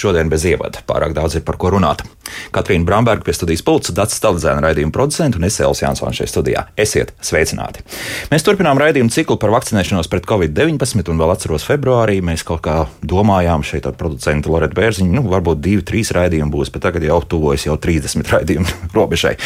Šodien 0.00 0.30
bez 0.32 0.46
ievada 0.48 0.80
pārāk 0.88 1.12
daudz 1.16 1.36
ir 1.36 1.44
par 1.44 1.58
ko 1.60 1.74
runāt. 1.74 2.04
Katrīna 2.54 2.86
Bramberga 2.88 3.26
pie 3.26 3.34
studijas 3.36 3.62
pulca, 3.66 3.94
Dārts 3.96 4.18
Staldzēna 4.20 4.64
raidījuma 4.64 4.94
producenta 4.94 5.40
un 5.40 5.46
es 5.48 5.58
Elsijas 5.60 5.84
Jansons 5.84 6.20
šajā 6.20 6.30
studijā. 6.30 6.64
Esiet 6.80 7.12
sveicināti! 7.24 7.84
Mēs 8.32 8.44
turpinām 8.46 8.78
raidījumu 8.80 9.12
ciklu 9.14 9.36
par 9.40 9.52
vakcinēšanos 9.54 10.10
pret 10.10 10.26
covid-19, 10.28 11.06
un 11.12 11.20
vēl 11.20 11.34
atceros 11.34 11.66
februārī 11.66 12.18
mēs 12.24 12.44
kaut 12.46 12.62
kā 12.66 12.76
domājām 13.06 13.64
šeit 13.66 13.88
ar 13.88 13.96
producentu 14.00 14.52
Loretu 14.54 14.78
Bērziņu, 14.78 15.14
nu, 15.16 15.24
varbūt 15.30 15.62
divi, 15.64 15.84
trīs 15.86 16.12
raidījumi 16.16 16.52
būs, 16.54 16.72
bet 16.74 16.84
tagad 16.86 17.06
jau 17.06 17.20
tuvojas 17.22 17.66
jau 17.68 17.76
30 17.80 18.34
raidījumu 18.34 18.76
robežai, 18.98 19.36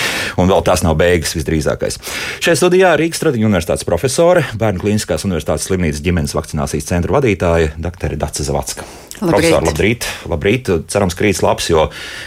un 0.40 0.50
vēl 0.50 0.64
tās 0.66 0.84
nav 0.86 0.98
beigas 1.00 1.36
visdrīzākais. 1.38 2.00
Šajā 2.44 2.58
studijā 2.62 2.94
Rīgas 3.00 3.22
Tradiņu 3.22 3.50
universitātes 3.50 3.86
profesore, 3.88 4.44
Bērnu 4.60 4.82
Kliniskās 4.84 5.26
universitātes 5.28 5.68
slimnīcas 5.70 6.04
ģimenes 6.04 6.36
vakcinācijas 6.36 6.90
centra 6.90 7.18
vadītāja, 7.18 7.74
dr. 7.78 8.18
Dace 8.20 8.46
Zavacka. 8.46 8.86
Labrīt. 9.14 9.30
Profesor, 9.30 9.62
labrīt! 9.62 10.06
labrīt! 10.26 10.70
Cerams, 10.90 11.14
ka 11.14 11.22
rīts 11.22 11.42
labs, 11.44 11.68
jo 11.70 11.84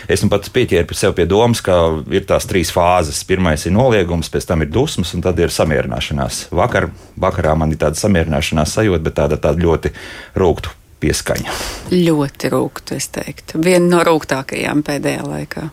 es 0.07 0.21
nu 0.23 0.29
pat 0.31 0.47
pieķēru 0.57 0.97
sev 0.97 1.15
pie 1.17 1.27
domas, 1.29 1.61
ka 1.65 1.77
ir 2.13 2.25
tās 2.27 2.47
trīs 2.49 2.71
fāzes. 2.73 3.21
Pirmais 3.27 3.65
ir 3.67 3.75
noliegums, 3.75 4.31
pēc 4.33 4.49
tam 4.49 4.65
ir 4.65 4.71
dusmas, 4.73 5.13
un 5.15 5.23
tad 5.25 5.39
ir 5.41 5.53
samierināšanās. 5.53 6.47
Vakar, 6.57 6.89
vakarā 7.19 7.55
man 7.59 7.73
ir 7.73 7.81
tāda 7.81 7.99
samierināšanās 7.99 8.75
sajūta, 8.79 9.03
bet 9.05 9.17
tāda, 9.19 9.39
tāda 9.41 9.63
ļoti 9.63 9.93
rūkta 10.37 10.73
pieskaņa. 11.03 11.57
Ļoti 11.93 12.53
rūkta, 12.53 12.97
es 12.97 13.11
teiktu. 13.13 13.61
Viena 13.61 13.85
no 13.91 14.05
rūgtākajām 14.07 14.81
pēdējā 14.87 15.25
laikā. 15.27 15.67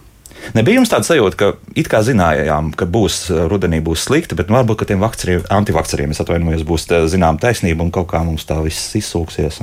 Nebija 0.53 0.77
jums 0.77 0.91
tāda 0.93 1.09
sajūta, 1.09 1.39
ka 1.41 1.77
it 1.79 1.89
kā 1.89 2.03
zinājām, 2.05 2.75
ka 2.77 2.85
būs 2.85 3.31
rudenī 3.49 3.79
būs 3.85 4.05
slikti, 4.11 4.37
bet 4.37 4.51
nu, 4.53 4.59
varbūt 4.59 4.85
tiem 4.91 5.01
antivakceriem, 5.01 6.13
es 6.13 6.21
atvainojos, 6.21 6.67
būs 6.69 6.91
zinām 7.09 7.41
taisnība 7.41 7.87
un 7.87 7.95
kaut 7.95 8.11
kā 8.13 8.21
mums 8.27 8.45
tā 8.45 8.59
viss 8.67 8.93
izsūksies. 9.01 9.63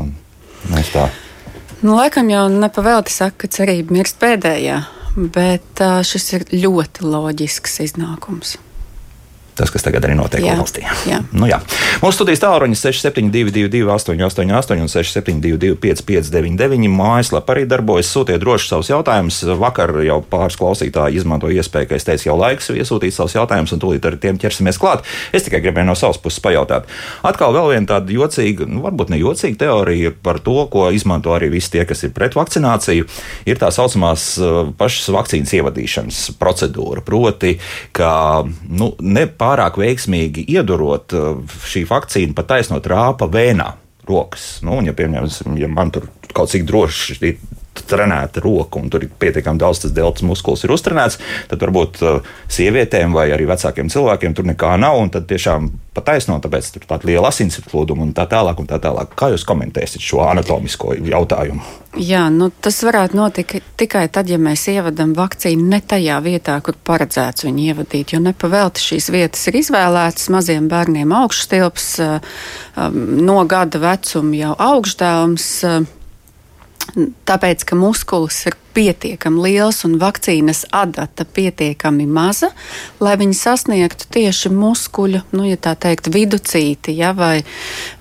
Mēs 0.71 0.95
tā 0.95 1.11
Nu, 1.81 1.95
laikam 1.97 2.27
jau 2.29 2.43
nepavēlti 2.53 3.09
saka, 3.09 3.39
ka 3.41 3.47
cerība 3.49 3.95
mirst 3.95 4.19
pēdējā, 4.21 4.75
bet 5.15 5.83
šis 6.07 6.27
ir 6.37 6.45
ļoti 6.55 7.07
loģisks 7.07 7.79
iznākums 7.87 8.57
tas, 9.55 9.71
kas 9.73 9.85
tagad 9.85 10.05
arī 10.07 10.15
notiek 10.17 10.43
jā, 10.45 10.55
valstī. 10.59 10.85
Jā. 11.07 11.21
Nu, 11.41 11.47
jā. 11.49 11.61
Mūsu 12.01 12.19
studijas 12.19 12.41
tālruņa 12.43 12.75
6722, 12.77 13.85
888, 13.87 14.81
un 14.83 14.91
672, 14.91 15.77
559, 15.81 16.89
mājaslapā 16.91 17.55
arī 17.55 17.65
darbojas. 17.69 18.09
Sūtiet 18.11 18.41
droši 18.41 18.69
savus 18.71 18.91
jautājumus. 18.91 19.39
Vakar 19.61 19.93
jau 20.05 20.19
pāris 20.27 20.57
klausītāji 20.59 21.21
izmantoja 21.21 21.61
iespēju, 21.61 21.89
ka 21.89 21.97
es 21.97 22.07
teicu, 22.07 22.27
jau 22.29 22.37
laiks 22.39 22.71
iesūtīt 22.73 23.15
savus 23.15 23.35
jautājumus, 23.37 23.73
un 23.75 23.81
tūlīt 23.81 24.07
ar 24.07 24.17
tiem 24.21 24.39
ķersimies 24.41 24.79
klāt. 24.81 25.07
Es 25.35 25.47
tikai 25.47 25.61
gribēju 25.63 25.89
no 25.89 25.95
savas 25.97 26.19
puses 26.21 26.43
pajautāt. 26.43 26.89
Atkal 27.27 27.55
vēl 27.55 27.71
viena 27.73 27.89
tāda 27.95 28.13
jocīga, 28.15 28.67
nu, 28.69 28.83
varbūt 28.85 29.13
ne 29.13 29.21
jocīga 29.21 29.63
teorija 29.65 30.13
par 30.23 30.41
to, 30.43 30.57
ko 30.71 30.89
izmanto 30.93 31.33
arī 31.35 31.51
visi 31.53 31.73
tie, 31.75 31.85
kas 31.89 32.03
ir 32.05 32.13
pret 32.15 32.35
vakcināciju, 32.37 33.07
ir 33.49 33.61
tā 33.61 33.71
saucamās 33.73 34.27
uh, 34.41 34.73
pašas 34.77 35.11
vakcīnas 35.15 35.55
ievadīšanas 35.57 36.21
procedūra. 36.41 37.03
Proti, 37.05 37.57
ka 37.95 38.11
nu, 38.69 38.91
ne 39.01 39.27
pārāk 39.41 39.79
veiksmīgi 39.81 40.45
iedurot 40.53 41.15
uh, 41.17 41.55
šī 41.65 41.85
vakcīna 41.89 42.37
pa 42.37 42.45
taisno 42.53 42.81
trāpa 42.83 43.29
vēnā 43.31 43.71
rokas. 44.07 44.59
Nu, 44.65 44.79
ja, 44.85 44.93
piemēram, 44.97 45.57
ja 45.59 45.69
man 45.71 45.93
tur 45.93 46.09
kaut 46.35 46.53
cik 46.53 46.67
droši 46.69 47.17
ir 47.17 47.41
trenēta 47.89 48.43
roka, 48.43 48.79
un 48.79 48.89
tur 48.91 49.05
ir 49.05 49.13
pietiekami 49.21 49.61
daudz 49.61 49.85
tas 49.85 49.95
deltas 49.95 50.25
muskulis 50.27 50.65
ir 50.65 50.73
uztrenēts, 50.75 51.19
tad 51.51 51.63
varbūt 51.63 52.01
uh, 52.05 52.33
sievietēm 52.51 53.15
vai 53.17 53.29
arī 53.35 53.47
vecākiem 53.49 53.91
cilvēkiem 53.91 54.37
tur 54.37 54.49
nekā 54.51 54.75
nav, 54.81 54.99
un 55.01 55.13
tad 55.13 55.29
tiešām 55.29 55.71
pataisno, 55.95 56.37
tāpēc 56.39 56.69
tur 56.73 56.85
tāda 56.87 57.07
liela 57.09 57.29
asinsplūduma 57.31 58.05
un 58.05 58.13
tā 58.15 58.25
tālāk. 58.31 58.59
Un 58.61 58.67
tā 58.69 58.79
tālāk. 58.81 59.11
Kā 59.17 59.31
jūs 59.33 59.43
komentēsiet 59.47 60.03
šo 60.03 60.21
anatomisko 60.23 60.95
jautājumu? 60.95 61.63
Jā, 61.99 62.23
nu, 62.31 62.47
tas 62.63 62.77
varētu 62.87 63.17
notikt 63.19 63.65
tikai 63.79 64.05
tad, 64.13 64.29
ja 64.31 64.39
mēs 64.39 64.63
ievadam 64.71 65.11
vakcīnu 65.17 65.65
ne 65.73 65.81
tajā 65.83 66.21
vietā, 66.23 66.55
kur 66.63 66.77
paredzēts 66.87 67.43
viņu 67.47 67.65
ievadīt. 67.71 68.15
Jo 68.15 68.21
nepavēlti 68.23 68.85
šīs 68.85 69.11
vietas 69.11 69.43
ir 69.51 69.59
izvēlētas 69.59 70.29
maziem 70.31 70.69
bērniem 70.71 71.11
augšstilps, 71.21 71.89
uh, 72.05 72.37
um, 72.77 73.01
no 73.25 73.41
gada 73.49 73.81
vecuma 73.83 74.37
jau 74.45 74.53
augšdēlums. 74.71 75.49
Tāpēc, 77.29 77.65
ka 77.67 77.77
muskulis 77.79 78.39
ir 78.49 78.57
pietiekami 78.73 79.41
liels 79.45 79.83
un 79.87 79.97
vakcīnas 80.01 80.65
adata 80.75 81.25
pietiekami 81.25 82.05
maza, 82.07 82.51
lai 83.03 83.15
viņi 83.19 83.37
sasniegtu 83.37 84.09
tieši 84.13 84.51
muskuļu, 84.53 85.23
nu, 85.35 85.45
ja 85.49 85.59
tā 85.61 85.75
teikt, 85.79 86.11
viducīti, 86.13 86.95
ja, 86.99 87.11
vai, 87.17 87.41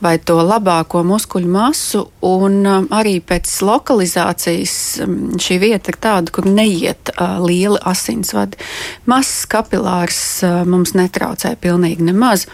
vai 0.02 0.16
to 0.18 0.38
labāko 0.40 1.02
muskuļu 1.06 1.50
masu. 1.50 2.04
Un 2.26 2.60
um, 2.66 2.88
arī 2.94 3.18
pēc 3.24 3.50
lokalizācijas 3.64 4.74
um, 5.04 5.16
šī 5.40 5.60
vieta 5.62 5.92
ir 5.92 6.00
tāda, 6.02 6.34
kur 6.34 6.48
neiet 6.48 7.12
uh, 7.14 7.38
lieli 7.44 7.80
asinsvadi. 7.88 8.60
Mazs 9.10 9.46
kapilārs 9.50 10.20
uh, 10.44 10.62
mums 10.68 10.94
netraucē 10.98 11.56
pilnīgi 11.60 12.10
nemaz. 12.10 12.46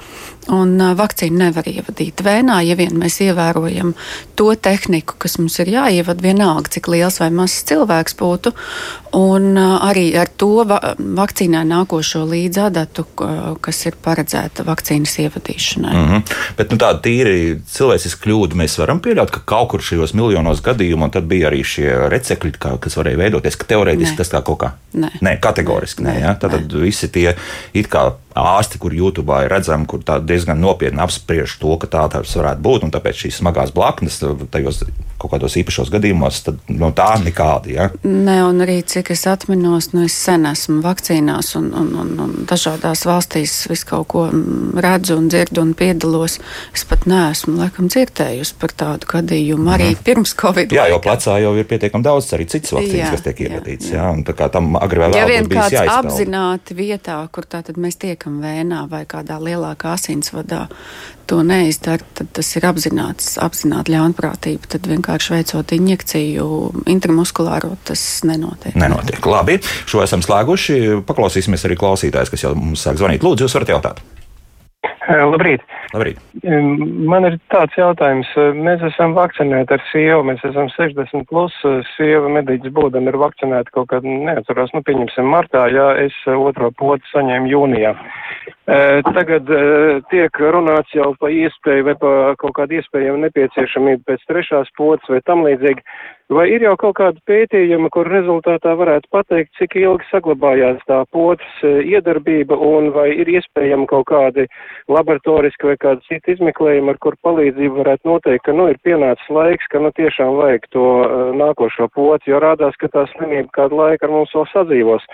Un 0.52 0.76
uh, 0.78 0.92
vakcīnu 0.94 1.40
nevar 1.40 1.66
ievadīt 1.66 2.22
vēnā, 2.22 2.60
ja 2.62 2.76
vien 2.78 2.94
mēs 3.00 3.18
ievērojam 3.24 3.96
to 4.38 4.52
tehniku, 4.54 5.16
kas 5.18 5.40
mums 5.40 5.58
ir 5.58 5.72
jāievada, 5.72 6.22
vienalga, 6.22 6.70
cik 6.76 6.86
liels 6.92 7.18
vai 7.18 7.32
mazs 7.34 7.64
cilvēks 7.66 8.05
būtu. 8.14 8.52
Un 9.16 9.56
arī 9.56 10.10
ar 10.20 10.28
to 10.28 10.64
va 10.68 10.78
vakcīnai 10.98 11.64
nākošo 11.66 12.22
līdzadatu, 12.28 13.06
kas 13.64 13.82
ir 13.86 13.96
paredzēta 14.04 14.66
vakcīnas 14.66 15.18
ievadīšanai. 15.24 15.94
Mm 15.94 16.08
-hmm. 16.10 16.34
Bet 16.58 16.70
nu, 16.70 16.76
tāda 16.76 17.00
tīri 17.00 17.60
cilvēciska 17.66 18.22
kļūda 18.26 18.54
mēs 18.54 18.78
varam 18.78 19.00
pieļaut, 19.00 19.30
ka 19.30 19.40
kaut 19.44 19.68
kur 19.68 19.82
šajos 19.82 20.14
miljonos 20.14 20.60
tad 21.10 21.24
bija 21.24 21.48
arī 21.48 21.64
šie 21.64 22.08
recepļi, 22.12 22.52
kas 22.80 22.96
varēja 22.96 23.16
veidoties, 23.16 23.56
ka 23.56 23.64
teorētiski 23.64 24.14
Nē. 24.14 24.16
tas 24.16 24.30
tā 24.30 24.42
kaut 24.42 24.58
kā. 24.58 24.70
Nē, 24.94 25.10
Nē 25.20 25.40
kategoriski 25.40 26.02
nē. 26.02 26.12
Nē. 26.12 26.20
Ja? 26.20 26.34
Tad, 26.34 26.50
tad 26.50 26.72
visi 26.72 27.08
tie 27.08 27.34
it 27.74 27.88
kā 27.88 28.12
ārsti, 28.36 28.78
kur 28.78 28.94
YouTube 28.94 29.32
ir 29.42 29.50
redzami, 29.50 29.86
kur 29.88 30.02
diezgan 30.04 30.60
nopietni 30.60 31.00
apspriež 31.00 31.56
to, 31.60 31.76
ka 31.80 31.86
tā 31.86 32.04
tas 32.12 32.36
varētu 32.36 32.62
būt, 32.62 32.84
un 32.84 32.92
tāpēc 32.94 33.24
šīs 33.24 33.40
smagās 33.40 33.72
blaknes 33.76 34.20
tajos 34.50 34.84
kaut 35.20 35.32
kādos 35.32 35.56
īpašos 35.60 35.90
gadījumos, 35.92 36.42
tad 36.46 36.58
no 36.72 36.90
tā 36.96 37.08
nekādi. 37.22 37.76
Ja? 37.76 37.88
Nē, 38.04 38.36
un 38.46 38.60
arī 38.64 38.78
cik 38.86 39.10
es 39.14 39.24
atminos, 39.30 39.90
nu 39.94 40.04
es 40.06 40.16
sen 40.16 40.46
esmu 40.48 40.82
vakcīnās 40.84 41.54
un, 41.58 41.70
un, 41.76 41.90
un, 42.02 42.12
un 42.22 42.34
dažādās 42.48 43.06
valstīs 43.08 43.54
visu 43.70 43.88
kaut 43.90 44.08
ko 44.12 44.26
redzu 44.76 45.16
un 45.16 45.30
dzirdu 45.32 45.62
un 45.64 45.72
piedalos. 45.78 46.38
Es 46.76 46.84
pat 46.88 47.06
neesmu 47.08 47.56
laikam 47.60 47.90
dzirdējusi 47.92 48.56
par 48.60 48.74
tādu 48.76 49.10
gadījumu 49.14 49.72
arī 49.72 49.90
mm. 49.94 50.04
pirms 50.06 50.36
Covid. 50.38 50.74
Jā, 50.76 50.88
jo 50.92 51.00
plecā 51.04 51.38
jau 51.42 51.54
ir 51.56 51.68
pietiekami 51.70 52.06
daudz 52.06 52.30
arī 52.36 52.48
citas 52.52 52.74
vakcīnas, 52.76 53.00
jā, 53.00 53.12
kas 53.14 53.26
tiek 53.26 53.44
ievadītas. 53.46 53.90
Jā, 53.94 54.02
jā. 54.02 54.12
un 54.12 54.24
tā 54.26 54.36
kā 54.36 54.50
tam 54.52 54.76
agri 54.80 55.04
vēl. 55.04 55.16
Ja 55.16 55.26
vien 55.30 55.48
kāds 55.50 55.74
jāizpeld. 55.74 56.10
apzināti 56.12 56.76
vietā, 56.76 57.18
kur 57.32 57.48
tātad 57.48 57.80
mēs 57.80 57.98
tiekam 58.02 58.40
vēnā 58.44 58.84
vai 58.92 59.04
kādā 59.08 59.38
lielākā 59.42 59.96
asinsvadā, 59.96 60.66
to 61.26 61.40
neizdara, 61.46 62.04
tad 62.16 62.30
tas 62.36 62.50
ir 62.58 62.66
apzināts, 62.68 63.34
apzināta 63.42 63.92
ļaunprātība. 63.94 64.70
Tad 64.76 64.88
vienkārši 64.90 65.34
veicot 65.36 65.74
injekciju 65.76 66.48
intramuskulāro, 66.92 67.74
tas 67.86 68.02
nenotiek. 68.28 68.76
Nenotiek. 68.78 69.20
Labi, 69.30 69.58
šo 69.88 70.04
esam 70.06 70.24
slēguši. 70.24 71.02
Paklausīsimies 71.06 71.66
arī 71.68 71.78
klausītājs, 71.80 72.32
kas 72.32 72.46
jau 72.46 72.54
mums 72.58 72.86
sāk 72.86 73.00
zvanīt. 73.00 73.26
Lūdzu, 73.26 73.46
jūs 73.46 73.58
varat 73.58 73.74
jautāt. 73.76 74.04
Labrīt! 75.06 75.62
Labrīt. 75.94 76.18
Man 77.10 77.28
ir 77.28 77.36
tāds 77.52 77.76
jautājums. 77.78 78.28
Mēs 78.58 78.82
esam 78.90 79.14
vakcinēti 79.16 79.76
ar 79.76 79.84
sievu, 79.92 80.24
mēs 80.30 80.42
esam 80.48 80.70
60 80.74 81.28
plus, 81.30 81.54
sieva 81.94 82.30
mediķis 82.38 82.74
būdam 82.74 83.06
ir 83.10 83.18
vakcinēta 83.22 83.72
kaut 83.74 83.90
kad, 83.92 84.06
neatceros, 84.06 84.74
nu 84.74 84.82
pieņemsim 84.86 85.30
martā, 85.30 85.66
jā, 85.72 85.92
es 86.06 86.16
otro 86.32 86.72
potu 86.78 87.06
saņēmu 87.12 87.52
jūnijā. 87.52 87.94
Tagad 88.66 89.50
tiek 90.10 90.40
runāts 90.42 90.94
jau 90.94 91.12
pa 91.20 91.30
iespēju 91.30 91.86
vai 91.86 91.94
pa 92.02 92.12
kaut 92.40 92.56
kādu 92.58 92.80
iespējamu 92.80 93.22
nepieciešamību 93.28 94.02
pēc 94.08 94.26
trešās 94.26 94.72
potas 94.78 95.12
vai 95.12 95.22
tam 95.26 95.46
līdzīgi. 95.46 95.86
Vai 96.26 96.48
ir 96.50 96.64
jau 96.64 96.72
kaut 96.74 96.96
kāda 96.98 97.20
pētījuma, 97.30 97.86
kur 97.94 98.08
rezultātā 98.10 98.72
varētu 98.74 99.06
pateikt, 99.14 99.52
cik 99.60 99.76
ilgi 99.78 100.08
saglabājās 100.10 100.80
tā 100.88 101.04
potas 101.14 101.60
iedarbība 101.62 102.56
un 102.58 102.88
vai 102.90 103.12
ir 103.14 103.30
iespējama 103.30 103.86
kaut 103.86 104.08
kādi 104.10 104.48
laboratoriski 104.90 105.68
vai 105.70 105.76
kāda 105.78 106.02
cita 106.08 106.34
izmeklējuma, 106.34 106.96
ar 106.96 106.98
kur 106.98 107.14
palīdzību 107.22 107.78
varētu 107.78 108.10
noteikt, 108.10 108.42
ka, 108.48 108.54
nu, 108.58 108.66
ir 108.72 108.80
pienācis 108.82 109.28
laiks, 109.30 109.68
ka, 109.70 109.78
nu, 109.84 109.92
tiešām 109.94 110.34
vajag 110.40 110.66
to 110.74 110.86
uh, 111.04 111.30
nākošo 111.38 111.86
potu, 111.94 112.32
jo 112.32 112.42
rādās, 112.42 112.74
ka 112.82 112.90
tā 112.90 113.06
slimība 113.12 113.54
kādu 113.60 113.78
laiku 113.78 114.08
ar 114.08 114.14
mums 114.16 114.34
vēl 114.34 114.48
sadzīvos. 114.50 115.06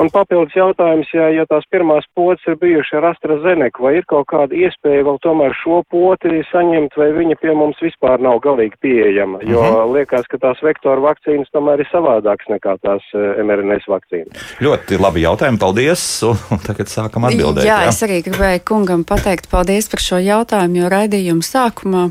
Un 0.00 0.08
papildus 0.16 0.56
jautājums, 0.56 1.12
ja, 1.12 1.28
ja 1.28 1.44
tās 1.50 1.68
pirmās 1.68 2.08
potas 2.16 2.48
ir 2.48 2.56
bijuši 2.64 2.96
ar 3.02 3.10
AstraZeneca, 3.10 3.84
vai 3.84 3.98
ir 4.00 4.08
kaut 4.08 4.30
kāda 4.32 4.56
iespēja 4.56 5.04
vēl 5.10 5.20
tomēr 5.28 5.52
šo 5.60 5.82
poti 5.92 6.40
saņemt, 6.54 6.96
vai 6.96 7.12
viņa 7.20 7.36
pie 7.44 7.52
mums 7.52 7.84
vispār 7.84 8.24
nav 8.24 8.40
galīgi 8.48 8.80
pieejama, 8.80 9.44
jo 9.44 9.60
-hmm. 9.60 9.94
liekas, 9.98 10.24
ka 10.32 10.40
tā 10.40 10.53
tās 10.54 10.64
vektoru 10.70 11.04
vakcīnas 11.04 11.52
tomēr 11.52 11.84
ir 11.84 11.90
savādākas 11.90 12.54
nekā 12.54 12.78
tās 12.80 13.12
eh, 13.12 13.44
mRNS 13.44 13.90
vakcīnas. 13.90 14.50
Ļoti 14.64 15.02
labi 15.02 15.26
jautājumi, 15.26 15.60
paldies. 15.60 16.08
Un 16.24 16.64
tagad 16.64 16.88
sākam 16.88 17.26
atbildēt. 17.28 17.66
Jā, 17.66 17.82
jā, 17.84 17.92
es 17.92 18.02
arī 18.06 18.22
gribēju 18.24 18.64
kungam 18.72 19.04
pateikt 19.04 19.50
paldies 19.52 19.90
par 19.92 20.02
šo 20.02 20.22
jautājumu, 20.22 20.84
jo 20.84 20.92
raidījuma 20.94 21.44
sākumā 21.44 22.10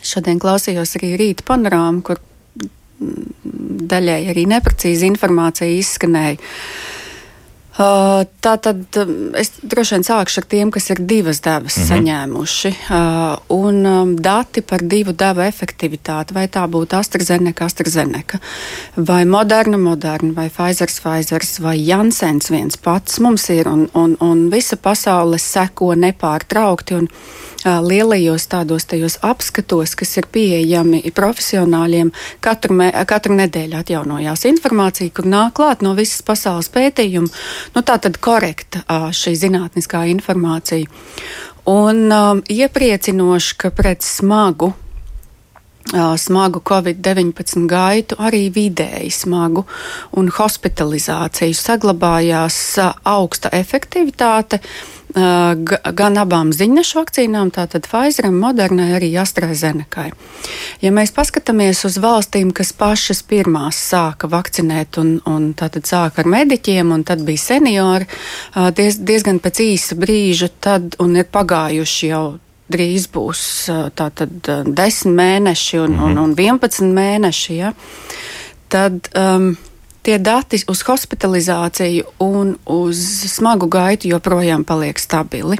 Šodien 0.00 0.38
klausījos 0.40 0.96
arī 0.96 1.12
rīta 1.20 1.44
panorāmu, 1.48 2.00
kur 2.04 2.20
mm, 2.20 3.82
daļai 3.90 4.22
arī 4.32 4.46
neprecīza 4.48 5.08
informācija 5.10 5.68
izskanēja. 5.76 6.40
Uh, 7.70 8.24
tā 8.42 8.56
tad 8.58 8.96
um, 8.98 9.10
es 9.38 9.52
droši 9.62 9.94
vien 9.94 10.04
sākšu 10.04 10.40
ar 10.42 10.46
tiem, 10.50 10.72
kas 10.74 10.88
ir 10.90 10.98
divas 11.06 11.38
devas 11.40 11.76
mm 11.76 11.82
-hmm. 11.82 11.88
saņēmuši. 11.90 12.72
Uh, 12.90 13.36
un 13.56 13.86
um, 13.86 14.16
dati 14.16 14.60
par 14.60 14.82
divu 14.82 15.12
devu 15.12 15.40
efektivitāti, 15.40 16.34
vai 16.34 16.48
tā 16.48 16.66
būtu 16.66 16.98
AstraZeneca, 16.98 17.64
AstraZeneca, 17.64 18.38
vai 18.96 19.24
Moderna, 19.24 19.78
Moderna, 19.78 20.32
vai 20.32 20.50
Pfizer, 20.50 20.88
Pfizer, 20.88 21.40
vai 21.60 21.86
Jansens 21.86 22.50
viens 22.50 22.76
pats 22.76 23.18
mums 23.20 23.48
ir, 23.50 23.68
un, 23.68 23.88
un, 23.94 24.16
un 24.20 24.50
visa 24.50 24.76
pasaule 24.76 25.38
seko 25.38 25.94
nepārtraukti. 25.94 26.94
Un, 26.94 27.08
lielajos 27.64 28.46
tādos 28.48 28.86
apskatos, 29.22 29.94
kas 29.94 30.16
ir 30.16 30.26
pieejami 30.32 31.02
profesionāļiem, 31.14 32.12
katru, 32.40 32.74
me, 32.74 32.90
katru 33.06 33.34
nedēļu 33.36 33.76
atjaunojās 33.80 34.44
informācija, 34.48 35.10
kur 35.14 35.26
nāk 35.28 35.52
klāt 35.58 35.82
no 35.82 35.94
visas 35.94 36.22
pasaules 36.22 36.70
pētījuma. 36.72 37.28
Nu, 37.74 37.82
tā 37.82 37.98
tad 38.02 38.18
korekta 38.22 38.82
šī 39.14 39.34
zinātniskā 39.38 40.04
informācija. 40.12 40.88
Un 41.70 42.06
um, 42.12 42.40
iepriecinoši, 42.48 43.56
ka 43.60 43.70
pret 43.74 44.02
smagu 44.06 44.72
smagu 46.16 46.60
covid-19 46.60 47.66
gaitu, 47.66 48.16
arī 48.18 48.46
vidēji 48.54 49.10
smagu 49.10 49.64
un 50.16 50.30
hospitalizāciju 50.30 51.56
saglabājās 51.56 52.60
augsta 53.04 53.50
efektivitāte 53.56 54.60
gan 55.10 56.18
abām 56.20 56.52
ziņnešu 56.54 56.98
vakcīnām, 57.00 57.50
tātad 57.50 57.86
Pfizeram, 57.88 58.36
Modernai, 58.38 58.92
arī 58.94 59.10
AstraZenekai. 59.18 60.10
Ja 60.84 60.92
mēs 60.94 61.10
paskatāmies 61.16 61.82
uz 61.88 61.98
valstīm, 61.98 62.52
kas 62.54 62.72
pašas 62.72 63.24
pirmās 63.26 63.80
sāka 63.90 64.30
vakcinēt, 64.30 65.00
un, 65.02 65.16
un 65.26 65.50
tātad 65.58 65.88
sāka 65.88 66.22
ar 66.22 66.30
mediķiem, 66.30 66.92
un 66.94 67.02
tad 67.04 67.24
bija 67.26 67.42
seniori, 67.42 68.06
diez, 68.76 69.00
diezgan 69.02 69.42
pēc 69.42 69.64
īsa 69.66 69.98
brīža, 69.98 70.52
tad 70.60 70.94
un 71.02 71.18
ir 71.18 71.26
pagājuši 71.26 72.12
jau 72.12 72.24
drīz 72.70 73.08
būs 73.12 73.42
tātad 73.98 74.50
10 74.66 75.16
mēneši 75.16 75.80
un, 75.80 75.90
mm 75.90 75.98
-hmm. 75.98 76.04
un, 76.10 76.18
un 76.18 76.34
11 76.36 76.94
mēneši, 76.94 77.56
ja, 77.56 77.72
tad 78.68 79.08
um, 79.18 79.56
tie 80.02 80.18
dati 80.18 80.62
uz 80.68 80.82
hospitalizāciju 80.86 82.04
un 82.18 82.56
uz 82.66 82.98
smagu 83.32 83.66
gaitu 83.66 84.08
joprojām 84.08 84.64
paliek 84.64 84.98
stabili. 84.98 85.56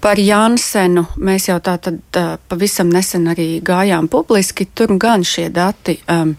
Par 0.00 0.18
Jansenu 0.18 1.06
mēs 1.16 1.48
jau 1.48 1.58
tā 1.60 1.78
tad 1.78 2.00
uh, 2.16 2.36
pavisam 2.48 2.88
nesen 2.92 3.28
arī 3.32 3.60
gājām 3.64 4.08
publiski, 4.08 4.68
tur 4.74 4.98
gan 4.98 5.24
šie 5.24 5.48
dati. 5.48 6.00
Um, 6.08 6.36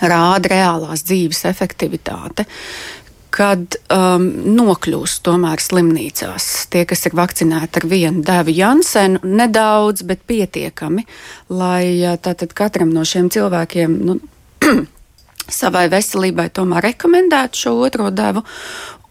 rāda 0.00 0.48
reālās 0.48 1.02
dzīves 1.04 1.44
efektivitāte 1.50 2.46
kad 3.32 3.76
um, 3.92 4.26
nokļūst 4.56 5.22
tomēr 5.26 5.62
slimnīcās. 5.62 6.48
Tie, 6.72 6.84
kas 6.88 7.06
ir 7.08 7.16
vakcinēti 7.18 7.80
ar 7.80 7.88
vienu 7.88 8.24
devu 8.26 8.54
Jansenu, 8.56 9.22
nedaudz, 9.24 10.04
bet 10.08 10.24
pietiekami, 10.28 11.06
lai 11.52 11.84
uh, 12.02 12.18
tātad 12.20 12.52
katram 12.56 12.92
no 12.92 13.06
šiem 13.08 13.30
cilvēkiem 13.32 13.96
nu, 14.08 14.18
savai 15.50 15.88
veselībai 15.92 16.48
tomēr 16.54 16.92
rekomendētu 16.92 17.64
šo 17.64 17.76
otro 17.86 18.10
devu. 18.14 18.44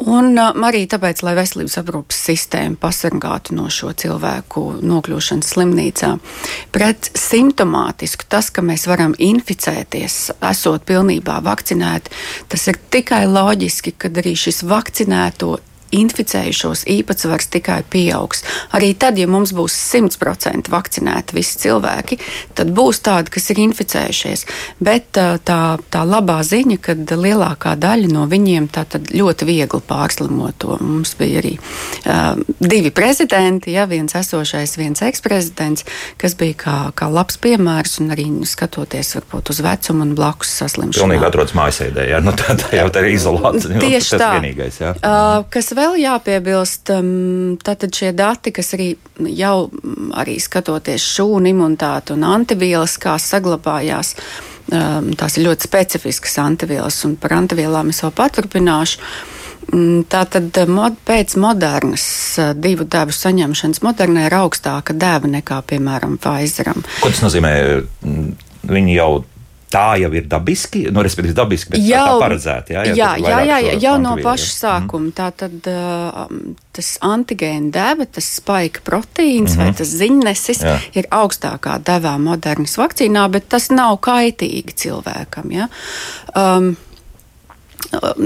Un 0.01 0.33
um, 0.33 0.63
arī 0.66 0.88
tāpēc, 0.89 1.19
lai 1.22 1.36
veselības 1.38 1.78
aprūpas 1.78 2.22
sistēma 2.25 2.80
pasargātu 2.81 3.54
no 3.54 3.68
šo 3.69 3.92
cilvēku 3.94 4.63
nokļūšanas 4.81 5.51
slimnīcā. 5.54 6.16
Pret 6.74 7.12
simptomātisku 7.18 8.25
tas, 8.31 8.50
ka 8.50 8.66
mēs 8.66 8.88
varam 8.89 9.13
inficēties, 9.22 10.16
esot 10.50 10.88
pilnībā 10.89 11.38
vakcinēti, 11.45 12.16
tas 12.50 12.66
ir 12.72 12.81
tikai 12.94 13.28
loģiski, 13.30 13.94
kad 14.01 14.18
arī 14.18 14.33
šis 14.39 14.63
vakcinēto 14.66 15.60
inficējušos 15.96 16.86
īpatsvars 16.92 17.50
tikai 17.52 17.82
pieaugs. 17.92 18.44
Arī 18.76 18.94
tad, 18.98 19.20
ja 19.20 19.28
mums 19.30 19.54
būs 19.56 19.76
100% 19.92 20.72
vakcinēti 20.72 21.36
visi 21.38 21.60
cilvēki, 21.66 22.20
tad 22.58 22.72
būs 22.76 23.02
tādi, 23.06 23.34
kas 23.34 23.50
ir 23.54 23.62
inficējušies. 23.66 24.46
Bet 24.84 25.12
tā, 25.18 25.64
tā 25.92 26.04
labā 26.08 26.40
ziņa, 26.48 26.80
ka 26.82 26.96
lielākā 26.96 27.76
daļa 27.80 28.12
no 28.12 28.26
viņiem 28.32 28.70
ļoti 29.12 29.48
viegli 29.48 29.82
pārslimoto. 29.88 30.78
Mums 30.82 31.14
bija 31.20 31.42
arī 31.42 31.54
uh, 31.58 32.40
divi 32.60 32.92
prezidenti, 32.96 33.76
ja, 33.76 33.88
viens 33.90 34.16
esošais, 34.18 34.78
viens 34.80 35.04
eksprezidents, 35.06 35.86
kas 36.22 36.36
bija 36.40 36.58
kā, 36.66 36.78
kā 36.98 37.10
labs 37.12 37.40
piemērs 37.42 38.00
un 38.02 38.14
arī 38.16 38.28
skatoties 38.48 39.16
varbūt 39.18 39.52
uz 39.54 39.62
vecumu 39.64 40.06
un 40.06 40.16
blakus 40.18 40.54
saslimšanu. 40.62 41.04
Pilnīgi 41.06 41.28
atrodas 41.28 41.56
mājasēdē, 41.58 42.08
ja 42.12 42.22
nu, 42.24 42.34
tā, 42.38 42.56
tā 42.60 42.74
jau 42.80 42.88
tā 42.94 43.04
ir 43.06 43.16
izolācija. 43.16 43.82
Tieši 43.82 44.20
tā. 44.22 44.32
Vienīgais, 44.40 44.80
ja. 44.82 44.94
uh, 44.98 45.46
vēl 45.81 45.98
jāpiebilst, 46.04 46.94
um, 46.95 47.57
tātad 47.62 47.94
šie 47.95 48.13
dati, 48.16 48.54
kas 48.56 48.74
arī 48.78 48.94
jau 49.33 49.68
mm, 49.68 50.13
arī 50.22 50.38
skatoties 50.42 51.06
šūnu 51.18 51.51
imunitāti 51.51 52.16
un 52.16 52.25
antivielas, 52.28 52.98
kā 53.01 53.18
saglabājās. 53.22 54.16
Um, 54.72 55.12
tās 55.18 55.36
ir 55.36 55.50
ļoti 55.50 55.68
specifiskas 55.68 56.38
antivielas, 56.39 57.01
un 57.07 57.18
par 57.19 57.36
antivielām 57.42 57.92
es 57.92 58.04
vēl 58.06 58.13
paturpināšu. 58.16 59.01
Mm, 59.72 60.06
tātad 60.12 60.56
mod, 60.72 60.98
pēc 61.07 61.36
modernas 61.42 62.06
uh, 62.39 62.54
divu 62.57 62.86
devu 62.86 63.16
saņemšanas 63.16 63.83
modernai 63.86 64.30
ir 64.30 64.38
augstāka 64.39 64.95
deva 64.98 65.30
nekā, 65.39 65.62
piemēram, 65.74 66.18
Pfizeram. 66.22 66.86
Ko 67.01 67.12
tas 67.12 67.25
nozīmē? 67.25 67.54
Viņi 68.72 68.95
jau 68.95 69.12
tā 69.71 69.85
jau 70.01 70.12
ir 70.15 70.27
dabiski, 70.29 70.83
nu, 70.91 71.03
respektīvi, 71.06 71.35
dabiski, 71.38 71.73
bet 71.75 71.85
jau, 71.85 72.03
tā 72.07 72.18
paredzēta. 72.25 72.75
Jā, 72.75 72.83
jā, 72.91 73.09
jā, 73.21 73.39
jā, 73.47 73.57
jā 73.68 73.77
jau 73.85 73.95
no 74.01 74.15
paša 74.19 74.47
mhm. 74.47 74.57
sākuma. 74.57 75.07
Mm. 75.07 75.15
Tā 75.18 75.29
tad 75.41 75.69
uh, 75.71 76.59
tas 76.75 76.91
antigēna 77.07 77.71
deva, 77.75 78.07
tas 78.18 78.27
spēka 78.38 78.83
proteīns 78.88 79.56
mm 79.56 79.57
-hmm. 79.57 79.63
vai 79.63 79.79
tas 79.81 79.95
ziņnesis 80.01 80.63
jā. 80.68 80.78
ir 80.95 81.09
augstākā 81.11 81.80
devā 81.87 82.18
modernas 82.19 82.78
vakcīnā, 82.78 83.28
bet 83.31 83.49
tas 83.49 83.69
nav 83.71 83.97
kaitīgi 84.04 84.75
cilvēkam. 84.85 85.51
Ja? 85.51 85.68
Um, 86.35 86.75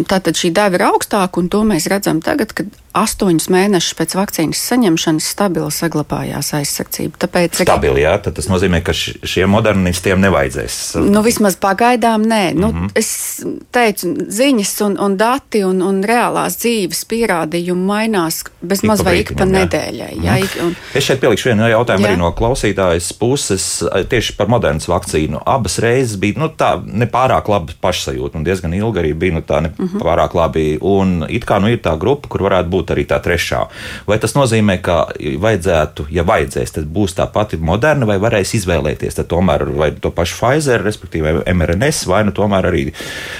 Tātad 0.06 0.36
šī 0.38 0.52
deva 0.54 0.76
ir 0.78 0.84
augstāka, 0.86 1.40
un 1.40 1.48
to 1.50 1.64
mēs 1.66 1.88
redzam 1.90 2.20
tagad, 2.22 2.52
kad 2.54 2.68
astoņus 2.96 3.50
mēnešus 3.52 3.96
pēc 4.00 4.16
vakcīnas 4.18 4.62
saņemšanas 4.70 5.28
stabili 5.36 5.72
saglabājās 5.74 6.54
aizsardzība. 6.60 7.20
Tāpēc, 7.26 7.60
stabili, 7.66 8.04
jā, 8.06 8.16
tad 8.24 8.38
tas 8.38 8.48
nozīmē, 8.52 8.82
ka 8.86 8.96
šiem 8.96 9.52
modernistiem 9.52 10.22
nevajadzēs. 10.24 10.78
Nu, 11.04 11.24
vismaz 11.26 11.58
pagaidām 11.62 12.24
nē. 12.24 12.44
Mm 12.54 12.58
-hmm. 12.58 12.62
nu, 12.62 12.68
mhm. 12.72 12.88
es 12.96 13.44
teicu, 13.72 14.14
ziņas 14.30 14.74
un, 14.88 14.98
un 15.00 15.18
dati 15.18 15.64
un, 15.64 15.82
un 15.82 16.04
reālās 16.04 16.58
dzīves 16.62 17.06
pierādījumi 17.12 17.86
mainās 17.86 18.44
bezmaz 18.62 19.04
vai 19.04 19.20
ik 19.20 19.36
pa 19.38 19.46
nedēļai. 19.46 20.14
Jā. 20.16 20.24
Jā, 20.24 20.38
ik, 20.44 20.58
un... 20.64 20.76
Es 20.94 21.04
šeit 21.04 21.20
pielikšu 21.20 21.50
vienu 21.50 21.68
jautājumu 21.70 22.06
jā. 22.06 22.12
arī 22.12 22.20
no 22.20 22.32
klausītājas 22.32 23.12
puses 23.20 23.84
tieši 24.10 24.36
par 24.38 24.48
modernas 24.48 24.88
vakcīnu. 24.88 25.42
Abas 25.46 25.80
reizes 25.84 26.18
bija 26.22 26.40
nu, 26.40 26.50
tā 26.50 26.76
nepārāk 26.80 27.50
laba 27.52 27.76
pašsajūta 27.82 28.40
un 28.40 28.48
diezgan 28.48 28.74
ilgi 28.74 29.04
arī 29.04 29.14
bija 29.14 29.34
nu, 29.38 29.42
tā 29.42 29.62
nepārāk 29.66 30.34
mhm. 30.34 30.40
labi. 30.40 30.66
Un 30.82 31.26
it 31.30 31.46
kā 31.46 31.60
nu 31.60 31.72
ir 31.72 31.82
tā 31.84 31.96
grupa, 32.00 32.30
kur 32.32 32.46
varētu 32.48 32.70
būt 32.70 32.85
būt 32.86 32.94
arī 32.94 33.06
tā 33.10 33.20
trešā. 33.24 33.66
Vai 34.06 34.20
tas 34.22 34.36
nozīmē, 34.38 34.78
ka 34.86 35.10
vajadzētu, 35.18 36.08
ja 36.14 36.26
vajadzēs, 36.28 36.78
tad 36.78 36.86
būs 36.86 37.18
tā 37.18 37.26
pati 37.32 37.58
moderna, 37.58 38.06
vai 38.06 38.20
varēs 38.22 38.56
izvēlēties 38.62 39.18
tomēr 39.26 39.66
vai 39.76 39.92
to 39.98 40.12
pašu 40.14 40.38
Pfizer, 40.38 40.84
respektīvi 40.86 41.42
MRNS, 41.50 42.06
vai 42.12 42.24
nu 42.28 42.36
tomēr 42.36 42.70
arī 42.70 42.86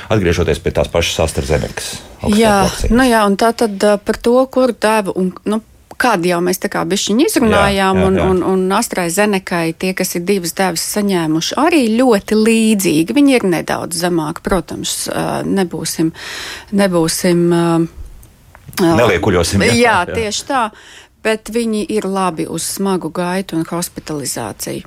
atgriežoties 0.10 0.60
pie 0.64 0.74
tās 0.74 0.90
pašas 0.90 1.28
AstraZenekas? 1.28 1.94
Jā, 2.34 2.66
nu 2.90 3.06
jā, 3.06 3.22
un 3.28 3.38
tā 3.38 3.54
tad 3.54 3.78
par 3.78 4.18
to, 4.18 4.40
kur 4.50 4.74
devu. 4.74 5.14
Un, 5.16 5.32
nu, 5.46 5.62
Kādu 5.96 6.28
jau 6.28 6.42
mēs 6.44 6.58
tā 6.60 6.68
kā 6.68 6.82
bišķiņi 6.84 7.24
izrunājām, 7.30 7.96
jā, 7.96 8.02
jā, 8.04 8.18
jā. 8.20 8.24
un, 8.28 8.42
un, 8.44 8.64
un 8.68 8.74
Astrai 8.76 9.06
Zenekai 9.16 9.70
tie, 9.80 9.94
kas 9.96 10.10
ir 10.18 10.26
divas 10.28 10.52
devas 10.52 10.84
saņēmuši, 10.92 11.56
arī 11.62 11.86
ļoti 11.96 12.36
līdzīgi. 12.36 13.16
Viņi 13.16 13.38
ir 13.38 13.46
nedaudz 13.54 14.02
zemāki, 14.02 14.44
protams, 14.44 15.06
nebūsim, 15.48 16.12
nebūsim 16.76 17.46
Neliekuļosim. 18.82 19.64
Jā, 19.70 19.76
jā, 19.80 19.98
tieši 20.12 20.48
tā. 20.50 20.70
Bet 21.26 21.50
viņi 21.50 21.88
ir 21.90 22.06
labi 22.06 22.46
uz 22.46 22.68
smagu 22.76 23.10
gaitu 23.10 23.58
un 23.58 23.66
hospitalizāciju. 23.66 24.86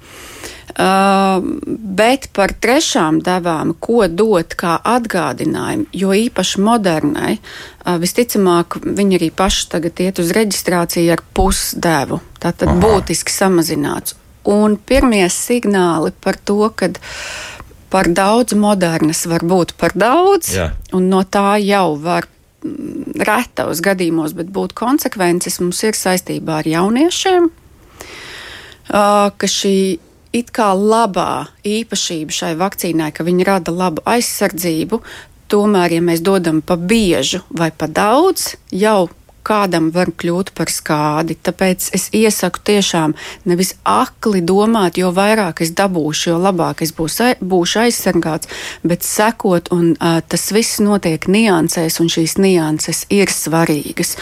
Uh, 0.79 1.41
bet 1.67 2.29
par 2.37 2.53
trešām 2.55 3.19
devām, 3.25 3.73
ko 3.83 4.05
dot 4.07 4.55
kā 4.55 4.77
atgādinājumu, 4.87 5.89
jo 5.97 6.13
īpaši 6.15 6.63
modernai, 6.63 7.33
uh, 7.41 7.97
visticamāk, 7.99 8.77
viņi 8.85 9.19
arī 9.19 9.33
paši 9.35 9.67
tagad 9.73 9.99
iet 10.05 10.21
uz 10.23 10.31
reģistrāciju 10.37 11.17
ar 11.17 11.25
pusdevu. 11.35 12.21
Tātad 12.39 12.71
Aha. 12.71 12.79
būtiski 12.85 13.35
samazināts. 13.35 14.15
Un 14.47 14.79
pirmie 14.79 15.27
signāli 15.33 16.13
par 16.23 16.39
to, 16.39 16.61
ka 16.71 16.93
par 17.91 18.13
daudz 18.13 18.55
modernas 18.55 19.25
var 19.27 19.43
būt 19.43 19.75
par 19.81 19.97
daudz, 19.99 20.53
Jā. 20.55 20.71
un 20.95 21.09
no 21.11 21.25
tā 21.25 21.57
jau 21.65 21.97
var 21.99 22.29
retos 23.29 23.83
gadījumos, 23.85 24.35
bet 24.39 24.51
būtu 24.55 24.77
konsekvences 24.79 25.61
mums 25.63 25.83
ir 25.87 25.99
saistībā 25.99 26.61
ar 26.63 26.69
jauniešiem, 26.69 27.49
ka 28.89 29.51
šī 29.55 29.79
it 30.37 30.53
kā 30.55 30.71
labā 30.77 31.49
īpašība 31.67 32.35
šai 32.35 32.53
vakcīnai, 32.61 33.13
ka 33.17 33.27
viņi 33.27 33.47
rada 33.49 33.75
labu 33.75 34.05
aizsardzību. 34.09 35.01
Tomēr, 35.49 35.95
ja 35.97 36.05
mēs 36.05 36.21
dodam 36.21 36.61
pa 36.61 36.77
biežu 36.77 37.41
vai 37.49 37.71
pa 37.73 37.89
daudz, 37.89 38.53
jau 38.69 39.09
kādam 39.49 39.91
var 39.95 40.13
kļūt 40.13 40.53
par 40.57 40.71
skādi. 40.73 41.37
Tāpēc 41.49 41.91
es 41.97 42.09
iesaku 42.17 42.63
tiešām 42.71 43.15
nevis 43.49 43.75
akli 43.89 44.43
domāt, 44.45 45.01
jo 45.01 45.11
vairāk 45.17 45.63
es 45.65 45.73
dabūšu, 45.79 46.31
jo 46.33 46.39
labāk 46.43 46.83
es 46.87 46.93
būs, 46.97 47.21
būšu 47.41 47.83
aizsargāts, 47.87 48.51
bet 48.85 49.07
sekot, 49.07 49.73
un 49.75 49.95
uh, 49.97 50.21
tas 50.29 50.49
viss 50.55 50.83
notiek 50.85 51.29
niansēs, 51.31 51.99
un 52.03 52.13
šīs 52.13 52.37
nianses 52.43 53.05
ir 53.15 53.33
svarīgas. 53.33 54.17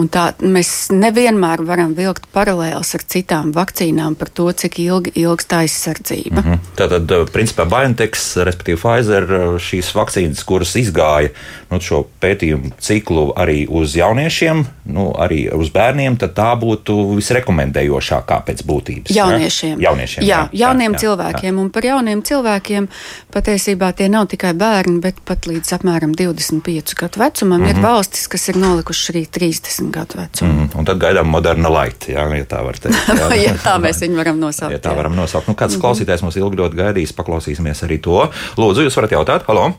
Un 0.00 0.10
tā 0.12 0.32
mēs 0.42 0.90
nevienmēr 0.92 1.64
varam 1.66 1.94
vilkt 1.98 2.28
paralēlus 2.34 2.94
ar 2.98 3.06
citām 3.14 3.52
vakcīnām 3.56 4.16
par 4.18 4.32
to, 4.34 4.48
cik 4.52 4.80
ilgi 4.82 5.14
ilgst 5.22 5.52
aizsardzība. 5.56 6.40
Mm 6.40 6.48
-hmm. 6.48 6.58
Tātad, 6.76 7.14
principā, 7.32 7.66
BioNTech, 7.68 8.18
respektīvi 8.48 8.80
Pfizer, 8.82 9.26
šīs 9.58 9.92
vakcīnas, 9.94 10.44
kuras 10.44 10.74
izgāja 10.76 11.32
nu, 11.70 11.80
šo 11.80 12.04
pētījumu 12.20 12.72
ciklu 12.80 13.32
arī 13.36 13.66
uz 13.68 13.96
jauniešiem, 13.96 14.64
nu, 14.84 15.06
arī 15.18 15.44
uz 15.54 15.70
bērniem, 15.74 16.16
tad 16.20 16.34
tā 16.36 16.48
būtu 16.58 16.94
visrekomendējošākā 17.16 18.38
pēc 18.46 18.62
būtības. 18.66 19.14
Jauniešiem. 19.14 19.76
Ja? 19.76 19.90
jauniešiem 19.90 20.24
jā, 20.26 20.40
jā, 20.50 20.64
jauniem 20.64 20.96
jā, 20.96 21.02
cilvēkiem. 21.04 21.50
Jā. 21.50 21.60
Un 21.62 21.70
par 21.74 21.86
jauniem 21.86 22.22
cilvēkiem 22.26 22.88
patiesībā 23.34 23.92
tie 23.98 24.08
nav 24.12 24.26
tikai 24.32 24.52
bērni, 24.58 24.98
bet 25.04 25.20
pat 25.28 25.46
līdz 25.50 25.76
apmēram 25.78 26.16
25 26.18 26.96
gadu 26.98 27.22
vecumam 27.22 27.60
mm 27.60 27.66
-hmm. 27.66 27.70
ir 27.70 27.76
mhm. 27.76 27.86
valstis, 27.86 28.26
kas 28.28 28.48
ir 28.48 28.56
nolikušas 28.56 29.14
arī 29.14 29.24
30 29.38 29.90
gadu 29.90 30.18
vecumu. 30.18 30.52
Mm 30.52 30.58
-hmm. 30.58 30.78
Un 30.78 30.84
tad 30.84 30.98
gaidām 30.98 31.26
moderna 31.26 31.68
laita, 31.68 32.12
jā, 32.12 32.36
ja 32.36 32.44
tā 32.44 32.64
var 32.64 32.78
teikt. 32.78 32.96
Jā, 33.08 33.34
ja 33.46 33.54
tā 33.54 33.78
mēs 33.78 34.02
viņu 34.02 34.16
varam 34.16 34.38
nosaukt. 34.38 34.72
Ja 34.72 34.78
tā 34.78 34.90
jā. 34.90 34.96
varam 34.96 35.16
nosaukt. 35.16 35.48
Nu, 35.48 35.54
kāds 35.54 35.76
mm 35.76 35.80
-hmm. 35.80 35.84
klausītājs 35.84 36.22
mums 36.22 36.36
ilgi 36.36 36.56
ļoti 36.56 36.76
gaidīs, 36.76 37.12
paklausīsimies 37.12 37.82
arī 37.82 38.00
to. 38.00 38.30
Lūdzu, 38.56 38.82
jūs 38.84 38.96
varat 38.96 39.10
jautāt? 39.10 39.42
Halo! 39.46 39.72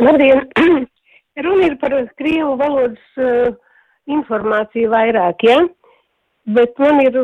Labdien! 0.00 0.46
Runa 1.44 1.66
ir 1.66 1.76
par 1.80 1.92
krievu 2.18 2.56
valodas 2.56 2.98
uh, 3.16 3.54
informāciju 4.08 4.92
vairāk, 4.94 5.44
ja? 5.46 5.60
Bet 6.48 6.78
man 6.80 6.96
ir 7.02 7.16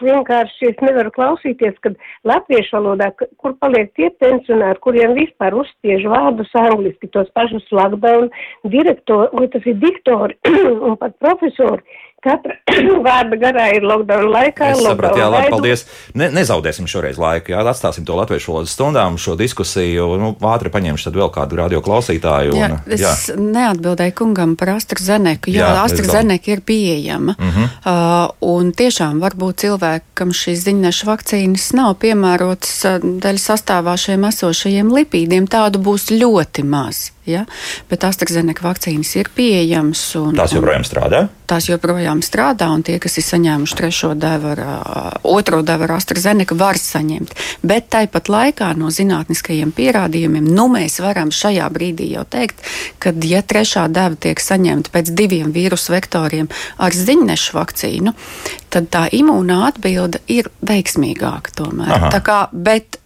vienkārši, 0.00 0.70
es 0.70 0.78
nevaru 0.80 1.10
klausīties, 1.12 1.74
kad 1.84 1.98
latviešu 2.24 2.78
valodā, 2.78 3.10
kur 3.42 3.52
paliek 3.60 3.90
tie 3.98 4.08
pensionāri, 4.22 4.80
kuriem 4.80 5.12
vispār 5.18 5.52
uzspiež 5.60 6.06
vārdus 6.08 6.54
angliski, 6.56 7.10
tos 7.12 7.28
pašus 7.36 7.66
lockdown 7.76 8.30
direktori, 8.72 9.28
vai 9.36 9.50
tas 9.52 9.68
ir 9.68 9.76
diktori 9.82 10.38
un 10.88 10.96
pat 11.02 11.12
profesori, 11.20 11.84
Katra 12.20 12.52
vārda 13.06 13.36
garā 13.40 13.66
ir 13.72 13.84
lockdown 13.86 14.26
laikā. 14.28 14.74
Es 14.74 14.82
sapratu, 14.84 15.20
jā, 15.22 15.28
labi, 15.32 15.48
paldies. 15.52 15.86
Ne, 16.12 16.28
nezaudēsim 16.36 16.88
šoreiz 16.90 17.16
laiku, 17.20 17.54
jā, 17.54 17.62
atstāsim 17.64 18.04
to 18.04 18.16
latviešu 18.18 18.52
valodas 18.52 18.74
stundām, 18.76 19.16
šo 19.20 19.36
diskusiju. 19.40 20.08
Nu, 20.20 20.32
ātri 20.52 20.72
paņemšu 20.74 21.08
tad 21.08 21.16
vēl 21.16 21.30
kādu 21.32 21.60
radio 21.62 21.80
klausītāju. 21.84 22.52
Un, 22.52 22.60
jā, 22.60 22.80
es 22.92 23.04
jā. 23.06 23.36
neatbildēju 23.40 24.16
kungam 24.20 24.52
par 24.60 24.74
AstraZeneku, 24.74 25.52
jo 25.54 25.68
AstraZeneca 25.84 26.52
ir 26.52 26.60
pieejama. 26.66 27.36
Uh 27.38 27.56
-huh. 27.56 27.70
uh, 27.88 28.50
un 28.52 28.72
tiešām 28.76 29.22
varbūt 29.24 29.64
cilvēkam 29.64 30.34
šīs 30.36 30.66
ziņnešu 30.66 31.08
vakcīnas 31.08 31.70
nav 31.72 31.96
piemērotas 32.04 32.76
uh, 32.84 33.00
dēļ 33.00 33.40
sastāvā 33.40 33.96
šiem 33.96 34.28
esošajiem 34.28 34.92
lipīdiem. 34.92 35.48
Tādu 35.48 35.80
būs 35.80 36.10
ļoti 36.12 36.68
maz. 36.68 37.10
Ja? 37.30 37.44
Bet 37.90 38.04
AstraZeneca 38.08 38.64
vakcīnas 38.66 39.12
ir 39.18 39.30
pieejamas. 39.34 40.02
Un, 40.20 40.34
tās 40.38 40.54
joprojām 40.56 40.84
strādā? 40.86 41.26
Tās 41.50 41.66
joprojām 41.66 42.20
strādā, 42.22 42.68
un 42.70 42.84
tie, 42.86 42.98
kas 43.02 43.18
ir 43.18 43.26
saņēmuši 43.26 43.78
trešo 43.78 44.12
devu, 44.18 44.52
otro 45.26 45.62
devu 45.66 45.86
ar 45.88 45.96
AstraZeneca, 45.96 46.54
var 46.58 46.78
saņemt. 46.78 47.34
Bet 47.66 47.88
tāpat 47.94 48.30
laikā 48.30 48.70
no 48.78 48.92
zinātniskajiem 48.94 49.74
pierādījumiem 49.74 50.46
nu, 50.46 50.68
mēs 50.70 51.00
varam 51.02 51.32
šajā 51.34 51.66
brīdī 51.74 52.12
jau 52.14 52.24
teikt, 52.30 52.62
ka, 53.02 53.14
ja 53.26 53.42
trešā 53.42 53.88
deva 53.90 54.14
tiek 54.20 54.42
saņemta 54.42 54.94
pēc 54.94 55.10
diviem 55.18 55.50
vīrusu 55.54 55.96
vektoriem 55.96 56.50
ar 56.78 56.94
ziņnešu 56.94 57.58
vakcīnu, 57.58 58.14
tad 58.70 58.90
tā 58.94 59.06
imūnā 59.16 59.60
atbilde 59.72 60.22
ir 60.30 60.50
veiksmīgāka 60.62 61.54
tomēr. 61.58 61.96
Aha. 61.98 62.10
Tā 62.14 62.22
kā, 62.24 62.40
bet 62.52 63.00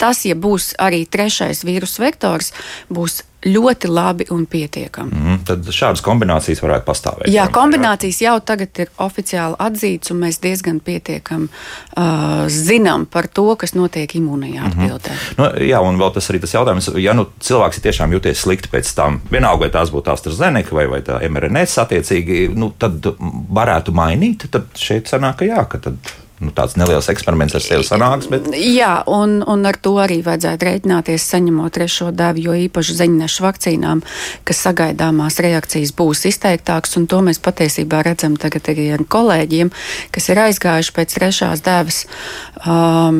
tas, 0.00 0.24
ja 0.24 0.36
būs 0.38 0.72
arī 0.80 1.04
trešais 1.04 1.64
vīrusu 1.66 2.06
vektors, 2.06 2.54
būs 2.88 3.20
ļoti 3.46 3.88
labi 3.88 4.26
un 4.34 4.44
pietiekami. 4.50 5.16
Mm, 5.16 5.38
tad 5.48 5.68
šādas 5.72 6.02
kombinācijas 6.04 6.60
varētu 6.60 6.84
pastāvēt. 6.84 7.30
Jā, 7.32 7.46
kombinācijas 7.52 8.20
jau 8.20 8.34
tagad 8.44 8.82
ir 8.84 8.92
oficiāli 9.00 9.56
atzīts, 9.64 10.12
un 10.12 10.20
mēs 10.24 10.40
diezgan 10.44 10.80
pietiekami 10.84 11.48
uh, 11.48 12.44
zinām 12.52 13.06
par 13.10 13.30
to, 13.32 13.46
kas 13.60 13.72
notiek 13.76 14.12
imūnajā 14.20 14.60
mhm. 14.60 14.70
atbildē. 14.70 15.16
Mm 15.16 15.18
-hmm. 15.18 15.38
nu, 15.40 15.66
jā, 15.70 15.80
un 15.88 16.00
vēl 16.00 16.14
tas 16.14 16.30
arī 16.30 16.40
tas 16.40 16.54
jautājums, 16.54 16.90
ja 17.00 17.16
nu, 17.16 17.26
cilvēks 17.40 17.76
ir 17.76 17.86
tiešām 17.88 18.12
jūties 18.12 18.44
slikti 18.44 18.68
pēc 18.72 18.94
tam, 18.94 19.20
vienalga, 19.30 19.64
vai 19.64 19.70
tās 19.70 19.92
būtu 19.92 20.12
AstraZeneca 20.12 20.74
vai, 20.74 20.86
vai 20.86 21.00
tā 21.00 21.20
mRNS 21.28 21.78
attiecīgi, 21.78 22.48
nu, 22.54 22.74
tad 22.78 23.06
varētu 23.48 23.92
mainīt, 23.92 24.50
tad 24.50 24.68
šeit 24.74 25.08
sanāk, 25.08 25.36
ka 25.36 25.44
jā, 25.44 25.64
ka 25.68 25.78
tad 25.78 25.96
nu, 26.40 26.52
tāds 26.56 26.76
neliels 26.80 27.08
eksperiments 27.12 27.54
ar 27.56 27.64
sevi 27.64 27.84
sanāks. 27.86 28.28
Bet... 28.32 28.48
Jā, 28.56 28.92
un, 29.10 29.40
un 29.44 29.66
ar 29.68 29.76
to 29.82 29.94
arī 30.02 30.20
vajadzētu 30.24 30.68
rēķināties, 30.68 31.26
saņemot 31.34 31.74
trešo 31.76 32.10
devu, 32.16 32.44
jo 32.48 32.56
īpaši 32.66 32.96
zeņnešu 33.02 33.44
vakcīnām, 33.44 34.02
kas 34.48 34.62
sagaidāmās 34.66 35.40
reakcijas 35.44 35.92
būs 35.96 36.24
izteiktākas, 36.30 36.96
un 37.00 37.08
to 37.10 37.20
mēs 37.26 37.42
patiesībā 37.44 38.02
redzam 38.06 38.38
tagad 38.40 38.72
arī 38.72 38.88
ar 38.96 39.04
kolēģiem, 39.04 39.72
kas 40.14 40.30
ir 40.32 40.42
aizgājuši 40.46 40.96
pēc 40.96 41.16
trešās 41.18 41.64
devas. 41.66 42.04
Um, 42.60 43.16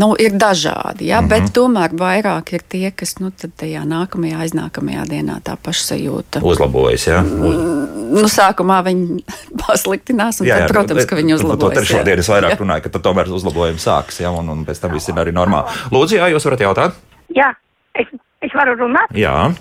nu, 0.00 0.14
ir 0.16 0.32
dažādi, 0.40 1.10
jā, 1.10 1.20
mm 1.20 1.24
-hmm. 1.24 1.28
bet 1.28 1.52
tomēr 1.52 1.92
vairāk 1.92 2.52
ir 2.56 2.62
tie, 2.68 2.90
kas 2.90 3.18
nu, 3.20 3.28
tajā 3.30 3.82
nākamajā, 3.84 4.38
aiznākamajā 4.44 5.02
dienā 5.10 5.34
tā 5.44 5.56
pašsajūta 5.60 6.40
uzlabojas. 6.42 7.06
Jā? 7.06 7.20
Uz... 7.20 7.56
Nu, 8.16 8.24
sākumā 8.32 8.80
viņi 8.84 9.24
pasliktinās, 9.66 10.40
un 10.40 10.46
jā, 10.46 10.56
jā, 10.56 10.66
tad, 10.66 10.72
protams, 10.72 11.04
ka 11.04 11.16
viņi 11.16 11.34
uzlabojas. 11.34 11.74
To 11.74 11.80
trešo 11.80 12.04
dienu 12.04 12.24
es 12.24 12.30
vairāk 12.32 12.60
runāju, 12.60 12.82
ka 12.82 12.88
tad 12.88 13.02
tomēr 13.02 13.28
uzlabojumi 13.28 13.78
sākas, 13.78 14.20
ja, 14.20 14.30
un, 14.30 14.48
un 14.48 14.64
pēc 14.64 14.80
tam 14.80 14.92
viss 14.92 15.08
ir 15.08 15.20
arī 15.20 15.32
normāli. 15.36 15.68
Lūdzu, 15.92 16.16
jā, 16.16 16.30
jūs 16.32 16.48
varat 16.48 16.60
jautāt? 16.60 16.94
Jā, 17.36 17.52
es, 17.92 18.06
es 18.40 18.54
varu 18.54 18.76
runāt? 18.76 19.12
Jā. 19.12 19.52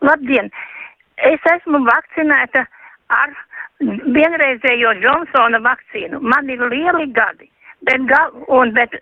Labdien! 0.00 0.50
Es 1.16 1.40
esmu 1.56 1.80
vakcinēta 1.84 2.66
ar 3.08 3.32
vienreizējo 4.16 4.92
Johnsona 5.00 5.60
vakcīnu. 5.64 6.20
Man 6.20 6.50
ir 6.50 6.60
lieli 6.68 7.08
gadi. 7.16 7.49
Bet, 7.88 8.02
gal, 8.10 8.34
un, 8.52 8.74
bet 8.76 8.92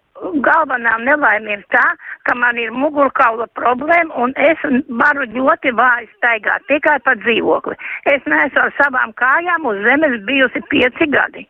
galvenā 0.44 0.94
nelaime 1.02 1.56
ir 1.56 1.64
tā, 1.74 1.84
ka 2.28 2.34
man 2.38 2.58
ir 2.62 2.70
mugurkaula 2.70 3.48
problēma 3.58 4.14
un 4.22 4.34
es 4.38 4.62
varu 5.00 5.26
ļoti 5.34 5.72
vāji 5.78 6.06
staigāt 6.16 6.66
tikai 6.70 6.98
pa 7.02 7.16
dzīvokli. 7.24 7.74
Es 8.14 8.26
neesmu 8.30 8.62
ar 8.64 8.74
savām 8.78 9.14
kājām 9.18 9.66
uz 9.70 9.82
zemes 9.86 10.18
bijusi 10.30 10.62
pieci 10.70 11.10
gadi. 11.10 11.46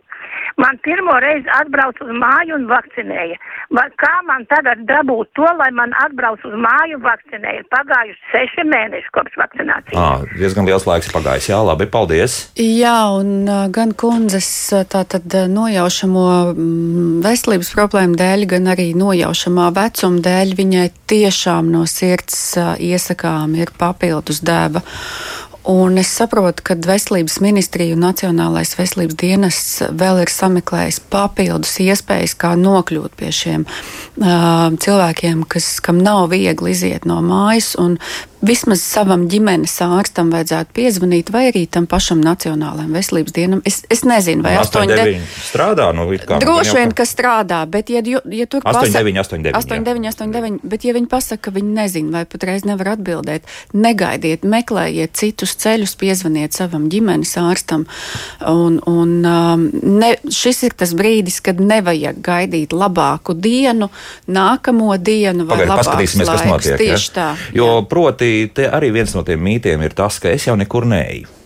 Man 0.58 0.78
pirmo 0.82 1.14
reizi 1.22 1.46
atbrauc 1.54 2.00
uz 2.02 2.10
māju 2.18 2.56
un 2.58 2.64
vakcinēja. 2.70 3.36
Vai 3.76 3.84
kā 4.00 4.10
man 4.26 4.42
tagad 4.50 4.80
dabūt 4.88 5.30
to, 5.38 5.46
lai 5.60 5.68
man 5.76 5.92
atbrauc 6.02 6.42
uz 6.48 6.56
māju 6.58 6.98
vakcinēja? 7.04 7.62
Pagājuši 7.70 8.32
seši 8.32 8.64
mēneši 8.66 9.12
kopš 9.14 9.38
vakcinācijas. 9.38 9.94
À, 9.94 10.26
diezgan 10.40 10.66
liels 10.66 10.88
laiks 10.88 11.12
pagājis. 11.14 11.50
Jā, 11.52 11.60
labi, 11.62 11.86
paldies. 11.92 12.38
Jā, 12.58 12.96
un 13.20 13.46
gan 13.74 13.94
kundzes 13.94 14.50
tātad 14.90 15.38
nojaušamo 15.54 16.26
veselības 17.22 17.72
problēmu 17.78 18.18
dēļ, 18.18 18.46
gan 18.56 18.72
arī 18.74 18.90
nojaušamā 18.98 19.70
vecuma 19.78 20.24
dēļ 20.26 20.58
viņai 20.58 20.86
tiešām 21.14 21.70
no 21.70 21.86
sirds 21.86 22.58
iesakām 22.58 23.54
ir 23.62 23.70
papildus 23.78 24.42
dēba. 24.42 24.82
Un 25.68 25.98
es 26.00 26.08
saprotu, 26.16 26.62
ka 26.64 26.78
Veselības 26.80 27.34
ministrija 27.44 27.92
un 27.92 28.00
Nacionālais 28.00 28.70
veselības 28.78 29.18
dienests 29.20 29.82
vēl 30.00 30.22
ir 30.22 30.30
sameklējis 30.32 31.02
papildus 31.12 31.75
iespējas, 31.84 32.32
kā 32.40 32.54
nokļūt 32.56 33.18
pie 33.20 33.28
šiem 33.37 33.66
uh, 33.68 34.70
cilvēkiem, 34.80 35.42
kas, 35.52 35.75
kam 35.84 36.00
nav 36.00 36.30
viegli 36.32 36.72
iziet 36.72 37.04
no 37.04 37.20
mājas. 37.20 37.75
Vismaz 38.38 38.85
savam 38.87 39.25
ģimenes 39.30 39.73
ārstam 39.83 40.28
vajadzētu 40.30 40.71
piezvanīt, 40.76 41.33
vai 41.35 41.49
arī 41.49 41.64
tam 41.66 41.88
pašam 41.90 42.21
Nacionālajam 42.23 42.92
veselības 42.95 43.35
dienam. 43.35 43.62
Es, 43.66 43.80
es 43.90 44.04
nezinu, 44.07 44.45
vai 44.47 44.52
8, 44.61 44.85
9 44.92 45.25
strādā. 45.49 45.88
Nu, 45.97 46.07
Droši 46.38 46.76
vien, 46.76 46.92
ka 46.95 47.02
strādā, 47.09 47.64
bet, 47.71 47.90
ja, 47.90 48.02
ja 48.07 48.47
tur 48.47 48.62
8, 48.62 48.68
pasaka, 48.68 49.02
9, 49.02 49.18
8, 49.25 49.42
9, 49.49 49.59
8, 49.59 49.83
9, 49.88 50.07
8, 50.12 50.35
9, 50.37 50.61
bet, 50.71 50.87
ja 50.87 50.95
viņi 50.95 51.11
pasaka, 51.11 51.49
ka 51.49 51.54
viņi 51.57 51.75
nezina, 51.80 52.12
vai 52.14 52.23
patreiz 52.30 52.66
nevar 52.68 52.92
atbildēt, 52.95 53.49
negaidiet, 53.75 54.47
meklējiet 54.47 55.18
citus 55.18 55.57
ceļus, 55.59 55.97
piezvaniet 55.99 56.54
savam 56.54 56.87
ģimenes 56.92 57.35
ārstam. 57.42 57.88
Un, 58.47 58.78
un, 58.87 59.16
um, 59.26 59.66
ne, 59.99 60.12
šis 60.30 60.62
ir 60.68 60.78
tas 60.78 60.95
brīdis, 60.99 61.40
kad 61.42 61.59
nevajag 61.59 62.23
gaidīt 62.23 62.76
labāku 62.76 63.35
dienu, 63.35 63.90
nākamo 64.30 64.95
dienu 65.02 65.49
vai 65.49 65.64
Pagaid, 65.64 65.75
paskatīsimies, 65.75 66.30
laiks. 66.30 66.42
kas 66.45 66.52
notiek. 66.52 66.80
Tieši 66.85 67.11
ja? 67.11 67.14
tā. 67.18 67.28
Jo, 67.59 67.71
jā. 67.75 67.85
proti, 67.90 68.27
arī 68.68 68.92
viens 68.94 69.16
no 69.16 69.25
tiem 69.26 69.42
mītiem 69.44 69.82
ir 69.85 69.97
tas, 69.99 70.20
ka 70.23 70.32
es 70.32 70.49
jau 70.49 70.56
nekur 70.58 70.88
neeju. 70.88 71.38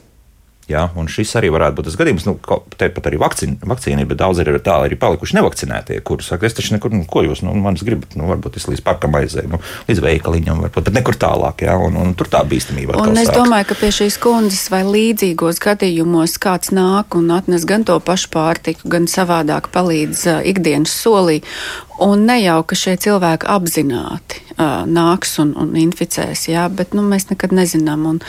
Ja? 0.70 0.86
Un 0.96 1.08
šis 1.10 1.34
arī 1.38 1.50
varētu 1.52 1.78
būt 1.78 1.88
tas 1.88 1.96
gadījums, 1.98 2.24
nu, 2.28 2.36
tepat 2.78 3.08
arī 3.10 3.18
vakcīna, 3.20 3.58
vakcīna 3.68 4.04
bet 4.08 4.20
daudz 4.20 4.42
ir 4.42 4.50
tā 4.64 4.78
arī 4.86 4.98
palikuši 5.00 5.36
nevakcinētie, 5.38 5.98
kurus 6.06 6.30
saka, 6.30 6.46
es 6.46 6.56
taču 6.56 6.76
nekur, 6.76 6.92
nu, 6.94 7.04
ko 7.08 7.24
jūs 7.26 7.42
nu, 7.44 7.54
manis 7.58 7.84
gribat, 7.86 8.14
nu, 8.18 8.28
varbūt 8.30 8.58
es 8.60 8.68
līdz 8.70 8.84
parkam 8.86 9.16
aizēju, 9.18 9.50
nu, 9.52 9.60
līdz 9.90 10.02
veikaliņam, 10.06 10.62
varbūt, 10.66 10.86
bet 10.88 10.98
nekur 11.00 11.18
tālāk, 11.20 11.66
ja? 11.66 11.76
un, 11.82 11.98
un 11.98 12.14
tur 12.18 12.30
tā 12.32 12.44
bīstamība. 12.48 12.96
Un 13.02 13.18
es 13.18 13.28
sāks. 13.28 13.40
domāju, 13.42 13.68
ka 13.72 13.78
pie 13.82 13.92
šīs 13.98 14.18
kundzes 14.22 14.68
vai 14.72 14.84
līdzīgos 14.86 15.60
gadījumos 15.62 16.38
kāds 16.42 16.72
nāk 16.74 17.18
un 17.18 17.32
atnes 17.34 17.66
gan 17.68 17.86
to 17.88 17.98
pašu 18.02 18.30
pārtiku, 18.32 18.86
gan 18.94 19.10
savādāk 19.10 19.72
palīdz 19.74 20.28
ikdienas 20.54 20.94
solī. 20.94 21.42
Un 22.02 22.24
ne 22.28 22.38
jau, 22.42 22.58
ka 22.66 22.78
šie 22.78 22.96
cilvēki 23.00 23.48
apzināti 23.50 24.40
uh, 24.56 24.82
nāks 24.88 25.36
un, 25.42 25.52
un 25.58 25.74
inficēs, 25.78 26.46
jā, 26.50 26.66
bet 26.72 26.96
nu, 26.96 27.04
mēs 27.06 27.28
nekad 27.30 27.54
nezinām. 27.56 28.06
Un, 28.08 28.22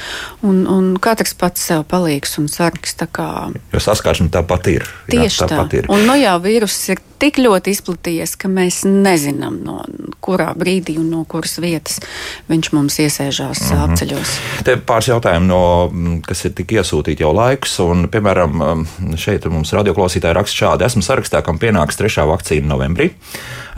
un, 0.45 0.63
un 0.69 0.91
katrs 1.03 1.35
pats 1.39 1.63
sev 1.71 1.85
palīgs 1.91 2.37
un 2.41 2.49
sargs. 2.51 2.93
Jo 2.93 3.81
saskāršana 3.81 4.33
tāpat 4.33 4.69
ir. 4.73 4.87
Tieši 5.09 5.43
jā, 5.43 5.49
tāpat 5.49 5.73
tā. 5.73 5.81
ir. 5.81 5.89
Un 5.93 6.05
nu 6.07 6.17
jau 6.19 6.37
vīruss 6.43 6.93
ir 6.93 7.01
tik 7.23 7.39
ļoti 7.39 7.71
izplatījies, 7.71 8.35
ka 8.39 8.51
mēs 8.51 8.81
nezinām, 8.87 9.61
no 9.63 9.79
kurā 10.23 10.49
brīdī 10.59 10.97
un 10.99 11.09
no 11.13 11.23
kuras 11.29 11.55
vietas 11.63 12.01
viņš 12.49 12.69
mums 12.75 12.99
iesēžās 12.99 13.61
mm 13.63 13.69
-hmm. 13.69 13.83
apceļos. 13.85 14.33
Te 14.67 14.75
pāris 14.75 15.09
jautājumu, 15.11 15.47
no, 15.47 16.19
kas 16.27 16.43
ir 16.45 16.55
tik 16.57 16.75
iesūtīti 16.75 17.23
jau 17.23 17.31
laikus, 17.35 17.77
un, 17.83 18.07
piemēram, 18.11 18.85
šeit 19.19 19.47
mums 19.51 19.71
radioklausītāji 19.75 20.37
raksta 20.39 20.57
šādi. 20.63 20.87
Esmu 20.89 21.03
sarakstā, 21.05 21.43
kam 21.43 21.59
pienāks 21.59 21.99
trešā 21.99 22.27
vakcīna 22.27 22.67
novembrī. 22.73 23.11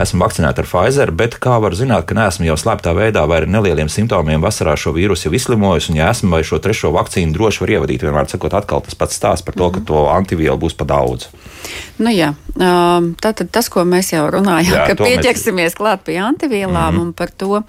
Esmu 0.02 0.20
vakcinēta 0.24 0.62
ar 0.62 0.68
Pfizer, 0.68 1.10
bet 1.10 1.38
kā 1.40 1.56
var 1.62 1.74
zināt, 1.74 2.04
ka 2.10 2.14
neesmu 2.18 2.50
jau 2.50 2.56
slēptā 2.60 2.92
veidā 2.98 3.24
vai 3.28 3.42
ar 3.42 3.46
nelieliem 3.48 3.88
simptomiem 3.88 4.42
vasarā 4.42 4.76
šo 4.76 4.92
vīrusu 4.92 5.28
jau 5.28 5.34
izslimojis, 5.38 5.88
un 5.90 5.96
ja 6.02 6.10
esmu 6.10 6.34
vai 6.34 6.42
šo 6.44 6.58
trešo 6.58 6.90
vakcīnu 6.92 7.32
droši 7.32 7.62
var 7.62 7.70
ievadīt, 7.76 8.02
vienmēr 8.02 8.28
sakot, 8.28 8.54
atkal 8.54 8.82
tas 8.84 8.94
pats 8.94 9.16
stāsts 9.16 9.46
par 9.46 9.54
to, 9.54 9.68
mm 9.68 9.74
-hmm. 9.74 9.84
ka 9.84 9.86
to 9.86 10.08
antivielu 10.10 10.58
būs 10.58 10.76
pa 10.76 10.84
daudz. 10.84 11.30
Nu, 11.98 12.10
jā, 12.12 12.34
tātad 13.22 13.48
tas, 13.52 13.68
ko 13.72 13.84
mēs 13.88 14.12
jau 14.12 14.26
runājām, 14.30 14.74
jā, 14.74 14.86
ka 14.90 14.96
pieķersimies 15.00 15.72
mēs... 15.72 15.78
klāt 15.78 16.04
pie 16.04 16.18
antivielām 16.20 16.94
mm 16.94 16.98
-hmm. 16.98 17.02
un 17.02 17.12
par 17.12 17.30
to, 17.30 17.62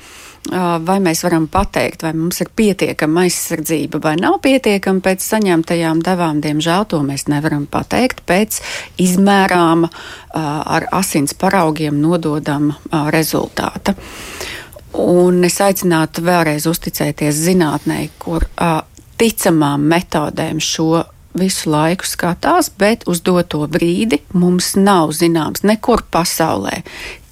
vai 0.85 0.99
mēs 0.99 1.23
varam 1.23 1.47
pateikt, 1.47 2.03
vai 2.03 2.13
mums 2.13 2.41
ir 2.41 2.49
pietiekama 2.55 3.21
aizsardzība 3.21 3.99
vai 4.03 4.15
nav 4.15 4.39
pietiekama 4.41 4.99
pēc 4.99 5.23
saņemtajām 5.23 6.03
devām. 6.03 6.41
Diemžēl 6.41 6.85
to 6.85 7.01
mēs 7.03 7.27
nevaram 7.27 7.65
pateikt 7.65 8.21
pēc 8.27 8.61
izmērāma 8.97 9.89
ar 10.65 10.87
asins 10.91 11.33
paraugiem 11.33 12.01
nododama 12.01 12.75
rezultāta. 13.09 13.95
Un 14.93 15.43
es 15.43 15.59
aicinātu 15.61 16.21
vēlreiz 16.21 16.65
uzticēties 16.67 17.35
zinātnē, 17.35 18.09
kur 18.17 18.47
ticamām 19.17 19.81
metodēm 19.81 20.59
šo 20.59 21.03
visu 21.39 21.71
laiku 21.71 22.07
skatās, 22.07 22.69
bet 22.79 23.05
uz 23.07 23.21
doto 23.25 23.63
brīdi 23.71 24.21
mums 24.33 24.75
nav 24.75 25.13
zināms 25.17 25.63
nekur 25.67 26.03
pasaulē, 26.11 26.81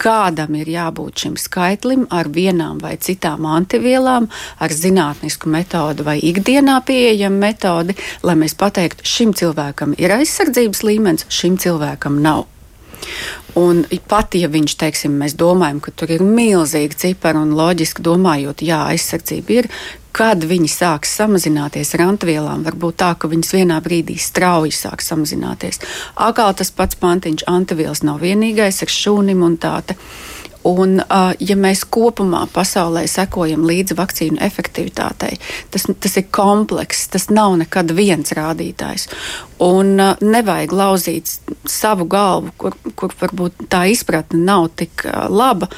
kādam 0.01 0.55
ir 0.59 0.71
jābūt 0.73 1.25
šim 1.25 1.37
skaitlim 1.39 2.07
ar 2.13 2.29
vienām 2.31 2.79
vai 2.83 2.95
citām 3.01 3.45
antivielām, 3.49 4.29
ar 4.59 4.73
zinātnisku 4.73 5.51
metodu 5.51 6.07
vai 6.07 6.17
ikdienā 6.31 6.79
pieejamu 6.87 7.39
metodi, 7.45 7.97
lai 8.23 8.39
mēs 8.39 8.57
pateiktu, 8.59 9.05
šim 9.05 9.35
cilvēkam 9.37 9.95
ir 10.01 10.17
aizsardzības 10.19 10.83
līmenis, 10.87 11.29
šim 11.29 11.59
cilvēkam 11.61 12.21
nav. 12.25 12.45
Un 13.55 13.85
pat 14.09 14.35
ja 14.35 14.49
viņš, 14.51 14.73
teiksim, 14.81 15.13
mēs 15.19 15.37
domājam, 15.39 15.79
ka 15.83 15.93
tur 15.95 16.11
ir 16.11 16.23
milzīgi 16.25 16.97
cipari 17.05 17.39
un 17.39 17.53
loģiski 17.55 18.03
domājot, 18.03 18.65
jā, 18.65 18.81
aizsardzība 18.91 19.55
ir, 19.55 19.69
kad 20.15 20.43
viņi 20.47 20.69
sāks 20.71 21.11
samazināties 21.17 21.93
ar 21.95 22.05
antvielām, 22.09 22.63
varbūt 22.67 22.99
tā, 23.01 23.13
ka 23.19 23.27
viņas 23.31 23.55
vienā 23.57 23.81
brīdī 23.83 24.15
strauji 24.19 24.75
sāks 24.75 25.11
samazināties. 25.11 25.81
Atkal 26.15 26.55
tas 26.55 26.71
pats 26.75 26.99
pantiņš, 26.99 27.47
antivielas 27.51 28.03
nav 28.07 28.23
vienīgais 28.23 28.83
ar 28.85 28.91
šūnu 28.95 29.35
imunitāti. 29.35 29.97
Un, 30.65 30.97
ja 31.37 31.55
mēs 31.61 31.83
kopumā 31.93 32.47
pasaulē 32.49 33.03
sekojam 33.09 33.67
līdzi 33.69 33.97
vakcīnu 33.99 34.39
efektivitātei, 34.41 35.35
tas, 35.69 35.85
tas 36.01 36.17
ir 36.17 36.25
komplekss, 36.33 37.11
tas 37.13 37.29
nav 37.29 37.53
nekad 37.61 37.93
viens 37.93 38.33
rādītājs. 38.33 39.05
Un 39.61 39.93
nevajag 40.25 40.73
lauzīt 40.73 41.34
savu 41.69 42.07
galvu, 42.09 42.53
kur, 42.57 42.75
kur 42.97 43.13
varbūt 43.19 43.67
tā 43.71 43.85
izpratne 43.91 44.39
nav 44.45 44.69
tik 44.79 45.05
laba, 45.29 45.69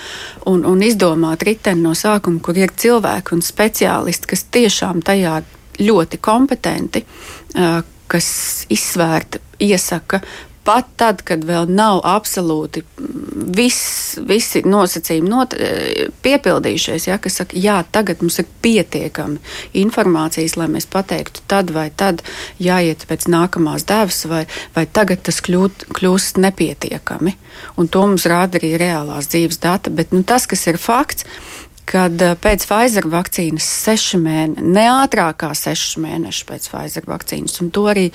un, 0.49 0.63
un 0.67 0.83
izdomāt 0.85 1.43
riteni 1.47 1.83
no 1.83 1.93
sākuma, 1.97 2.41
kur 2.43 2.57
ir 2.59 2.73
cilvēki 2.75 3.35
un 3.35 3.43
speciālisti, 3.45 4.31
kas 4.31 4.45
tiešām 4.55 5.03
tajā 5.05 5.41
ļoti 5.83 6.19
kompetenti, 6.23 7.03
kas 8.07 8.29
izsvērta, 8.73 9.41
iesaka 9.61 10.21
pat 10.67 10.89
tad, 10.99 11.23
kad 11.27 11.45
vēl 11.47 11.69
nav 11.71 12.01
absolūti 12.07 12.83
viss, 13.57 14.17
visi 14.27 14.61
nosacījumi 14.67 15.31
not, 15.31 15.55
piepildījušies, 16.25 17.07
ja, 17.09 17.17
kas 17.21 17.39
saka, 17.41 17.57
jā, 17.59 17.77
tagad 17.95 18.21
mums 18.23 18.39
ir 18.41 18.49
pietiekami 18.65 19.39
informācijas, 19.81 20.57
lai 20.59 20.67
mēs 20.73 20.89
pateiktu, 20.91 21.45
tad 21.49 21.71
vai 21.75 21.87
tad 21.95 22.23
jāiet 22.63 23.07
pēc 23.09 23.29
nākamās 23.31 23.87
devas, 23.87 24.23
vai, 24.29 24.43
vai 24.75 24.85
tagad 24.85 25.23
tas 25.27 25.39
kļūt, 25.45 25.87
kļūst 25.97 26.41
nepietiekami. 26.43 27.37
Un 27.81 27.89
to 27.89 28.03
mums 28.05 28.27
rāda 28.29 28.59
arī 28.59 28.75
reālās 28.77 29.29
dzīves 29.31 29.61
data. 29.63 29.93
Bet 29.93 30.13
nu, 30.13 30.21
tas, 30.27 30.45
kas 30.49 30.67
ir 30.69 30.77
fakts, 30.81 31.25
kad 31.87 32.21
eh, 32.21 32.35
pēc 32.41 32.67
Pfizer 32.67 33.07
vakcīnas 33.11 33.67
seši 33.85 34.19
mēneši, 34.21 34.67
ne 34.75 34.85
ātrākā 34.91 35.53
seši 35.57 36.03
mēneši 36.03 36.47
pēc 36.49 36.69
Pfizer 36.71 37.07
vakcīnas, 37.09 37.59
un 37.63 37.71
to 37.75 37.87
arī 37.91 38.09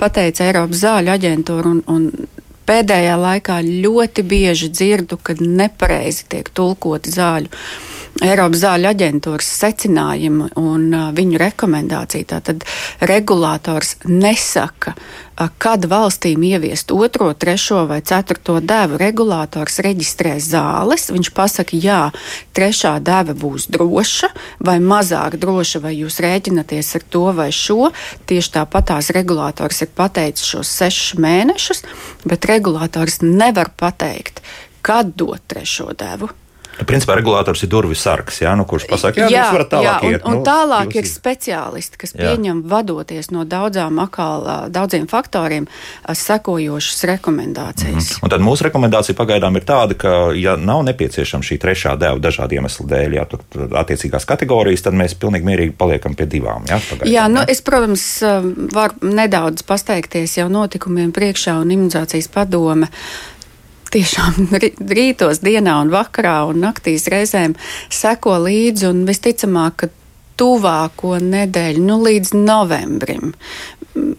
pateica 0.00 0.48
Eiropas 0.48 0.84
zāļu 0.84 1.14
aģentūra. 1.14 1.74
Un, 1.74 1.82
un 1.92 2.48
pēdējā 2.68 3.14
laikā 3.20 3.60
ļoti 3.64 4.24
bieži 4.28 4.72
dzirdu, 4.72 5.20
kad 5.24 5.40
nepareizi 5.44 6.26
tiek 6.32 6.50
tulkoti 6.54 7.14
zāļu 7.14 7.52
Eiropas 8.18 8.64
zāļu 8.64 8.88
aģentūras 8.90 9.48
secinājumi 9.60 10.48
un 10.58 10.86
viņu 11.14 11.38
rekomendācija. 11.38 12.26
Tātad 12.32 12.64
regulators 13.06 13.92
nesaka, 14.10 14.94
kad 15.62 15.86
valstīm 15.86 16.42
ieviest 16.48 16.90
otro, 16.90 17.28
trešo 17.38 17.84
vai 17.86 18.00
ceturto 18.02 18.56
devu. 18.58 18.98
Regulators 18.98 19.78
reģistrē 19.86 20.34
zāles. 20.42 21.06
Viņš 21.14 21.30
pasaka, 21.36 21.78
jā, 21.78 22.00
trešā 22.58 22.96
deva 23.06 23.36
būs 23.38 23.68
droša 23.70 24.32
vai 24.66 24.80
mazāk 24.82 25.38
droša, 25.38 25.84
vai 25.86 25.94
jūs 26.00 26.18
rēķinaties 26.24 26.90
ar 26.98 27.06
to 27.14 27.24
vai 27.38 27.52
šo. 27.54 27.92
Tieši 28.26 28.54
tāpatās 28.58 29.12
regulators 29.14 29.84
ir 29.86 29.94
pateicis 29.94 30.50
šos 30.56 30.74
sešus 30.80 31.22
mēnešus, 31.22 31.86
bet 32.26 32.50
regulators 32.50 33.22
nevar 33.22 33.70
pateikt, 33.78 34.42
kad 34.82 35.14
dot 35.14 35.46
trešo 35.46 35.92
devu. 35.94 36.32
Nu, 36.78 36.86
principā 36.86 37.16
regulators 37.18 37.62
ir 37.64 37.70
durvju 37.72 37.96
sargs, 37.98 38.40
jā, 38.44 38.52
nu, 38.58 38.64
kurš 38.68 38.86
pasaka, 38.90 39.24
jā, 39.24 39.28
jā 39.32 39.42
jūs 39.42 39.56
varat 39.56 39.70
tālāk 39.72 40.04
jā, 40.04 40.12
iet. 40.12 40.22
Un, 40.22 40.30
un 40.30 40.38
nu, 40.38 40.44
tālāk 40.46 40.94
ir 41.00 41.08
speciālisti, 41.10 41.98
kas 41.98 42.14
jā. 42.14 42.28
pieņem 42.28 42.60
vadoties 42.70 43.32
no 43.34 43.42
daudzām 43.48 43.98
akāl, 44.02 44.46
daudziem 44.74 45.08
faktoriem 45.10 45.66
sekojošas 46.06 47.02
rekomendācijas. 47.10 48.12
Mm. 48.18 48.26
Un 48.26 48.32
tad 48.34 48.44
mūsu 48.46 48.68
rekomendācija 48.68 49.18
pagaidām 49.18 49.58
ir 49.58 49.66
tāda, 49.66 49.98
ka, 49.98 50.12
ja 50.38 50.54
nav 50.60 50.84
nepieciešama 50.86 51.46
šī 51.46 51.58
trešā 51.62 51.96
deva 51.98 52.22
dažādu 52.22 52.58
iemeslu 52.58 52.86
dēļ, 52.92 53.16
jā, 53.18 53.26
attiecīgās 53.82 54.28
kategorijas, 54.28 54.86
tad 54.86 54.98
mēs 54.98 55.16
pilnīgi 55.18 55.48
mierīgi 55.48 55.74
paliekam 55.78 56.14
pie 56.18 56.28
divām. 56.30 56.68
Jā, 56.70 56.78
pagaidām, 56.92 57.10
jā, 57.10 57.26
nu, 57.32 57.42
jā. 57.42 57.50
es, 57.56 57.64
protams, 57.66 58.06
varu 58.74 59.10
nedaudz 59.18 59.66
pasteikties 59.66 60.38
jau 60.38 60.46
notikumiem 60.52 61.10
priekšā 61.16 61.58
un 61.58 61.74
imunizācijas 61.74 62.30
padome 62.32 62.90
tiešām 63.94 64.50
rītos, 64.98 65.42
dienā 65.44 65.78
un 65.82 65.92
vakarā 65.92 66.40
un 66.50 66.62
naktīs 66.64 67.08
reizēm 67.12 67.56
seko 67.92 68.38
līdzi 68.44 68.88
un 68.90 69.04
visticamāk, 69.08 69.76
ka 69.82 69.90
tuvāko 70.38 71.16
nedēļu, 71.22 71.82
nu 71.82 71.98
līdz 72.04 72.34
novembrim. 72.38 73.32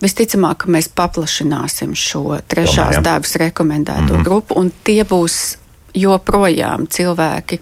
Visticamāk, 0.03 0.65
ka 0.65 0.73
mēs 0.73 0.89
paplašināsim 0.95 1.95
šo 1.95 2.39
trešās 2.51 2.97
Domājam. 2.97 3.08
dēvas 3.08 3.36
rekomendēto 3.45 4.01
mm 4.03 4.15
-hmm. 4.17 4.23
grupu, 4.27 4.60
un 4.60 4.71
tie 4.84 5.03
būs 5.03 5.58
joprojām 5.93 6.88
cilvēki. 6.88 7.60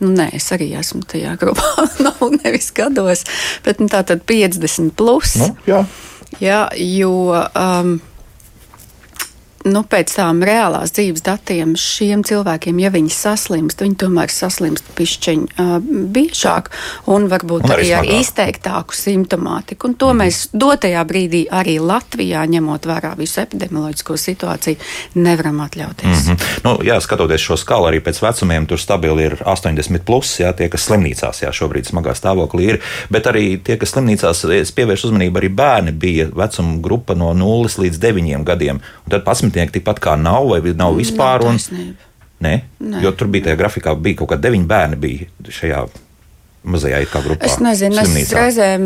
Nu, 0.00 0.10
nē, 0.10 0.28
es 0.36 0.50
arī 0.52 0.72
esmu 0.78 1.02
tajā 1.02 1.36
grupā. 1.40 1.86
Nu, 2.04 2.30
nevis 2.44 2.72
gados, 2.74 3.24
bet 3.64 3.80
nu, 3.80 3.86
tā 3.88 4.02
tad 4.04 4.24
50 4.26 4.90
plus. 4.90 5.34
Nu, 5.34 5.56
jā. 5.66 5.84
jā, 6.40 6.68
jo 6.76 7.32
um, 7.32 8.00
nu, 9.64 9.82
pēc 9.88 10.12
tām 10.18 10.42
reālās 10.44 10.92
dzīves 10.94 11.24
datiem 11.24 11.74
šiem 11.78 12.24
cilvēkiem, 12.26 12.80
ja 12.82 12.90
viņi 12.92 13.12
saslimst, 13.14 13.80
viņi 13.84 13.96
tomēr 14.02 14.32
saslimst 14.32 14.86
pišķiņi 14.98 15.46
uh, 15.56 15.76
biežāk 16.14 16.70
un 17.10 17.28
varbūt 17.32 17.64
Un 17.68 17.74
arī 17.76 17.88
arī 17.96 18.14
ar 18.14 18.20
izteiktāku 18.20 18.96
simptomātiku. 18.96 19.88
Un 19.88 19.96
to 20.00 20.10
mēs 20.16 20.48
dotajā 20.52 21.04
brīdī 21.08 21.44
arī 21.52 21.78
Latvijā, 21.82 22.44
ņemot 22.50 22.88
vērā 22.88 23.14
visu 23.18 23.40
epidemioloģisko 23.44 24.18
situāciju, 24.20 24.80
nevaram 25.16 25.62
atļauties. 25.64 26.28
Mm. 26.28 26.50
Nu, 26.66 26.76
jā, 26.86 26.98
skatoties 27.04 27.44
šo 27.44 27.58
skalu 27.60 27.88
arī 27.90 28.02
pēc 28.04 28.20
vecumiem, 28.24 28.68
tur 28.68 28.80
stabili 28.80 29.28
ir 29.30 29.38
80, 29.40 30.04
plus, 30.06 30.36
jā, 30.42 30.52
tie, 30.56 30.68
kas 30.72 30.88
slimnīcās, 30.88 31.42
jā, 31.44 31.52
šobrīd 31.54 31.88
smagā 31.88 32.16
stāvoklī 32.18 32.74
ir. 32.74 32.80
Bet 33.12 33.28
arī 33.30 33.46
tie, 33.64 33.78
kas 33.80 33.94
slimnīcās, 33.96 34.44
es 34.58 34.74
pievēršu 34.76 35.10
uzmanību, 35.10 35.40
arī 35.40 35.52
bērni 35.54 35.96
bija 35.96 36.28
vecuma 36.34 36.78
grupa 36.84 37.16
no 37.18 37.32
0 37.36 37.84
līdz 37.84 38.00
9 38.02 38.44
gadiem. 38.48 38.80
Un 39.04 39.16
tad 39.16 39.24
pasmitnieki 39.54 39.78
tikpat 39.78 40.02
kā 40.02 40.16
nav 40.18 40.50
vai 40.50 40.74
nav 40.74 40.96
vispār. 40.98 41.44
Nav 41.44 41.54
Un, 41.54 41.94
nē, 42.44 42.54
Nē. 42.80 43.02
jo 43.02 43.12
tur 43.12 43.28
bija 43.28 43.48
tajā 43.48 43.56
grafikā, 43.60 43.94
bija 43.96 44.20
kaut 44.22 44.34
kādi 44.34 44.50
9 44.50 44.66
bērni 44.66 44.98
bija 45.00 45.28
šajā 45.48 45.86
mazajā 46.64 47.02
it 47.02 47.10
kā 47.12 47.20
grupā. 47.22 47.44
Es 47.44 47.58
nezinu, 47.60 47.96
es 48.00 48.08
slimnīcā. 48.08 48.36
reizēm, 48.40 48.84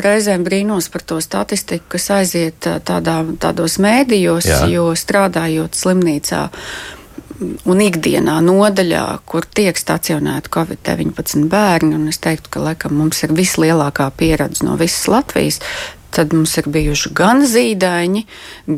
reizēm 0.00 0.44
brīnos 0.44 0.88
par 0.90 1.02
to 1.04 1.20
statistiku, 1.20 1.94
kas 1.96 2.10
aiziet 2.10 2.60
tādā, 2.84 3.20
tādos 3.38 3.78
mēdījos, 3.78 4.48
Jā. 4.48 4.62
jo 4.72 4.92
strādājot 4.96 5.76
slimnīcā. 5.76 6.48
Un 7.70 7.78
ikdienā 7.78 8.40
nodaļā, 8.42 9.20
kur 9.28 9.44
tiek 9.46 9.76
stacionēti 9.78 10.50
Covid-19 10.50 11.44
bērni, 11.46 11.94
un 11.94 12.08
es 12.10 12.18
teiktu, 12.18 12.50
ka 12.50 12.64
laikam, 12.64 12.96
mums 12.98 13.22
ir 13.22 13.30
vislielākā 13.30 14.08
pieredze 14.18 14.66
no 14.66 14.74
visas 14.80 15.06
Latvijas, 15.06 15.60
tad 16.10 16.32
mums 16.32 16.56
ir 16.58 16.68
bijuši 16.72 17.12
gan 17.16 17.44
zīdaiņi, 17.46 18.24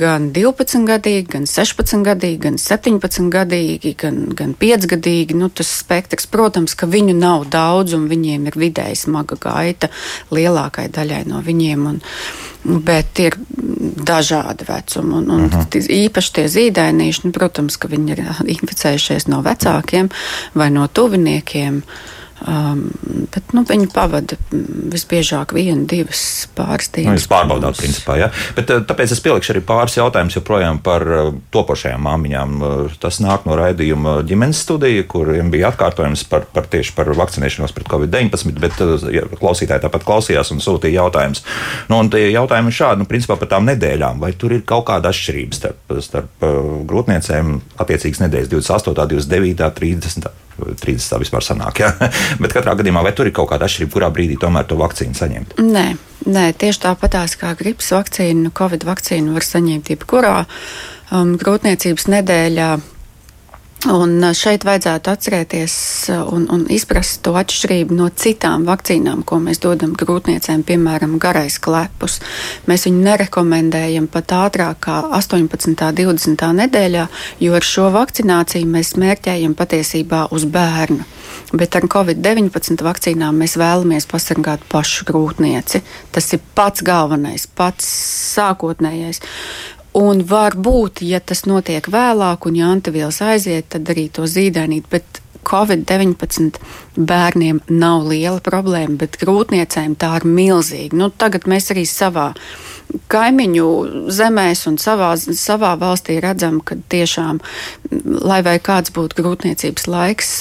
gan 0.01 0.31
12 0.35 0.85
gadīgi, 0.89 1.27
gan 1.37 1.47
16 1.51 2.05
gadīgi, 2.07 2.41
gan 2.47 2.59
17 2.61 3.31
gadīgi, 3.33 3.95
gan, 4.01 4.21
gan 4.37 4.55
5 4.59 4.87
gadīgi. 4.91 5.39
Nu, 5.39 5.49
tas 5.49 5.71
spektrs, 5.81 6.29
protams, 6.31 6.75
ka 6.75 6.91
viņu 6.91 7.17
nav 7.17 7.49
daudz, 7.53 7.95
un 7.97 8.09
viņiem 8.11 8.51
ir 8.51 8.61
vidēji 8.61 9.03
smaga 9.07 9.39
gaita 9.41 9.91
lielākai 10.35 10.89
daļai 10.93 11.25
no 11.31 11.43
viņiem. 11.47 11.91
Un, 11.95 12.01
Bet 12.61 13.17
ir 13.25 13.39
dažādi 14.05 14.67
vecumi. 14.69 15.15
Un, 15.17 15.31
un 15.31 15.45
uh 15.45 15.53
-huh. 15.53 15.87
Īpaši 15.91 16.33
tie 16.33 16.45
zīdainīši, 16.45 17.25
nu, 17.25 17.33
protams, 17.33 17.77
ka 17.77 17.89
viņi 17.89 18.13
ir 18.13 18.21
inficējušies 18.57 19.29
no 19.29 19.41
vecākiem 19.43 20.11
vai 20.55 20.71
no 20.71 20.87
tuviniekiem. 20.87 21.83
Um, 22.41 22.87
bet 23.35 23.51
nu, 23.53 23.61
viņi 23.69 23.91
pavada 23.93 24.37
mm, 24.49 24.87
visbiežāk 24.95 25.51
vienu, 25.53 25.83
divas 25.91 26.23
pāris 26.57 26.89
Nu, 26.89 26.95
dienas. 26.97 27.19
jūs 27.21 27.29
pārbaudāt, 27.29 27.77
principā. 27.77 28.17
Ja? 28.17 28.31
Bet, 28.57 28.71
eh, 28.73 28.81
tāpēc 28.89 29.13
es 29.13 29.21
pielikšu 29.21 29.53
arī 29.53 29.61
pāris 29.69 29.99
jautājumus 29.99 30.39
joprojām 30.39 30.81
par 30.81 31.05
eh, 31.05 31.29
topošajām 31.53 32.01
māmiņām. 32.09 32.57
Eh, 32.65 32.97
Tas 33.01 33.21
nāk 33.21 33.45
no 33.49 33.57
raidījuma 33.61 34.19
ģimenes 34.29 34.61
studija, 34.65 35.05
kuriem 35.09 35.53
bija 35.53 35.69
atkārtojums 35.71 36.25
par, 36.33 36.49
par 36.55 36.65
tieši 36.73 36.95
par 36.97 37.13
vakcinēšanos 37.17 37.77
pret 37.77 37.89
covid-19, 37.93 38.57
bet 38.61 38.81
ja, 39.13 39.25
klausītāji 39.41 39.85
tāpat 39.85 40.05
klausījās 40.09 40.53
un 40.55 40.61
sūtīja 40.65 41.03
jautājumus. 41.05 41.45
Nu, 41.93 42.01
un 42.01 42.11
tie 42.13 42.27
jautājumi 42.33 42.73
ir 42.73 42.79
šādi, 42.81 43.05
nu, 43.05 43.09
principā 43.11 43.37
par 43.41 43.53
tām 43.53 43.69
nedēļām. 43.69 44.21
Vai 44.25 44.33
tur 44.33 44.57
ir 44.57 44.65
kaut 44.69 44.87
kāda 44.89 45.13
atšķirība 45.13 45.61
starp, 45.61 45.97
starp 46.05 46.49
grūtniecēm, 46.91 47.59
attiecīgas 47.85 48.25
nedēļas 48.25 48.53
28, 48.53 48.97
29, 49.17 49.71
30? 49.81 50.31
30 50.61 51.11
tā 51.13 51.19
vispār 51.23 51.45
sanāk, 51.47 51.83
ja? 51.83 51.91
bet 52.43 52.55
katrā 52.57 52.77
gadījumā 52.79 53.03
vai 53.07 53.15
tur 53.17 53.31
ir 53.31 53.35
kaut 53.37 53.51
kāda 53.53 53.69
atšķirība, 53.69 53.95
kurā 53.97 54.13
brīdī 54.15 54.39
tomēr 54.41 54.69
to 54.71 54.79
vakcīnu 54.81 55.19
saņemt? 55.19 55.59
Nē, 55.65 55.87
nē, 56.29 56.47
tieši 56.61 56.85
tāpatās 56.87 57.37
kā 57.41 57.55
gripas 57.59 57.91
vakcīnu, 57.97 58.55
covid 58.57 58.87
vakcīnu 58.89 59.37
var 59.37 59.47
saņemt 59.47 59.93
jebkurā 59.95 60.37
um, 60.45 61.37
grūtniecības 61.41 62.09
nedēļā. 62.17 62.71
Un 63.89 64.19
uh, 64.21 64.35
šeit 64.37 64.67
vajadzētu 64.69 65.09
atcerēties 65.09 65.75
uh, 66.13 66.27
un, 66.37 66.43
un 66.53 66.67
izprast 66.69 67.23
to 67.25 67.33
atšķirību 67.41 67.97
no 67.97 68.11
citām 68.13 68.67
vakcīnām, 68.69 69.23
ko 69.25 69.39
mēs 69.41 69.63
dodam 69.63 69.95
grūtniecēm, 69.97 70.67
piemēram, 70.69 71.15
garais 71.23 71.57
klepus. 71.65 72.19
Mēs 72.69 72.85
viņu 72.85 73.01
nerekomendējam 73.07 74.11
pat 74.13 74.35
ātrāk 74.37 74.83
kā 74.85 74.99
18. 75.17 75.73
un 75.73 75.97
20. 75.97 76.45
nedēļā, 76.61 77.07
jo 77.41 77.57
ar 77.57 77.65
šo 77.71 77.89
vakcināciju 77.97 78.69
mēs 78.69 78.99
mērķējam 79.01 79.57
patiesībā 79.57 80.27
uz 80.37 80.45
bērnu. 80.45 81.09
Bet 81.57 81.81
ar 81.81 81.89
Covid-19 81.89 82.85
vakcīnām 82.85 83.41
mēs 83.41 83.57
vēlamies 83.57 84.05
pasargāt 84.13 84.69
pašu 84.69 85.09
grūtnieci. 85.09 85.81
Tas 86.13 86.29
ir 86.37 86.45
pats 86.55 86.85
galvenais, 86.85 87.49
pats 87.49 87.89
sākotnējais. 88.37 89.25
Un 89.99 90.23
varbūt, 90.23 91.03
ja 91.03 91.19
tas 91.19 91.43
notiek 91.51 91.89
vēlāk, 91.91 92.47
un 92.47 92.59
ja 92.61 92.69
antivielas 92.71 93.19
aiziet, 93.27 93.73
tad 93.75 93.89
arī 93.91 94.07
to 94.15 94.29
zīdainīt. 94.31 94.87
Bet 94.91 95.19
Covid-19 95.47 96.61
bērniem 96.95 97.63
nav 97.73 98.07
liela 98.07 98.39
problēma, 98.45 98.99
bet 99.01 99.19
grūtniecēm 99.23 99.97
tā 99.99 100.13
ir 100.21 100.29
milzīga. 100.29 100.97
Nu, 100.97 101.11
tagad 101.11 101.49
mēs 101.51 101.73
arī 101.75 101.87
savā 101.89 102.31
kaimiņu 103.11 103.67
zemēs 104.13 104.65
un 104.71 104.79
savā, 104.81 105.13
savā 105.19 105.73
valstī 105.81 106.19
redzam, 106.23 106.61
ka 106.65 106.77
tiešām, 106.93 107.41
lai 108.23 108.41
vai 108.47 108.57
kāds 108.63 108.93
būtu 108.95 109.19
grūtniecības 109.21 109.87
laiks, 109.91 110.33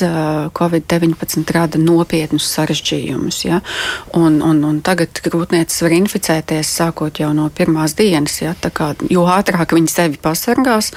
Covid-19 0.57 1.55
rada 1.55 1.81
nopietnus 1.81 2.49
sarežģījumus. 2.55 3.43
Ja? 3.47 3.61
Un, 4.17 4.41
un, 4.45 4.61
un 4.65 4.81
tagad 4.85 5.21
grūtniecis 5.25 5.83
var 5.85 5.95
inficēties 5.99 6.75
sākot 6.81 7.21
jau 7.21 7.31
no 7.35 7.49
pirmās 7.53 7.97
dienas. 7.99 8.41
Ja? 8.43 8.55
Tā 8.57 8.73
Kā, 8.79 8.93
jo 9.11 9.25
ātrāk 9.27 9.73
viņi 9.75 9.91
sevi 9.91 10.21
pasargās, 10.21 10.93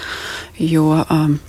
jo. 0.58 0.92
Um, 1.08 1.40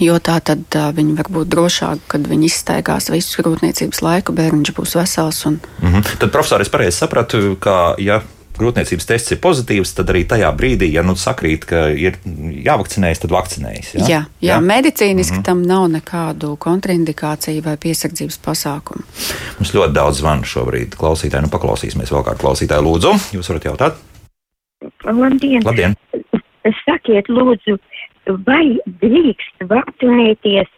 Jo 0.00 0.14
tā 0.22 0.36
tad 0.40 0.62
uh, 0.78 0.92
viņi 0.96 1.16
var 1.18 1.26
būt 1.34 1.48
drošāki, 1.50 2.04
kad 2.08 2.28
viņi 2.30 2.46
izstaigās 2.46 3.10
visu 3.12 3.42
grūtniecības 3.42 3.98
laiku, 4.06 4.32
bērns 4.32 4.70
būs 4.72 4.94
vesels. 4.96 5.42
Un... 5.50 5.58
Mm 5.82 5.92
-hmm. 5.92 6.18
Tad, 6.22 6.30
profesor, 6.30 6.62
es 6.62 6.70
pareizi 6.72 6.96
sapratu, 7.02 7.56
ka, 7.60 7.96
ja 7.98 8.22
grūtniecības 8.60 9.08
tests 9.08 9.34
ir 9.34 9.40
pozitīvs, 9.42 9.94
tad 9.96 10.12
arī 10.12 10.22
tajā 10.28 10.50
brīdī, 10.56 10.90
ja 10.94 11.04
nu 11.06 11.16
sakrīt, 11.18 11.66
ka 11.68 11.86
ir 11.90 12.18
jāvakcinējas, 12.66 13.22
tad 13.24 13.34
vakcinējas. 13.34 13.92
Ja? 13.94 14.00
Jā, 14.00 14.20
jā, 14.40 14.52
jā, 14.52 14.58
medicīniski 14.64 15.38
mm 15.38 15.40
-hmm. 15.40 15.46
tam 15.48 15.62
nav 15.66 15.88
nekādu 15.94 16.54
kontraindikāciju 16.60 17.64
vai 17.64 17.76
piesardzības 17.76 18.40
pasākumu. 18.44 19.04
Mums 19.58 19.74
ļoti 19.74 19.96
daudz 19.96 20.22
zvanu 20.22 20.44
šobrīd. 20.44 20.96
Klausītāji, 21.00 21.46
nu 21.46 21.52
paklausīsimies 21.52 22.12
vēl 22.12 22.24
kādu 22.28 22.44
klausītāju. 22.44 22.86
Lūdzu, 22.86 23.16
jūs 23.36 23.48
varat 23.52 23.64
jautāt? 23.64 24.00
Labdien! 25.04 25.62
Labdien! 25.64 25.96
Sakiet, 26.84 27.28
lūdzu, 27.28 27.78
vai 28.46 28.78
drīkst 29.02 29.64
vakcinēties, 29.68 30.68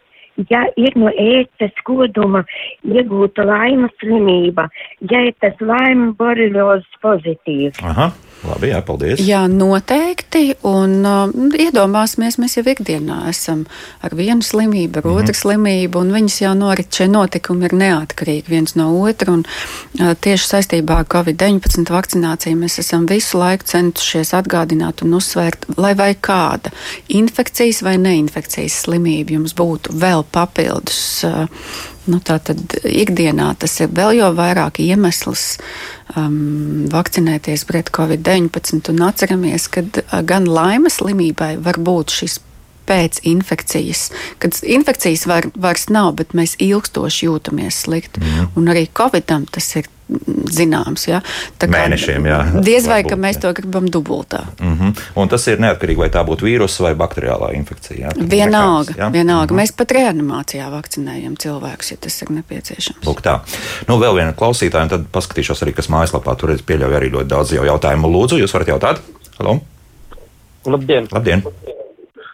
ja 0.49 0.63
ir 0.79 0.95
no 0.99 1.11
ētas 1.19 1.75
koduma 1.87 2.43
iegūta 2.87 3.45
laimas 3.47 3.93
slimība, 4.01 4.67
ja 5.11 5.25
ir 5.29 5.35
tas 5.43 5.59
laima 5.61 6.11
boreliozes 6.19 7.01
pozitīvs? 7.03 7.81
Aha, 7.83 8.11
labi, 8.47 8.69
jā, 8.71 8.81
paldies. 8.85 9.21
Jā, 9.23 9.43
noteikti. 9.51 10.43
Un 10.67 10.95
uh, 11.07 11.31
iedomāsimies, 11.59 12.37
mēs 12.41 12.57
jau 12.57 12.65
ikdienā 12.73 13.23
esam 13.31 13.63
ar 14.03 14.15
vienu 14.17 14.45
slimību, 14.45 14.99
ar 14.99 15.05
mm 15.05 15.11
-hmm. 15.11 15.23
otru 15.23 15.37
slimību, 15.39 15.99
un 15.99 16.11
viņas 16.17 16.41
jau 16.41 16.53
norit, 16.57 16.89
šie 16.93 17.07
notikumi 17.07 17.65
ir 17.65 17.77
neatkarīgi 17.83 18.49
viens 18.49 18.75
no 18.75 18.89
otra. 19.01 19.33
Un, 19.33 19.45
uh, 19.99 20.13
tieši 20.15 20.47
saistībā 20.49 20.99
ar 21.03 21.05
Covid-19 21.05 21.89
vakcināciju 21.89 22.57
mēs 22.57 22.79
esam 22.79 23.07
visu 23.09 23.37
laiku 23.37 23.63
centušies 23.65 24.33
atgādināt 24.33 25.01
un 25.01 25.13
uzsvērt, 25.13 25.65
lai 25.77 25.93
vai 25.95 26.15
kāda 26.15 26.71
infekcijas 27.07 27.81
vai 27.83 27.97
neinfekcijas 27.97 28.83
slimība 28.85 29.33
jums 29.33 29.55
būtu 29.55 29.95
vēl 29.99 30.23
papildus. 30.31 31.23
Uh, 31.23 31.47
Nu, 32.09 32.19
tā 32.19 32.35
tad 32.43 32.77
ikdienā 32.83 33.53
tas 33.59 33.77
ir 33.79 33.91
vēl 33.95 34.17
jau 34.17 34.31
vairāk 34.35 34.81
iemesls 34.83 35.57
um, 36.19 36.87
vakcinēties 36.91 37.63
pret 37.69 37.91
covid-19. 37.95 38.91
Un 38.91 39.05
atceramies, 39.07 39.69
ka 39.71 39.85
uh, 39.85 40.17
gan 40.27 40.49
laimes 40.49 40.99
slimībai 40.99 41.55
var 41.63 41.79
būt 41.79 42.17
šis 42.19 42.39
pēc 42.83 43.21
infekcijas, 43.23 44.09
kad 44.43 44.57
infekcijas 44.67 45.25
var, 45.29 45.47
vairs 45.55 45.87
nav, 45.87 46.13
bet 46.19 46.35
mēs 46.35 46.57
ilgstoši 46.59 47.29
jūtamies 47.29 47.83
slikti. 47.85 48.19
Mm. 48.19 48.49
Un 48.59 48.71
arī 48.73 48.89
covidam 48.91 49.47
tas 49.47 49.69
ir 49.79 49.87
zināms. 50.53 51.07
Ja? 51.07 51.21
Tā 51.59 51.67
kā 51.67 51.73
Mēnešiem, 51.75 52.27
jā. 52.29 52.39
Diez 52.65 52.87
vai, 52.89 53.01
ka 53.07 53.17
mēs 53.19 53.39
to 53.43 53.51
gribam 53.55 53.87
dubultā. 53.91 54.43
Mm 54.59 54.77
-hmm. 54.77 55.03
Un 55.15 55.29
tas 55.29 55.47
ir 55.47 55.59
neatkarīgi, 55.59 55.99
vai 55.99 56.09
tā 56.09 56.23
būtu 56.25 56.47
vīrusu 56.47 56.83
vai 56.83 56.93
bakteriālā 56.95 57.53
infekcija. 57.55 57.97
Jā? 58.07 58.11
Vienalga, 58.17 58.91
nekāds, 58.91 58.99
jā? 58.99 59.11
vienalga. 59.11 59.53
Mhm. 59.53 59.61
Mēs 59.61 59.71
pat 59.77 59.91
reanimācijā 59.91 60.69
vakcinējam 60.71 61.35
cilvēkus, 61.37 61.91
ja 61.91 61.97
tas 61.97 62.21
ir 62.21 62.31
nepieciešams. 62.31 63.05
Lūk, 63.05 63.21
tā. 63.21 63.39
Nu, 63.87 63.99
vēl 63.99 64.15
viena 64.15 64.33
klausītāja, 64.33 64.83
un 64.83 64.89
tad 64.89 65.05
paskatīšos 65.11 65.63
arī, 65.63 65.73
kas 65.73 65.89
mājaslapā 65.89 66.37
tur 66.37 66.51
ir. 66.51 66.59
Pieļauju 66.63 66.95
arī 66.95 67.11
ļoti 67.11 67.27
daudz 67.27 67.51
jau 67.51 67.65
jautājumu. 67.65 68.07
Lūdzu, 68.07 68.39
jūs 68.39 68.53
varat 68.53 68.67
jautāt? 68.67 68.99
Halo? 69.39 69.59
Labdien! 70.65 71.07
Labdien! 71.11 71.43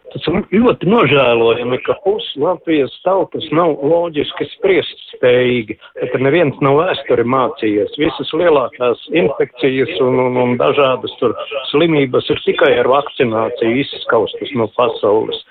Tas 0.09 0.25
ļoti 0.49 0.89
nožēlojami, 0.89 1.77
ka 1.85 1.95
pusi 2.05 2.41
Latvijas 2.41 2.93
tautas 3.05 3.45
nav 3.53 3.75
loģiski 3.85 4.47
spriest 4.55 5.03
spējīgi, 5.13 5.77
ka 6.11 6.21
neviens 6.23 6.57
nav 6.65 6.79
vēsturi 6.79 7.25
mācījies. 7.29 7.97
Visas 8.01 8.31
lielākās 8.33 9.03
infekcijas 9.13 9.93
un, 10.05 10.17
un, 10.25 10.39
un 10.43 10.55
dažādas 10.61 11.13
tur 11.21 11.35
slimības 11.69 12.29
ir 12.33 12.41
tikai 12.45 12.71
ar 12.81 12.89
vakcināciju 12.89 13.83
izskaustas 13.83 14.53
no 14.57 14.69
pasaules. 14.77 15.43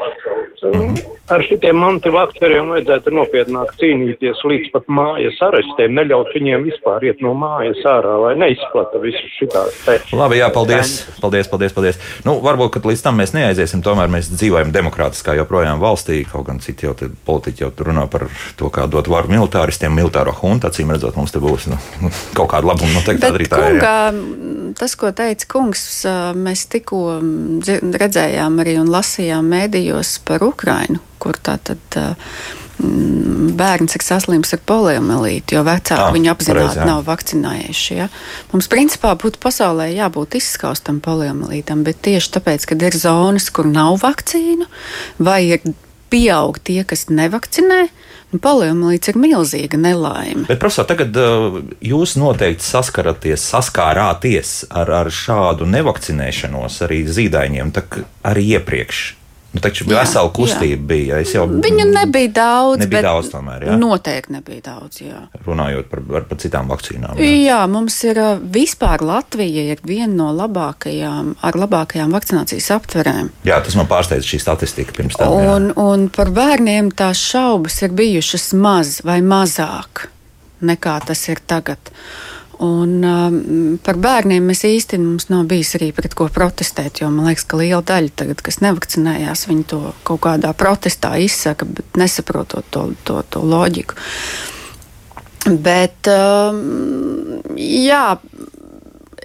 Ar 1.28 1.44
šitiem 1.44 1.82
antivakceriem 1.84 2.72
vajadzētu 2.72 3.12
nopietnāk 3.14 3.74
cīnīties 3.78 4.42
līdz 4.48 4.72
pat 4.74 4.88
mājas 4.90 5.38
arestēm, 5.44 5.94
neļaut 6.00 6.32
viņiem 6.34 6.66
vispār 6.70 7.04
iet 7.10 7.22
no 7.22 7.34
mājas 7.38 7.82
ārā, 7.86 8.16
lai 8.24 8.34
neizplata 8.40 8.98
visu 9.02 9.22
šitās 9.36 9.76
te. 9.84 9.98
Labi, 10.18 10.40
jā, 10.40 10.48
paldies, 10.54 10.96
paldies, 11.22 11.50
paldies, 11.52 11.76
paldies. 11.76 12.00
Nu, 12.26 12.38
varbūt, 12.42 12.74
ka 12.74 12.82
līdz 12.88 13.04
tam 13.04 13.20
mēs 13.20 13.36
neaiziesim, 13.36 13.84
tomēr 13.84 14.10
mēs 14.10 14.32
dzīvojam 14.32 14.47
demokrātiskā 14.74 15.34
joprojām 15.38 15.80
valstī, 15.82 16.20
kaut 16.28 16.46
gan 16.48 16.60
citi 16.64 16.86
jau 16.86 16.94
politiķi 17.26 17.64
jau 17.64 17.70
runā 17.88 18.06
par 18.10 18.26
to, 18.58 18.70
kā 18.74 18.86
dot 18.90 19.10
varu 19.10 19.32
militāristiem, 19.32 19.94
militāro 19.94 20.34
huntu, 20.40 20.68
acīm 20.68 20.92
redzot, 20.94 21.16
mums 21.18 21.34
te 21.34 21.42
būs 21.42 21.68
nu, 21.72 21.78
kaut 22.38 22.50
kāda 22.52 22.72
labuma 22.72 22.94
noteikti 22.96 23.30
arī 23.30 23.48
tā. 23.50 23.60
Kungā, 23.64 23.98
tas, 24.78 24.96
ko 24.98 25.12
teica 25.16 25.50
kungs, 25.50 25.84
mēs 26.38 26.66
tikko 26.72 27.02
redzējām 27.98 28.62
arī 28.64 28.78
un 28.82 28.92
lasījām 28.92 29.52
mēdījos 29.54 30.18
par 30.28 30.44
Ukrainu, 30.46 31.02
kur 31.22 31.38
tā 31.42 31.58
tad 31.62 32.00
bērns 32.78 33.96
ir 33.98 34.04
saslims 34.04 34.52
ar 34.54 34.62
poliomielīti, 34.68 35.56
jo 35.56 35.64
vecāki 35.66 36.04
ah, 36.04 36.12
viņu 36.14 36.30
apzināti 36.32 36.86
nav 36.86 37.02
vakcinējuši. 37.08 37.96
Ja? 37.98 38.06
Mums 38.52 38.70
principā 38.70 39.14
būtu 39.18 39.40
pasaulē 39.42 39.90
jābūt 39.92 40.38
izskaustam 40.38 41.02
poliomielītam, 41.04 41.82
bet 41.86 42.02
tieši 42.06 42.36
tāpēc, 42.38 42.68
ka 42.70 42.78
ir 42.78 42.98
zonas, 42.98 43.50
kur 43.54 43.66
nav 43.70 43.98
vakcīnu, 44.04 44.68
vai 45.18 45.40
ir 45.56 45.74
pieaug 46.08 46.56
tie, 46.64 46.80
kas 46.88 47.08
nevakcinē, 47.12 47.80
nu, 48.32 48.40
poliomielīts 48.40 49.10
ir 49.12 49.18
milzīga 49.20 49.80
nelaime. 49.80 50.46
Bet, 50.48 50.60
profesor, 50.62 50.86
tagad 50.88 51.16
uh, 51.20 51.60
jūs 51.84 52.16
noteikti 52.20 52.64
saskaraties, 52.64 53.44
saskārāties 53.52 54.54
ar, 54.70 54.92
ar 55.02 55.12
šādu 55.12 55.68
nevakcinēšanos 55.68 56.80
arī 56.88 57.02
zīdaiņiem, 57.10 57.74
tak 57.76 58.02
arī 58.28 58.52
iepriekš. 58.56 59.17
Nu, 59.48 59.62
taču 59.64 59.86
jā, 59.88 59.96
vesela 59.96 60.28
kustība 60.34 60.82
bija. 60.90 61.20
Jau, 61.24 61.46
Viņu 61.48 61.86
nebija 61.88 62.32
daudz. 62.36 62.82
Nebija 62.84 63.00
daudz 63.06 63.30
tomēr, 63.32 63.64
jā. 63.64 63.76
Noteikti 63.80 64.34
nebija 64.34 64.64
daudz, 64.66 65.00
jā. 65.00 65.22
Runājot 65.46 65.88
par, 65.88 66.02
par 66.28 66.40
citām 66.42 66.68
vakcīnām. 66.68 67.16
Jā. 67.16 67.30
jā, 67.46 67.62
mums 67.72 67.96
ir 68.04 68.20
vispār 68.54 69.02
Latvija 69.08 69.64
ir 69.72 69.80
viena 69.88 70.10
no 70.12 70.28
labākajām, 70.36 71.32
ar 71.48 71.58
labākajām 71.64 72.12
vakcinācijas 72.12 72.68
aptverēm. 72.76 73.32
Jā, 73.48 73.62
tas 73.64 73.78
man 73.78 73.88
pārsteidz 73.88 74.28
šī 74.28 74.42
statistika 74.44 74.96
pirms 75.00 75.16
tam. 75.16 75.32
Un, 75.40 75.70
jā. 75.72 75.80
un 75.80 76.06
par 76.12 76.30
bērniem 76.36 76.92
tās 76.92 77.24
šaubas 77.32 77.80
ir 77.86 77.96
bijušas 77.96 78.52
maz 78.60 78.98
vai 79.06 79.22
mazāk 79.24 80.10
nekā 80.60 80.98
tas 81.06 81.28
ir 81.30 81.42
tagad. 81.46 81.92
Un, 82.58 82.96
um, 83.06 83.78
par 83.86 83.98
bērniem 84.02 84.48
mēs 84.50 84.64
īstenībā 84.66 85.28
nav 85.30 85.44
bijis 85.50 85.76
arī 85.78 85.92
pret 85.94 86.16
ko 86.18 86.26
protestēt, 86.34 86.98
jo 87.02 87.10
man 87.14 87.28
liekas, 87.30 87.46
ka 87.46 87.60
liela 87.60 87.84
daļa 87.86 88.14
tagad, 88.18 88.42
kas 88.42 88.58
nevakcinējās, 88.64 89.46
viņi 89.46 89.66
to 89.70 89.78
kaut 90.08 90.24
kādā 90.26 90.50
protestā 90.58 91.12
izsaka, 91.22 91.68
bet 91.70 92.00
nesaprotot 92.00 92.66
to, 92.74 92.88
to, 93.06 93.20
to 93.30 93.44
loģiku. 93.46 93.94
Bet, 95.48 96.10
um, 96.10 97.38
jā, 97.54 98.18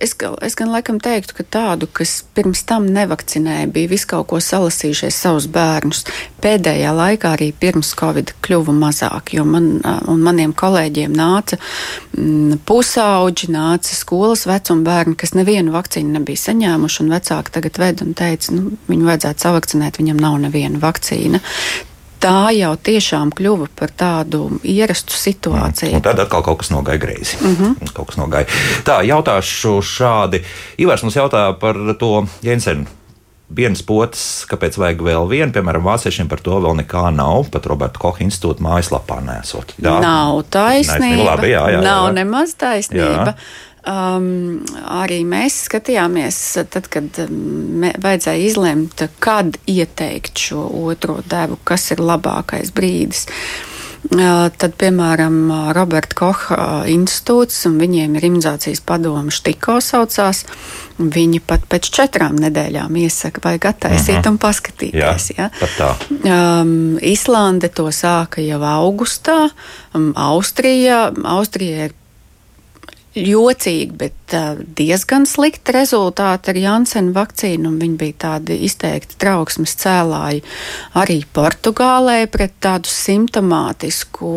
Es, 0.01 0.15
es 0.41 0.55
gan 0.57 0.71
laikam 0.73 0.97
teiktu, 1.03 1.35
ka 1.37 1.43
tādu, 1.55 1.87
kas 1.91 2.21
pirms 2.35 2.63
tam 2.67 2.87
nevakcinēja, 2.93 3.69
bija 3.73 3.91
visu 3.91 4.09
kaut 4.13 4.27
ko 4.31 4.39
salasījušies 4.41 5.19
savus 5.25 5.47
bērnus. 5.51 6.03
Pēdējā 6.43 6.93
laikā 6.95 7.33
arī 7.37 7.51
pirms 7.59 7.93
Covid 7.99 8.33
kļuva 8.45 8.75
mazāk, 8.77 9.33
jo 9.37 9.45
man 9.47 9.69
un 10.09 10.25
maniem 10.25 10.55
kolēģiem 10.57 11.13
nāca 11.17 11.59
m, 12.17 12.57
pusauģi, 12.67 13.51
nāca 13.53 13.95
skolas 13.95 14.47
vecuma 14.49 14.87
bērni, 14.89 15.17
kas 15.19 15.35
nevienu 15.37 15.75
vakcīnu 15.75 16.17
nebija 16.17 16.45
saņēmuši, 16.47 17.01
un 17.05 17.15
vecāki 17.15 17.57
tagad 17.59 17.81
ved 17.83 18.05
un 18.05 18.13
teica, 18.17 18.57
nu, 18.57 18.75
viņu 18.89 19.09
vajadzētu 19.09 19.47
savakcinēt, 19.47 20.01
viņam 20.01 20.21
nav 20.23 20.39
neviena 20.47 20.81
vakcīna 20.83 21.43
tā 22.23 22.53
jau 22.55 22.71
tiešām 22.79 23.33
kļuva 23.35 23.69
par 23.75 23.91
tādu 23.99 24.45
ierastu 24.63 25.15
situāciju. 25.19 25.97
Mm. 25.97 26.05
Tad 26.05 26.23
atkal 26.23 26.43
kaut 26.45 26.61
kas 26.63 26.71
nogāja 26.71 27.01
greizi. 27.01 27.37
Mm 27.41 27.55
-hmm. 27.55 27.93
Kaut 27.93 28.07
kas 28.11 28.17
nogāja. 28.17 28.47
Tā, 28.87 29.01
jautāšu 29.03 29.79
šādi. 29.81 30.43
Ivars 30.77 31.03
mums 31.03 31.15
jautā 31.15 31.53
par 31.59 31.75
to 31.99 32.25
Jensenu 32.41 32.85
vienas 33.55 33.83
potes, 33.85 34.45
kāpēc 34.49 34.77
vajag 34.79 35.01
vēl 35.05 35.27
vienu, 35.29 35.51
piemēram, 35.53 35.85
vāciešiem 35.85 36.29
par 36.31 36.41
to 36.43 36.57
vēl 36.63 36.77
nekā 36.81 37.03
nav. 37.15 37.49
Pat 37.53 37.65
Roberta 37.69 38.01
Koha 38.01 38.23
institūta 38.25 38.63
mājaslapā 38.65 39.19
nesot. 39.25 39.75
Jā, 39.77 39.99
nav 40.03 40.43
taisnība. 40.53 41.23
Labi, 41.23 41.51
jā, 41.53 41.67
jā, 41.67 41.77
jā. 41.77 41.83
Nav 41.85 42.09
nemaz 42.15 42.55
taisnība. 42.59 43.33
Jā. 43.33 43.35
Um, 43.83 44.61
arī 44.87 45.25
mēs 45.27 45.65
skatījāmies, 45.65 46.37
tad, 46.71 46.85
kad 46.87 47.17
um, 47.25 47.83
vajadzēja 47.83 48.45
izlemt, 48.47 49.01
kad 49.19 49.57
ieteikt 49.67 50.39
šo 50.39 50.61
otro 50.85 51.17
devu, 51.27 51.57
kas 51.67 51.89
ir 51.91 51.99
labākais 51.99 52.71
brīdis. 52.71 53.25
Uh, 53.27 54.45
tad, 54.55 54.77
piemēram, 54.79 55.35
Roberta 55.75 56.15
Kocha 56.15 56.67
institūts, 56.91 57.57
un 57.67 57.75
viņiem 57.81 58.15
ir 58.15 58.27
imunizācijas 58.29 58.79
padome 58.87 59.33
Štiko 59.35 59.81
saucās. 59.83 60.45
Viņi 60.99 61.41
pat 61.43 61.65
pēc 61.67 61.89
četrām 61.97 62.37
nedēļām 62.39 62.95
iesaka, 63.03 63.43
vajag 63.43 63.67
attaisīt 63.73 64.13
uh 64.13 64.19
mhm. 64.19 64.23
-huh. 64.23 64.31
un 64.31 64.37
paskatīties. 64.45 65.27
Jā, 65.35 65.49
ja? 65.75 65.91
um, 66.61 66.95
Islande 67.01 67.67
to 67.67 67.89
sāka 67.91 68.39
jau 68.39 68.61
augustā, 68.63 69.49
um, 69.93 70.13
Austrija, 70.15 71.11
Austrija 71.35 71.89
ir 71.89 71.97
jocīgi, 73.15 73.93
bet 73.97 74.33
uh, 74.33 74.57
diezgan 74.77 75.27
slikti 75.29 75.73
rezultāti 75.75 76.49
ar 76.53 76.59
Jansenu 76.59 77.13
vakcīnu. 77.13 77.71
Viņi 77.79 77.97
bija 77.99 78.15
tādi 78.25 78.57
izteikti 78.65 79.17
trauksmes 79.21 79.75
cēlāji 79.81 80.41
arī 80.97 81.19
Portugālē 81.35 82.23
pret 82.33 82.55
tādu 82.63 82.89
simptomātisku 82.89 84.31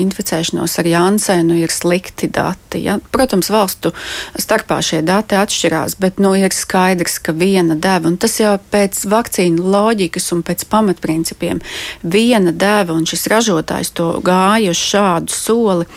inficēšanos 0.00 0.78
ar 0.80 0.88
Jansenu 0.88 1.58
ir 1.60 1.74
slikti 1.74 2.30
dati. 2.32 2.84
Ja? 2.86 2.96
Protams, 3.12 3.50
valstu 3.52 3.92
starpā 4.40 4.80
šie 4.84 5.02
dati 5.06 5.36
atšķirās, 5.36 5.98
bet 6.00 6.22
nu, 6.22 6.32
ir 6.38 6.54
skaidrs, 6.56 7.18
ka 7.22 7.36
viena 7.36 7.76
deva, 7.76 8.08
un 8.08 8.16
tas 8.20 8.38
jau 8.40 8.54
pēc 8.72 9.04
vakcīnu 9.12 9.68
loģikas 9.74 10.32
un 10.32 10.42
pēc 10.46 10.64
pamatprincipiem, 10.72 11.60
viena 12.02 12.52
deva 12.52 12.96
un 12.96 13.06
šis 13.08 13.28
ražotājs 13.32 13.92
to 13.96 14.14
gāja 14.24 14.72
uz 14.72 14.80
šādu 14.80 15.36
soli 15.36 15.88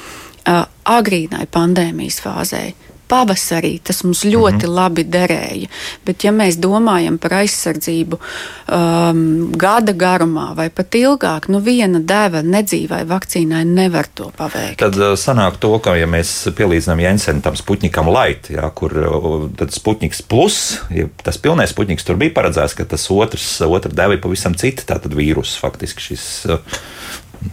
agrīnai 0.45 1.47
pandēmijas 1.51 2.21
fāzē. 2.23 2.65
Pavasarī 3.05 3.75
tas 3.85 3.99
mums 4.01 4.23
ļoti 4.25 4.65
-hmm. 4.65 4.73
labi 4.73 5.03
derēja, 5.03 5.67
bet, 6.05 6.23
ja 6.25 6.31
mēs 6.33 6.55
domājam 6.57 7.19
par 7.21 7.35
aizsardzību 7.37 8.17
um, 8.17 9.51
gada 9.53 9.93
garumā 9.93 10.47
vai 10.57 10.71
pat 10.73 10.97
ilgāk, 10.97 11.45
nu 11.53 11.59
viena 11.61 12.01
deva 12.01 12.41
nedzīvai 12.41 13.03
vakcīnai 13.05 13.61
nevar 13.65 14.09
to 14.13 14.31
paveikt. 14.37 14.79
Tad 14.81 14.97
uh, 14.97 15.13
sanāk 15.13 15.59
to, 15.61 15.77
ka, 15.79 15.93
ja 15.95 16.07
mēs 16.07 16.49
pielīdzinām 16.57 16.99
Jensenam 17.05 17.41
tam 17.45 17.55
Sputnikam 17.55 18.09
Light, 18.09 18.49
jā, 18.49 18.65
kur 18.73 18.97
uh, 18.97 19.49
tad 19.57 19.69
Sputniks 19.69 20.21
plus, 20.25 20.79
ja 20.89 21.05
tas 21.23 21.37
pilnais 21.37 21.69
Sputniks 21.69 22.03
tur 22.03 22.17
bija 22.17 22.33
paredzēts, 22.33 22.73
ka 22.73 22.89
tas 22.89 23.05
otrs, 23.11 23.61
otra 23.61 23.93
deva 23.93 24.17
ir 24.17 24.21
pavisam 24.21 24.57
cita, 24.57 24.81
tātad 24.95 25.13
vīrus 25.13 25.59
faktiski 25.61 26.09
šis. 26.09 26.45
Uh, 26.49 26.57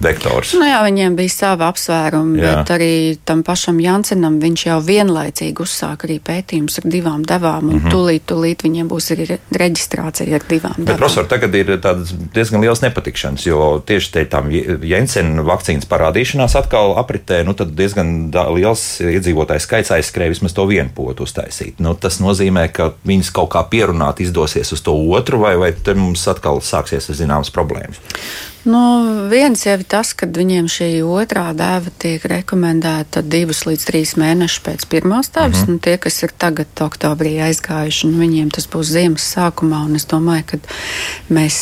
vektors. 0.01 0.53
Nu 0.59 0.67
jā, 0.67 0.81
viņiem 0.87 1.17
bija 1.19 1.33
sava 1.33 1.69
apsvēruma, 1.73 2.39
jā. 2.39 2.53
bet 2.53 2.73
arī 2.77 2.93
tam 3.29 3.43
pašam 3.47 3.81
Jansenam 3.83 4.39
viņš 4.43 4.67
jau 4.67 4.79
vienlaicīgi 4.85 5.65
uzsāka 5.65 6.09
arī 6.09 6.19
pētījumus 6.25 6.81
ar 6.83 6.89
divām 6.93 7.27
devām, 7.27 7.69
un 7.69 7.77
mm 7.77 7.81
-hmm. 7.81 7.95
tūlīt, 7.95 8.27
tūlīt 8.29 8.65
viņiem 8.67 8.89
būs 8.89 9.11
arī 9.15 9.39
reģistrācija 9.51 10.35
ar 10.35 10.47
divām 10.49 10.77
bet, 10.79 10.87
devām. 10.87 10.99
Profesor, 10.99 11.27
tagad 11.27 11.55
ir 11.55 11.75
diezgan 12.35 12.61
liels 12.61 12.83
nepatikšanas, 12.83 13.47
jo 13.47 13.83
tieši 13.87 14.13
te 14.13 14.25
tām 14.25 14.51
Jensena 14.83 15.43
vakcīnas 15.43 15.89
parādīšanās 15.89 16.57
atkal 16.59 16.97
apritē, 16.99 17.43
nu 17.45 17.55
tad 17.55 17.75
diezgan 17.77 18.31
liels 18.55 19.01
iedzīvotājs 19.01 19.67
skaits 19.69 19.91
aizskrēja 19.91 20.35
vismaz 20.35 20.53
to 20.53 20.67
vienu 20.67 20.91
potu 20.95 21.23
uztaisīt. 21.23 21.81
Nu, 21.83 21.95
tas 21.95 22.21
nozīmē, 22.21 22.69
ka 22.73 22.93
viņas 23.07 23.33
kaut 23.33 23.53
kā 23.55 23.65
pierunāt 23.71 24.21
izdosies 24.21 24.73
uz 24.73 24.81
to 24.81 24.95
otru, 24.95 25.39
vai, 25.39 25.57
vai 25.57 25.73
te 25.73 25.95
mums 25.95 26.27
atkal 26.29 26.61
sāksies 26.61 27.11
zināmas 27.17 27.51
problēmas. 27.51 28.01
Nu, 28.65 28.81
viens 29.27 29.65
jau 29.67 29.75
ir 29.75 29.83
tas, 29.91 30.13
ka 30.15 30.29
viņiem 30.31 30.69
šī 30.71 30.89
otrā 31.03 31.49
dēva 31.59 31.91
tiek 31.99 32.23
rekomendēta 32.31 33.25
divus 33.27 33.65
līdz 33.67 33.89
trīs 33.89 34.15
mēnešus 34.21 34.63
pēc 34.63 34.87
pirmās 34.93 35.33
dēvas. 35.35 35.65
Mm 35.65 35.67
-hmm. 35.67 35.73
nu, 35.73 35.83
tie, 35.83 35.97
kas 35.99 36.23
ir 36.23 36.35
tagad, 36.39 36.71
oktobrī 36.79 37.35
aizgājuši, 37.49 38.13
nu, 38.13 38.23
viņiem 38.23 38.55
tas 38.55 38.69
būs 38.71 38.95
ziemas 38.95 39.27
sākumā. 39.35 39.83
Es 39.97 40.07
domāju, 40.07 40.45
ka 40.47 40.59
mēs 41.29 41.59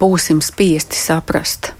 būsim 0.00 0.42
spiesti 0.42 0.98
saprast 0.98 1.72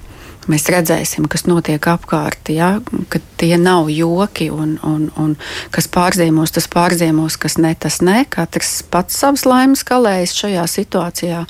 mēs 0.51 0.67
redzēsim, 0.73 1.27
kas 1.31 1.47
notiek 1.49 1.85
apkārt, 1.91 2.51
ja, 2.53 2.79
ka 3.13 3.21
tie 3.41 3.57
nav 3.61 3.91
joki 3.93 4.49
un, 4.53 4.77
un, 4.87 5.07
un 5.21 5.35
kas 5.75 5.89
pārzīmos, 5.93 6.55
tas 6.55 6.69
pārzīmos, 6.71 7.37
kas 7.41 7.59
ne, 7.61 7.75
tas 7.79 8.01
ne. 8.05 8.23
Katrs 8.31 8.83
pats 8.91 9.19
savas 9.21 9.45
laimes 9.49 9.85
kalējas 9.87 10.35
šajā 10.39 10.65
situācijā. 10.71 11.43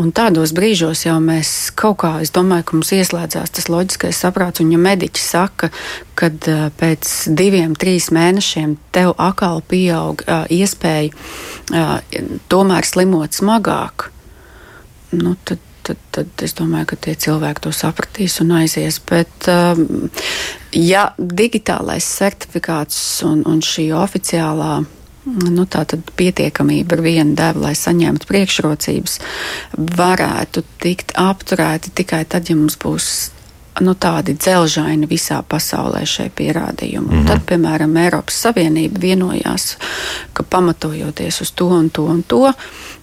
Un 0.00 0.12
tādos 0.16 0.54
brīžos 0.56 1.06
jau 1.06 1.18
mēs 1.22 1.72
kaut 1.78 2.00
kā, 2.04 2.14
es 2.24 2.34
domāju, 2.34 2.68
ka 2.68 2.78
mums 2.78 2.92
ieslēdzās 2.96 3.56
tas 3.58 3.68
loģiskais 3.72 4.22
saprāts. 4.24 4.62
Un 4.64 4.72
ja 4.74 4.80
mediķi 4.82 5.24
saka, 5.24 5.72
ka 6.18 6.30
pēc 6.80 7.10
diviem, 7.38 7.76
trīs 7.78 8.10
mēnešiem 8.14 8.76
tev 8.94 9.14
atkal 9.16 9.62
pieaug 9.68 10.24
iespēja 10.52 11.12
tomēr 12.52 12.88
slimot 12.88 13.36
smagāk, 13.36 14.08
nu, 15.16 15.36
tad 15.44 15.60
tad, 15.86 16.00
tad 16.14 16.44
es 16.46 16.56
domāju, 16.58 16.92
ka 16.92 16.98
tie 17.06 17.14
cilvēki 17.26 17.64
to 17.66 17.72
sapratīs 17.76 18.40
un 18.44 18.54
aizies. 18.60 18.98
Bet, 19.08 19.48
um, 19.50 20.08
ja 20.76 21.10
digitālais 21.18 22.06
certifikāts 22.18 22.98
un, 23.28 23.44
un 23.48 23.62
šī 23.64 23.90
oficiālā 23.98 24.72
nu, 25.24 25.66
pietiekamība 26.18 26.96
ar 26.96 27.04
vienu 27.04 27.36
devu, 27.38 27.62
lai 27.66 27.74
saņemtu 27.78 28.26
priekšrocības, 28.30 29.18
varētu 30.00 30.64
tikt 30.82 31.14
apturēti 31.20 31.94
tikai 32.02 32.24
tad, 32.26 32.50
ja 32.50 32.58
mums 32.58 32.78
būs 32.82 33.12
nu, 33.80 33.94
tādi 33.94 34.34
dzelžaini 34.36 35.06
visā 35.08 35.40
pasaulē 35.48 36.04
šie 36.06 36.30
pierādījumi. 36.36 37.06
Mm 37.06 37.18
-hmm. 37.18 37.26
Tad, 37.26 37.40
piemēram, 37.46 37.96
Eiropas 37.96 38.40
Savienība 38.40 39.00
vienojās, 39.00 39.76
ka 40.32 40.42
pamatojoties 40.42 41.40
uz 41.40 41.50
to 41.50 41.66
un 41.66 41.90
to 41.90 42.02
un 42.02 42.22
to, 42.22 42.52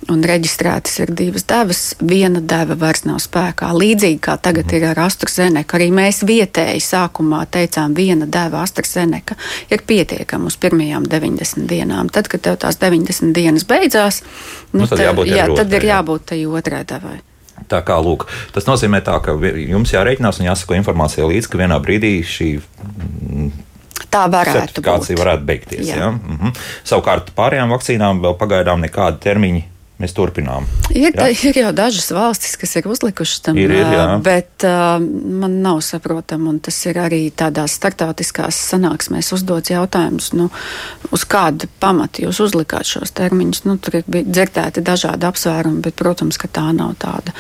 un 0.10 0.24
reģistrētas 0.24 1.00
ir 1.00 1.12
divas 1.12 1.44
devas, 1.44 1.96
viena 2.02 2.40
deva 2.40 2.76
vairs 2.76 3.04
nav 3.04 3.18
spēkā. 3.18 3.72
Līdzīgi 3.74 4.20
kā 4.20 4.38
tagad 4.38 4.66
mm 4.66 4.70
-hmm. 4.70 4.76
ir 4.76 4.86
ar 4.86 5.00
AstraZeneca, 5.00 5.78
arī 5.78 5.90
mēs 5.92 6.24
vietēji 6.24 6.80
sākumā 6.80 7.46
teicām, 7.46 7.96
viena 7.96 8.26
deva 8.26 8.62
AstraZeneca 8.62 9.36
ir 9.70 9.82
pietiekama 9.88 10.46
uz 10.46 10.58
pirmajām 10.58 11.04
90 11.04 11.68
dienām. 11.68 12.10
Tad, 12.10 12.28
kad 12.28 12.42
tev 12.42 12.56
tās 12.56 12.78
90 12.80 13.34
dienas 13.34 13.66
beidzās, 13.66 14.24
nu, 14.72 14.80
nu, 14.80 14.88
tad, 14.88 14.98
tad, 15.16 15.28
jā, 15.28 15.56
tad 15.56 15.74
ir 15.74 15.84
jābūt 15.84 16.26
tai 16.26 16.46
otrai 16.46 16.86
devai. 16.86 17.29
Tā 17.70 17.82
kā, 17.86 17.98
lūk, 18.02 18.28
tas 18.56 18.68
nozīmē, 18.70 19.02
tā, 19.06 19.18
ka 19.24 19.36
jums 19.60 19.94
jārēķinās 19.94 20.40
un 20.42 20.48
jāsako 20.50 20.78
informācija 20.80 21.28
līdzi, 21.30 21.50
ka 21.52 21.60
vienā 21.62 21.80
brīdī 21.84 22.14
šī 22.26 22.52
mm, 22.60 23.50
Tā 24.10 24.24
varētu 24.32 24.82
būt. 24.82 25.20
varētu 25.20 25.46
beigties. 25.46 25.90
Ja? 25.92 26.10
Mhm. 26.12 26.56
Savukārt 26.88 27.34
pārējām 27.38 27.74
vakcīnām 27.76 28.24
vēl 28.24 28.38
pagaidām 28.40 28.82
nekādi 28.82 29.22
termiņi 29.26 29.66
mēs 30.00 30.14
turpinām. 30.16 30.68
Ir, 30.96 31.12
jā? 31.12 31.28
ir 31.50 31.60
jau 31.60 31.72
dažas 31.76 32.08
valstis, 32.16 32.56
kas 32.60 32.78
ir 32.80 32.88
uzlikušas 32.90 33.44
tam, 33.46 33.58
ir, 33.60 33.74
ir, 33.76 33.92
jā. 33.94 34.06
bet 34.24 34.66
uh, 34.68 34.96
man 35.00 35.60
nav 35.64 35.82
saprotami, 35.86 36.48
un 36.54 36.60
tas 36.64 36.78
ir 36.88 37.00
arī 37.04 37.22
tādās 37.36 37.76
startautiskās 37.80 38.58
sanāksmēs 38.72 39.34
uzdots 39.36 39.74
jautājums, 39.74 40.32
nu, 40.40 40.48
uz 41.16 41.26
kādu 41.30 41.68
pamatu 41.84 42.24
jūs 42.26 42.40
uzlikāt 42.48 42.88
šos 42.88 43.12
termiņus. 43.20 43.66
Nu, 43.68 43.76
tur 43.78 44.00
ir 44.00 44.08
dzirdēti 44.08 44.84
dažādi 44.86 45.28
apsvērumi, 45.28 45.84
bet, 45.84 45.98
protams, 46.00 46.40
ka 46.40 46.48
tā 46.60 46.70
nav 46.76 46.96
tāda. 47.02 47.36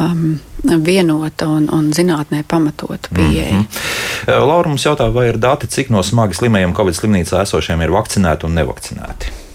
Um, 0.00 0.38
vienota 0.64 1.46
un, 1.46 1.68
un 1.72 1.92
zinātnē 1.94 2.42
pamatota 2.48 3.12
pieeja. 3.14 3.52
Mm 3.54 3.66
-hmm. 3.66 4.46
Laura 4.46 4.68
mums 4.68 4.86
jautā, 4.86 5.12
vai 5.14 5.28
ir 5.28 5.38
dati, 5.38 5.66
cik 5.66 5.90
no 5.90 6.02
smagi 6.02 6.34
slimajiem 6.34 6.74
Covid 6.74 6.94
slimnīcā 6.94 7.42
esošiem 7.42 7.82
ir 7.82 7.90
vakcinēti 7.90 8.46
un 8.46 8.54
nevakcinēti? 8.54 9.47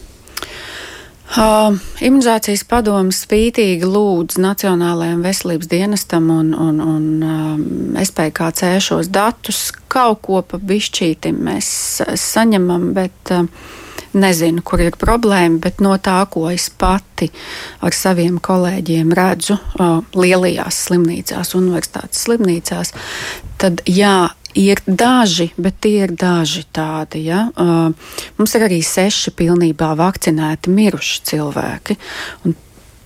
Uh, 1.33 1.73
imunizācijas 2.05 2.61
padomus 2.69 3.23
spītīgi 3.23 3.87
lūdz 3.89 4.37
Nacionālajiem 4.37 5.23
veselības 5.25 5.69
dienestam 5.71 6.27
un, 6.29 6.51
un, 6.53 6.81
un 6.83 7.07
um, 7.25 7.63
SPKC 7.97 8.75
šos 8.85 9.09
datus. 9.09 9.71
Kaut 9.89 10.21
ko 10.27 10.43
pa 10.45 10.59
bišķītim 10.61 11.39
mēs 11.47 11.71
saņemam, 12.21 12.91
bet 12.93 13.33
uh, 13.33 13.47
nezinu, 14.13 14.61
kur 14.61 14.83
ir 14.85 14.93
problēma, 15.01 15.57
bet 15.63 15.81
no 15.81 15.95
tā, 15.97 16.19
ko 16.29 16.45
es 16.53 16.67
pati 16.69 17.31
ar 17.81 17.97
saviem 17.97 18.37
kolēģiem 18.37 19.17
redzu 19.17 19.57
uh, 19.57 20.03
lielajās 20.13 20.83
slimnīcās, 20.87 21.55
universitātes 21.57 22.27
slimnīcās, 22.27 22.93
tad 23.57 23.81
jā, 23.89 24.29
ir 24.59 24.81
daži, 24.85 25.49
bet 25.57 25.79
tie 25.83 26.03
ir 26.05 26.13
daži 26.17 26.65
tādi. 26.73 27.25
Ja? 27.29 27.47
Uh, 27.55 27.93
mums 28.37 28.55
ir 28.57 28.67
arī 28.67 28.81
seši 28.85 29.33
pilnībā 29.37 29.93
vakcinēti 29.99 30.73
miruši 30.73 31.23
cilvēki. 31.31 31.97
Un 32.45 32.55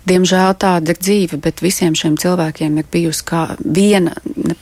Diemžēl 0.07 0.53
tāda 0.61 0.93
ir 0.93 0.99
dzīve, 1.01 1.39
bet 1.43 1.61
visiem 1.63 1.95
šiem 1.97 2.15
cilvēkiem 2.21 2.77
ir 2.79 2.85
bijusi 2.91 3.23
kā 3.27 3.41
viena, 3.59 4.13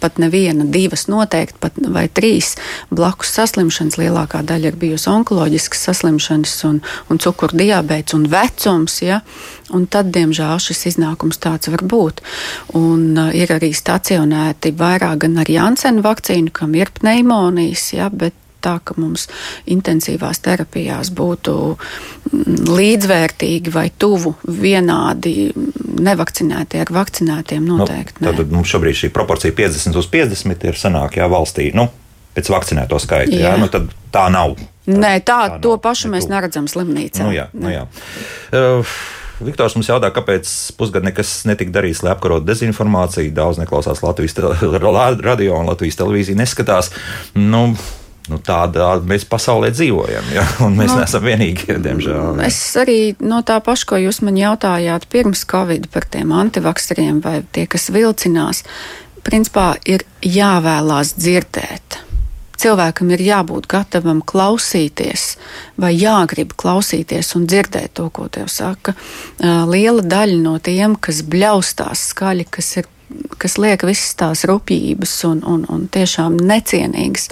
pat 0.02 0.18
neviena, 0.22 0.66
divas 0.72 1.06
noteikti, 1.12 1.60
pat 1.62 1.78
vai 1.94 2.08
trīs 2.10 2.56
blakus 2.90 3.34
saslimšanas. 3.36 4.00
Lielākā 4.02 4.42
daļa 4.48 4.72
ir 4.72 4.80
bijusi 4.82 5.10
onkoloģiskas 5.12 5.84
saslimšanas 5.90 6.56
un, 6.70 6.80
un 7.12 7.22
cukurdiabēts 7.22 8.18
un 8.18 8.26
vecums. 8.32 8.98
Ja? 9.06 9.20
Un 9.76 9.86
tad, 9.92 10.10
diemžēl, 10.16 10.56
šis 10.62 10.86
iznākums 10.94 11.42
tāds 11.44 11.70
var 11.74 11.84
būt. 11.86 12.24
Un, 12.80 13.12
uh, 13.14 13.30
ir 13.36 13.54
arī 13.54 13.74
stacionēti 13.76 14.74
vairāk 14.78 15.26
gan 15.28 15.38
ar 15.44 15.52
Jansenu 15.52 16.06
vakcīnu, 16.06 16.54
kam 16.56 16.74
ir 16.80 16.94
pneimonijas, 16.96 17.92
ja? 17.98 18.10
bet 18.10 18.38
tā, 18.66 18.76
ka 18.84 18.98
mums 19.00 19.28
intensīvās 19.72 20.42
terapijās 20.46 21.12
būtu 21.16 21.56
mm, 21.76 22.72
līdzvērtīgi 22.76 23.74
vai 23.74 23.88
tuvu 23.98 24.36
vienādi 24.46 25.52
nevakcinētie 26.06 26.82
ar 26.84 26.94
vakcinētiem 26.96 27.66
nu, 27.66 27.80
noteikti. 27.82 28.26
Nu, 28.26 28.34
tad 28.36 28.54
mums 28.54 28.72
šobrīd 28.74 29.06
šī 29.06 29.12
proporcija 29.16 29.56
50 29.56 30.02
uz 30.02 30.10
50 30.12 30.70
ir 30.70 30.80
sanāk, 30.80 31.20
jā, 31.22 31.30
valstī. 31.32 31.70
Nu, 31.78 31.90
pēc 32.36 32.52
vakcinēto 32.52 33.00
skaita. 33.02 33.36
Jā. 33.36 33.54
Jā, 33.54 33.60
nu 33.62 33.70
tā 33.72 34.30
nav. 34.34 34.58
Tā, 34.86 34.96
Nē, 35.02 35.18
tā, 35.26 35.38
tā 35.50 35.60
to 35.64 35.76
nav, 35.76 35.84
pašu 35.84 36.12
mēs 36.14 36.28
neredzam 36.30 36.68
slimnīcā. 36.70 37.26
Nu, 37.26 37.34
jā, 37.34 37.48
nu, 37.58 37.72
jā. 37.74 37.86
Uh, 38.54 38.98
Viktors 39.44 39.74
mums 39.76 39.90
jautā, 39.90 40.08
kāpēc 40.16 40.48
pusgadu 40.80 41.10
nekas 41.10 41.42
netika 41.50 41.74
darīts, 41.76 42.00
lai 42.06 42.14
apkarotu 42.14 42.48
dezinformāciju. 42.48 43.34
Daudz 43.36 43.60
neklausās 43.60 44.00
Latvijas 44.06 44.38
radio 45.28 45.58
un 45.58 45.68
Latvijas 45.68 46.00
televīziju 46.00 46.40
neskatās. 46.40 46.94
Nu, 47.36 47.74
Nu, 48.32 48.40
tādā 48.42 48.96
mēs 49.06 49.26
pasaulē 49.30 49.70
dzīvojam, 49.76 50.32
ja? 50.34 50.46
un 50.66 50.78
mēs 50.80 50.94
nu, 50.94 51.02
neesam 51.02 51.26
vienīgie, 51.26 51.78
diemžēl. 51.84 52.42
Es 52.46 52.60
arī 52.82 53.14
no 53.22 53.42
tā 53.46 53.60
paša, 53.64 53.90
ko 53.92 54.00
jūs 54.02 54.22
man 54.26 54.40
jautājāt 54.40 55.08
pirms 55.12 55.46
Covid 55.50 55.90
par 55.94 56.08
tiem 56.10 56.34
antivakseriem 56.36 57.22
vai 57.26 57.40
tie, 57.56 57.68
kas 57.70 57.92
vilcinās, 57.94 58.64
principā 59.26 59.76
ir 59.86 60.06
jāvēlās 60.26 61.16
dzirdēt. 61.20 62.02
Cilvēkam 62.56 63.10
ir 63.12 63.22
jābūt 63.22 63.68
gatavam 63.68 64.22
klausīties, 64.24 65.36
vai 65.82 65.92
jāgrib 65.98 66.54
klausīties 66.56 67.34
un 67.36 67.50
dzirdēt 67.52 67.98
to, 68.00 68.08
ko 68.16 68.30
tev 68.32 68.48
saka. 68.52 68.96
Liela 69.44 70.06
daļa 70.06 70.38
no 70.40 70.56
tiem, 70.64 70.96
kas 70.96 71.20
bļaustās 71.28 72.08
skaļi, 72.14 72.48
kas 72.56 72.72
ir 72.80 72.88
kas 73.38 73.58
liek 73.62 73.84
visas 73.88 74.16
tās 74.20 74.46
rupjības 74.50 75.14
un, 75.30 75.42
un, 75.46 75.66
un 75.72 75.88
tiešām 75.92 76.38
necienīgas, 76.40 77.30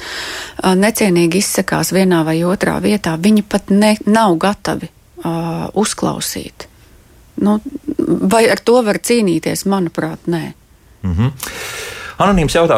necienīgi 0.80 1.42
izsakās 1.44 1.94
vienā 1.96 2.24
vai 2.28 2.40
otrā 2.48 2.80
vietā, 2.84 3.16
viņi 3.20 3.46
pat 3.50 3.74
ne, 3.74 3.96
nav 4.06 4.38
gatavi 4.42 4.90
uh, 4.90 5.68
uzklausīt. 5.74 6.68
Nu, 7.44 7.58
vai 8.30 8.46
ar 8.52 8.62
to 8.62 8.82
var 8.86 9.02
cīnīties? 9.02 9.66
Manuprāt, 9.70 10.28
nē. 10.28 10.54
Mm 11.04 11.16
-hmm. 11.16 11.32
Anonīms 12.24 12.54
jautā, 12.56 12.78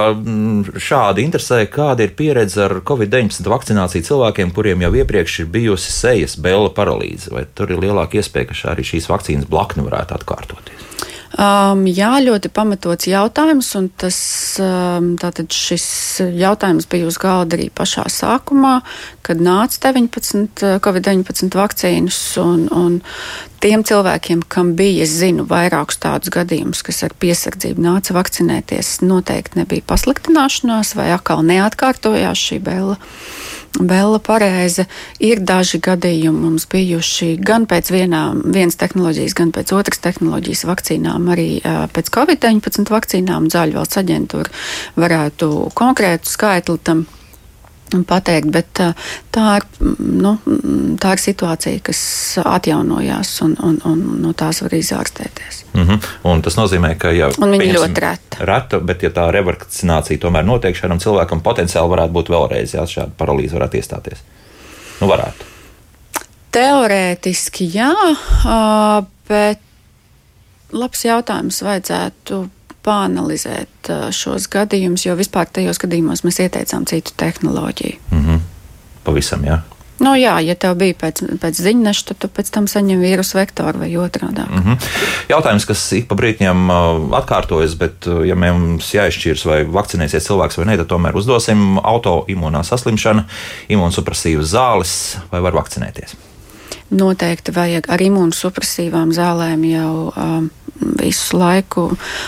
šādi 0.79 1.25
interesē, 1.25 1.65
kāda 1.71 2.05
ir 2.07 2.15
pieredze 2.15 2.63
ar 2.63 2.79
Covid-19 2.87 3.49
vakcināciju 3.51 4.07
cilvēkiem, 4.07 4.51
kuriem 4.55 4.81
jau 4.81 4.93
iepriekš 4.95 5.39
ir 5.39 5.45
bijusi 5.45 5.91
sejas 5.91 6.37
bēla 6.39 6.71
paralīze. 6.75 7.33
Vai 7.35 7.45
tur 7.53 7.71
ir 7.71 7.83
lielāka 7.83 8.17
iespēja, 8.21 8.45
ka 8.51 8.71
arī 8.71 8.83
šīs 8.87 9.09
vakcīnas 9.11 9.49
blakni 9.51 9.83
varētu 9.83 10.15
atkārtoties? 10.17 10.74
Um, 11.35 11.81
jā, 11.91 12.13
ļoti 12.23 12.47
pamatots 12.55 13.09
jautājums, 13.09 13.67
un 13.75 13.89
tas, 13.99 14.17
um, 14.63 15.09
tātad 15.19 15.51
šis 15.51 15.87
jautājums 16.31 16.87
bija 16.87 17.09
uz 17.09 17.17
galda 17.19 17.57
arī 17.57 17.65
pašā 17.75 18.05
sākumā, 18.07 18.77
kad 19.25 19.41
nāca 19.43 19.81
19 19.89 20.63
uh, 20.63 20.77
Covid-19 20.85 21.57
vakcīnas, 21.59 22.19
un, 22.39 22.69
un 22.71 22.95
tiem 23.59 23.83
cilvēkiem, 23.83 24.45
kam 24.47 24.77
bija, 24.79 25.03
es 25.03 25.17
zinu, 25.19 25.43
vairākus 25.49 25.99
tādus 26.05 26.31
gadījumus, 26.31 26.85
kas 26.87 27.03
ar 27.03 27.17
piesardzību 27.19 27.83
nāca 27.83 28.15
vakcinēties, 28.15 29.01
noteikti 29.03 29.59
nebija 29.59 29.83
pasliktināšanās 29.91 30.95
vai 30.95 31.09
atkal 31.17 31.43
neatkārtojās 31.51 32.47
šī 32.47 32.61
bēla 32.63 32.95
Bela 33.79 34.19
pareize. 34.23 34.85
Ir 35.19 35.41
daži 35.43 35.81
gadījumi 35.83 36.45
mums 36.45 36.67
bijuši 36.71 37.33
gan 37.43 37.65
pēc 37.67 37.91
vienā, 37.91 38.21
vienas 38.45 38.79
tehnoloģijas, 38.79 39.35
gan 39.35 39.51
pēc 39.55 39.73
otras 39.75 39.99
tehnoloģijas 40.05 40.63
vakcīnām, 40.69 41.27
arī 41.33 41.49
pēc 41.95 42.11
Covid-19 42.15 42.93
vakcīnām. 42.93 43.49
Zāļu 43.51 43.79
valsts 43.79 43.99
aģentūra 43.99 44.53
varētu 44.99 45.51
konkrētu 45.75 46.31
skaitli 46.31 46.79
tam 46.87 47.05
pateikt, 48.07 48.49
bet 48.51 48.81
tā 49.33 49.45
ir, 49.59 49.65
nu, 49.99 50.35
tā 51.01 51.13
ir 51.15 51.21
situācija, 51.21 51.81
kas 51.85 52.01
atjaunojās 52.41 53.33
un, 53.45 53.55
un, 53.63 53.77
un 53.87 54.03
no 54.23 54.33
tās 54.37 54.61
var 54.65 54.73
izārstēties. 54.73 55.63
Mm 55.73 55.87
-hmm. 55.87 56.07
Un 56.31 56.41
tas 56.41 56.57
nozīmē, 56.57 56.95
ka 56.97 57.11
ja, 57.11 57.29
un 57.37 57.51
viņa 57.51 57.73
ļoti 57.73 58.01
reta. 58.01 58.45
reta. 58.45 58.79
Bet, 58.79 59.03
ja 59.03 59.09
tā 59.09 59.29
revakcinācija 59.31 60.19
tomēr 60.19 60.45
notiek, 60.45 60.75
šādam 60.75 60.99
cilvēkam 60.99 61.41
potenciāli 61.41 61.89
varētu 61.89 62.13
būt 62.13 62.29
vēlreiz, 62.29 62.73
ja 62.73 62.85
šāda 62.85 63.11
paralīze 63.17 63.53
varētu 63.53 63.77
iestāties. 63.77 64.23
Nu, 65.01 65.07
varētu. 65.07 65.53
Teorētiski 66.51 67.69
jā, 67.73 67.93
bet 69.27 69.59
labs 70.71 71.05
jautājums 71.05 71.61
vajadzētu 71.61 72.49
pāanalizēt 72.85 73.91
šos 74.15 74.49
gadījumus, 74.53 75.05
jo 75.07 75.15
vispār 75.19 75.49
tajos 75.51 75.81
gadījumos 75.81 76.25
mēs 76.27 76.41
ieteicām 76.45 76.85
citu 76.89 77.15
tehnoloģiju. 77.17 78.01
Mm 78.11 78.25
-hmm. 78.25 78.43
Pavisam, 79.03 79.45
jā. 79.45 79.61
Nu, 79.99 80.11
jā, 80.19 80.33
ja 80.43 80.57
tev 80.59 80.75
bija 80.75 80.95
pēc, 81.05 81.21
pēc 81.39 81.59
ziņneša, 81.63 82.03
tad 82.09 82.17
tu 82.19 82.27
pēc 82.27 82.49
tam 82.51 82.65
saņem 82.67 82.99
vīrusu 82.99 83.37
vektoru 83.37 83.79
vai 83.79 83.89
otrādi. 83.95 84.43
Mm 84.43 84.63
-hmm. 84.63 84.87
Jautājums, 85.29 85.65
kas 85.65 85.91
ik 85.91 86.07
pa 86.07 86.15
brīdim 86.15 86.67
atkārtojas, 87.15 87.77
bet, 87.79 88.07
ja 88.25 88.35
mums 88.35 88.91
jāizšķirs, 88.93 89.45
vai 89.45 89.63
vakcinēsies 89.63 90.27
cilvēks 90.27 90.57
vai 90.57 90.65
nē, 90.65 90.77
tad 90.77 90.87
tomēr 90.87 91.15
uzdosim 91.15 91.79
autoimūnā 91.79 92.63
saslimšana, 92.63 93.23
imunsupresīvas 93.69 94.51
zāles 94.51 95.17
vai 95.31 95.39
var 95.41 95.53
vakcinēties. 95.53 96.15
Noteikti 96.89 97.51
vajag 97.51 97.87
ar 97.89 97.99
imūnsupresīvām 97.99 99.11
zālēm 99.15 99.63
jau 99.63 100.13
um, 100.17 100.49
visu 100.99 101.39
laiku 101.39 101.87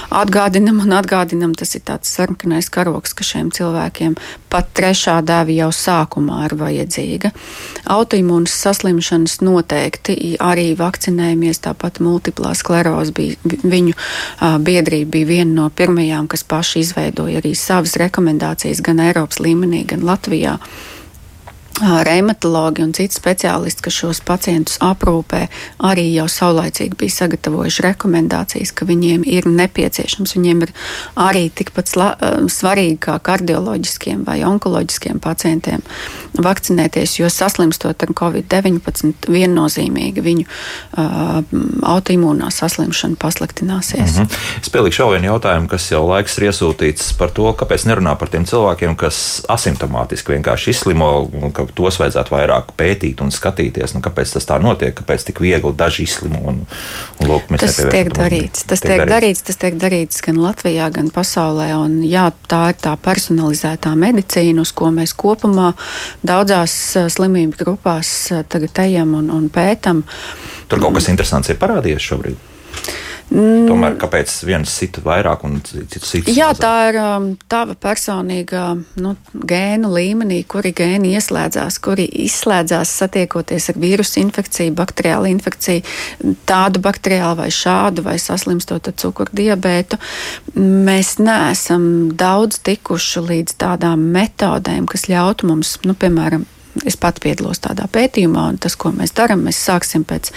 atgādinam 0.09 0.81
un 0.83 0.95
atgādinam. 0.97 1.53
Tas 1.57 1.75
ir 1.77 1.83
tāds 1.87 2.11
sarkanais 2.13 2.69
karoks, 2.73 3.13
ka 3.17 3.25
šiem 3.27 3.51
cilvēkiem 3.55 4.17
pat 4.51 4.69
trešā 4.77 5.19
dēva 5.27 5.53
jau 5.55 5.69
sākumā 5.75 6.43
ir 6.47 6.57
vajadzīga. 6.59 7.31
Autoimūnas 7.93 8.55
saslimšanas 8.63 9.39
noteikti 9.45 10.35
arī 10.43 10.71
vakcinējamies, 10.79 11.61
tāpat 11.67 12.01
multiplā 12.03 12.53
skleroze 12.57 13.15
bija 13.15 13.57
viņu 13.63 13.95
biedrība 14.65 15.17
bija 15.17 15.31
viena 15.31 15.53
no 15.61 15.69
pirmajām, 15.69 16.27
kas 16.31 16.43
paši 16.47 16.83
izveidoja 16.85 17.41
arī 17.41 17.55
savas 17.55 17.97
rekomendācijas 17.99 18.83
gan 18.85 19.01
Eiropas 19.03 19.41
līmenī, 19.43 19.85
gan 19.87 20.05
Latvijā 20.07 20.57
reumatologi 21.81 22.81
un 22.81 22.93
citi 22.95 23.15
speciālisti, 23.15 23.83
kas 23.85 23.97
šos 24.01 24.21
pacientus 24.25 24.79
aprūpē, 24.83 25.43
arī 25.85 26.07
jau 26.15 26.25
saulaicīgi 26.31 26.97
bija 26.97 27.15
sagatavojuši 27.19 27.85
rekomendācijas, 27.85 28.73
ka 28.73 28.87
viņiem 28.89 29.25
ir 29.29 29.47
nepieciešams, 29.49 30.33
viņiem 30.37 30.65
ir 30.65 30.73
arī 31.21 31.47
tikpat 31.53 31.93
svarīgi 31.93 32.97
kā 33.07 33.17
kardioloģiskiem 33.23 34.23
vai 34.27 34.39
onkoloģiskiem 34.47 35.21
pacientiem 35.23 35.85
vakcinēties, 36.37 37.17
jo 37.21 37.29
saslimstot 37.33 38.03
ar 38.03 38.13
covid-19 38.17 39.29
viennozīmīgi 39.33 40.23
viņu 40.25 40.47
uh, 40.47 41.41
autoimūnā 41.93 42.49
saslimšana 42.53 43.19
pasliktināsies. 43.21 44.17
Mm 44.17 44.25
-hmm. 44.25 44.73
Vēl 44.77 44.89
vienu 45.11 45.25
jautājumu, 45.31 45.67
kas 45.67 45.91
jau 45.91 46.03
laiks 46.07 46.37
ir 46.37 46.49
iesūtīts 46.49 47.13
par 47.17 47.31
to, 47.31 47.53
kāpēc 47.53 47.85
nerunā 47.87 48.15
par 48.15 48.29
tiem 48.29 48.45
cilvēkiem, 48.45 48.95
kas 48.95 49.41
asimptomātiski 49.47 50.35
vienkārši 50.35 50.69
izslimo, 50.69 51.29
ka 51.53 51.66
tos 51.75 51.99
vajadzētu 52.01 52.33
vairāk 52.33 52.71
pētīt 52.79 53.21
un 53.23 53.31
skatīties, 53.33 53.95
nu, 53.95 54.01
kāpēc 54.05 54.33
tas 54.37 54.47
tā 54.47 54.57
notiek, 54.63 54.93
kāpēc 54.97 55.27
tik 55.29 55.41
viegli 55.43 55.73
daži 55.77 56.05
izslimo. 56.07 56.41
Un, 56.51 56.63
un, 57.19 57.29
lūk, 57.29 57.49
tas 57.59 57.79
tiek 57.79 58.11
darīts. 58.15 58.65
Tas 58.69 58.83
tiek, 58.83 58.93
tiek 58.95 59.05
darīts. 59.09 59.43
Tas 59.47 59.61
tiek 59.61 59.79
darīts 59.81 60.23
gan 60.25 60.41
Latvijā, 60.43 60.89
gan 60.95 61.11
pasaulē. 61.13 61.69
Un, 61.77 61.99
jā, 62.07 62.27
tā 62.49 62.63
ir 62.73 62.81
tā 62.83 62.95
personalizētā 63.07 63.93
medicīna, 63.99 64.63
uz 64.63 64.73
ko 64.77 64.91
mēs 64.95 65.15
kopumā 65.17 65.71
daudzās 66.27 66.75
slimību 67.13 67.63
grupās 67.63 68.13
tagad 68.51 68.83
ejam 68.87 69.17
un, 69.21 69.31
un 69.33 69.49
pētam. 69.53 70.05
Tur 70.67 70.83
kaut 70.83 70.99
kas 70.99 71.09
interesants 71.11 71.51
ir 71.51 71.59
parādījies 71.61 72.11
šobrīd. 72.11 72.56
Mm. 73.27 73.65
Tomēr 73.67 73.97
kāpēc 73.99 74.31
viens 74.47 74.71
sita 74.71 75.01
vairāk 75.03 75.41
un 75.43 75.57
cits 75.65 76.07
sita? 76.07 76.31
Jā, 76.31 76.53
mazāk? 76.53 76.61
tā 76.63 76.71
ir 76.87 76.99
um, 77.01 77.25
tava 77.51 77.75
personīgā 77.75 78.63
nu, 79.03 79.13
gēnu 79.51 79.91
līmenī, 79.91 80.39
kuri 80.47 80.71
gēni 80.77 81.11
ieslēdzās, 81.17 81.79
kuri 81.83 82.07
izslēdzās 82.23 82.93
satiekoties 83.03 83.67
ar 83.73 83.79
vīrusu 83.83 84.21
infekciju, 84.23 84.75
bakteriālu 84.79 85.27
infekciju, 85.33 85.83
tādu 86.47 86.83
bakteriālu 86.87 87.41
vai 87.43 87.51
šādu, 87.51 88.07
vai 88.07 88.15
saslimstot 88.21 88.87
ar 88.87 88.95
cukurdibētu. 89.03 89.99
Mēs 90.55 91.17
neesam 91.19 92.13
daudz 92.15 92.61
tikuši 92.63 93.27
līdz 93.27 93.59
tādām 93.59 94.07
metodēm, 94.15 94.87
kas 94.87 95.09
ļautu 95.11 95.51
mums, 95.51 95.75
nu, 95.83 95.97
piemēram, 95.99 96.47
Es 96.85 96.97
pat 96.99 97.21
piedalos 97.23 97.61
tādā 97.63 97.87
pētījumā, 97.91 98.47
un 98.53 98.57
tas, 98.61 98.75
ko 98.79 98.91
mēs 98.95 99.15
darām, 99.17 99.45
mēs 99.47 99.59
sāksim 99.69 100.03
pēc 100.07 100.31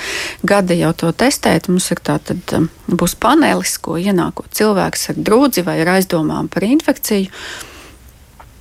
gada 0.47 0.77
jau 0.79 0.93
to 0.97 1.11
testēt. 1.13 1.69
Mums 1.69 1.91
ir 1.93 2.03
tātad, 2.07 2.41
um, 2.57 2.71
būs 2.89 3.17
panelis, 3.21 3.77
ko 3.83 3.99
ienākot 4.01 4.53
cilvēks 4.57 5.11
ar 5.13 5.21
drūdzi 5.21 5.67
vai 5.67 5.81
ar 5.83 5.97
aizdomām 5.99 6.49
par 6.53 6.67
infekciju. 6.69 7.33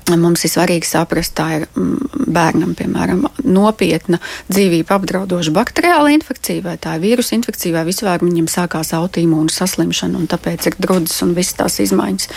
Mums 0.10 0.42
ir 0.42 0.50
svarīgi 0.50 0.88
saprast, 0.90 1.36
tā 1.38 1.46
ir 1.60 1.66
mm, 1.68 2.24
bērnam, 2.34 2.72
piemēram, 2.78 3.28
nopietna 3.46 4.18
dzīvību 4.50 4.90
apdraudoša 4.96 5.54
bakteriāla 5.54 6.16
infekcija, 6.16 6.64
vai 6.66 6.80
tā 6.82 6.96
ir 6.98 7.04
vīrusu 7.04 7.36
infekcija, 7.38 7.76
vai 7.76 7.84
vispār 7.92 8.26
viņam 8.26 8.48
sākās 8.50 8.90
autoimūna 8.98 9.54
saslimšana, 9.54 10.18
un 10.18 10.26
tāpēc 10.32 10.72
ir 10.72 10.80
drudzes 10.82 11.22
un 11.28 11.36
visas 11.38 11.60
tās 11.62 11.78
izmaiņas. 11.86 12.32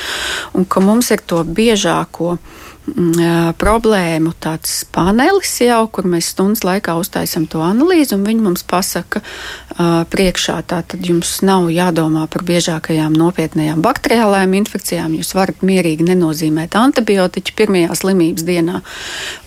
Un 0.59 0.68
ka 0.68 0.84
mums 0.84 1.09
ir 1.16 1.24
to 1.24 1.40
biežāko 1.49 2.36
Mm, 2.36 2.72
problēmu 2.83 4.33
tāds 4.43 4.83
panelis 4.91 5.53
jau, 5.62 5.87
kur 5.87 6.07
mēs 6.11 6.33
stundas 6.33 6.64
laikā 6.66 6.97
uztaisam 6.99 7.47
to 7.47 7.62
analīzi, 7.62 8.16
un 8.16 8.24
viņi 8.26 8.43
mums 8.43 8.64
pasaka 8.66 9.22
uh, 9.22 10.03
priekšā, 10.11 10.57
tātad 10.66 11.07
jums 11.07 11.37
nav 11.47 11.70
jādomā 11.70 12.26
par 12.26 12.43
biežākajām 12.43 13.14
nopietnējām 13.14 13.83
bakteriālajām 13.87 14.57
infekcijām. 14.59 15.14
Jūs 15.14 15.35
varat 15.39 15.62
mierīgi 15.62 16.09
nenozīmēt 16.11 16.74
antibiotiķu 16.78 17.55
pirmajā 17.57 17.95
slimības 18.03 18.47
dienā. 18.51 18.83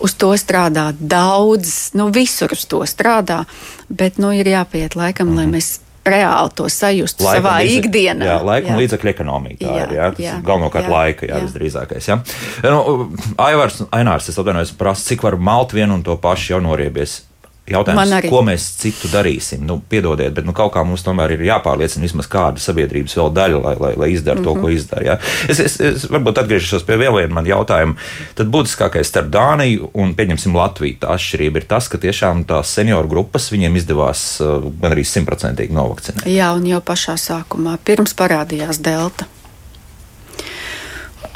Uz 0.00 0.16
to 0.16 0.32
strādā 0.40 0.92
daudz, 0.96 1.92
nu 1.94 2.08
visur 2.14 2.56
uz 2.56 2.64
to 2.64 2.86
strādā, 2.88 3.44
bet 3.88 4.16
nu 4.16 4.32
ir 4.32 4.48
jāpiet 4.48 4.96
laikam, 4.96 5.28
mm 5.28 5.32
-hmm. 5.32 5.36
lai 5.36 5.46
mhm. 5.46 5.54
mēs 5.56 5.85
reāli 6.06 6.54
to 6.58 6.68
sajust 6.72 7.20
laika 7.24 7.40
savā 7.40 7.54
līdzek, 7.62 7.88
ikdienā. 7.88 8.28
Jā, 8.28 8.36
laika 8.46 8.70
jā. 8.70 8.74
un 8.74 8.82
līdzekļu 8.82 9.12
ekonomija. 9.12 9.60
Tā 9.60 9.68
jā, 9.68 9.84
ir 9.84 9.94
jā, 9.96 10.10
jā, 10.22 10.34
galvenokārt 10.46 10.88
jā, 10.88 10.92
laika, 10.92 11.28
jā, 11.28 11.34
jā. 11.34 11.44
visdrīzākais. 11.46 12.10
Jā. 12.10 12.18
Nu, 12.66 13.08
Aivars, 13.42 13.82
Ainārs, 13.94 14.30
es 14.30 14.38
atvainojos, 14.40 14.74
prasa, 14.78 15.06
cik 15.10 15.26
var 15.26 15.38
malt 15.38 15.74
vienu 15.76 15.98
un 15.98 16.04
to 16.06 16.16
pašu 16.22 16.54
jau 16.54 16.62
noriebies. 16.64 17.20
Jautājums, 17.66 18.28
ko 18.30 18.40
mēs 18.46 18.64
citu 18.78 19.08
darīsim? 19.10 19.64
Nu, 19.66 19.80
piedodiet, 19.90 20.30
bet 20.36 20.46
nu, 20.46 20.52
kaut 20.54 20.70
kā 20.76 20.84
mums 20.86 21.02
tomēr 21.02 21.34
ir 21.34 21.40
jāpārliecina 21.48 22.06
vismaz 22.06 22.28
kāda 22.30 22.62
sabiedrības 22.62 23.16
vēl 23.18 23.32
daļa, 23.34 23.62
lai, 23.64 23.72
lai, 23.80 23.92
lai 23.98 24.08
izdara 24.14 24.38
mm 24.38 24.44
-hmm. 24.44 24.54
to, 24.54 24.60
ko 24.60 24.68
mhm. 24.68 24.76
izdara. 24.76 25.02
Ja? 25.06 25.16
Es, 25.50 25.60
es, 25.60 25.80
es 25.80 26.04
varbūt 26.10 26.38
atgriežos 26.42 26.86
pie 26.86 26.98
vēl 27.00 27.16
viena 27.18 27.34
man 27.34 27.46
jautājuma. 27.46 27.96
Tad 28.38 28.52
būtiskākais 28.54 29.10
starp 29.10 29.32
Dāniju 29.34 29.90
un, 29.94 30.14
pieņemsim, 30.14 30.54
Latviju 30.54 31.00
tā 31.00 31.10
atšķirība 31.16 31.58
ir 31.58 31.66
tas, 31.66 31.88
ka 31.88 31.98
tiešām 31.98 32.44
tās 32.46 32.70
senioru 32.70 33.08
grupas 33.08 33.50
viņiem 33.52 33.76
izdevās 33.76 34.40
uh, 34.40 34.62
gan 34.80 34.92
arī 34.92 35.04
simtprocentīgi 35.04 35.74
novakcinēt. 35.74 36.26
Jā, 36.26 36.52
un 36.54 36.66
jau 36.66 36.80
pašā 36.80 37.16
sākumā, 37.18 37.78
pirms 37.84 38.14
parādījās 38.14 38.78
delta. 38.78 39.26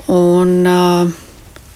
Un, 0.06 0.66
uh, 0.66 1.10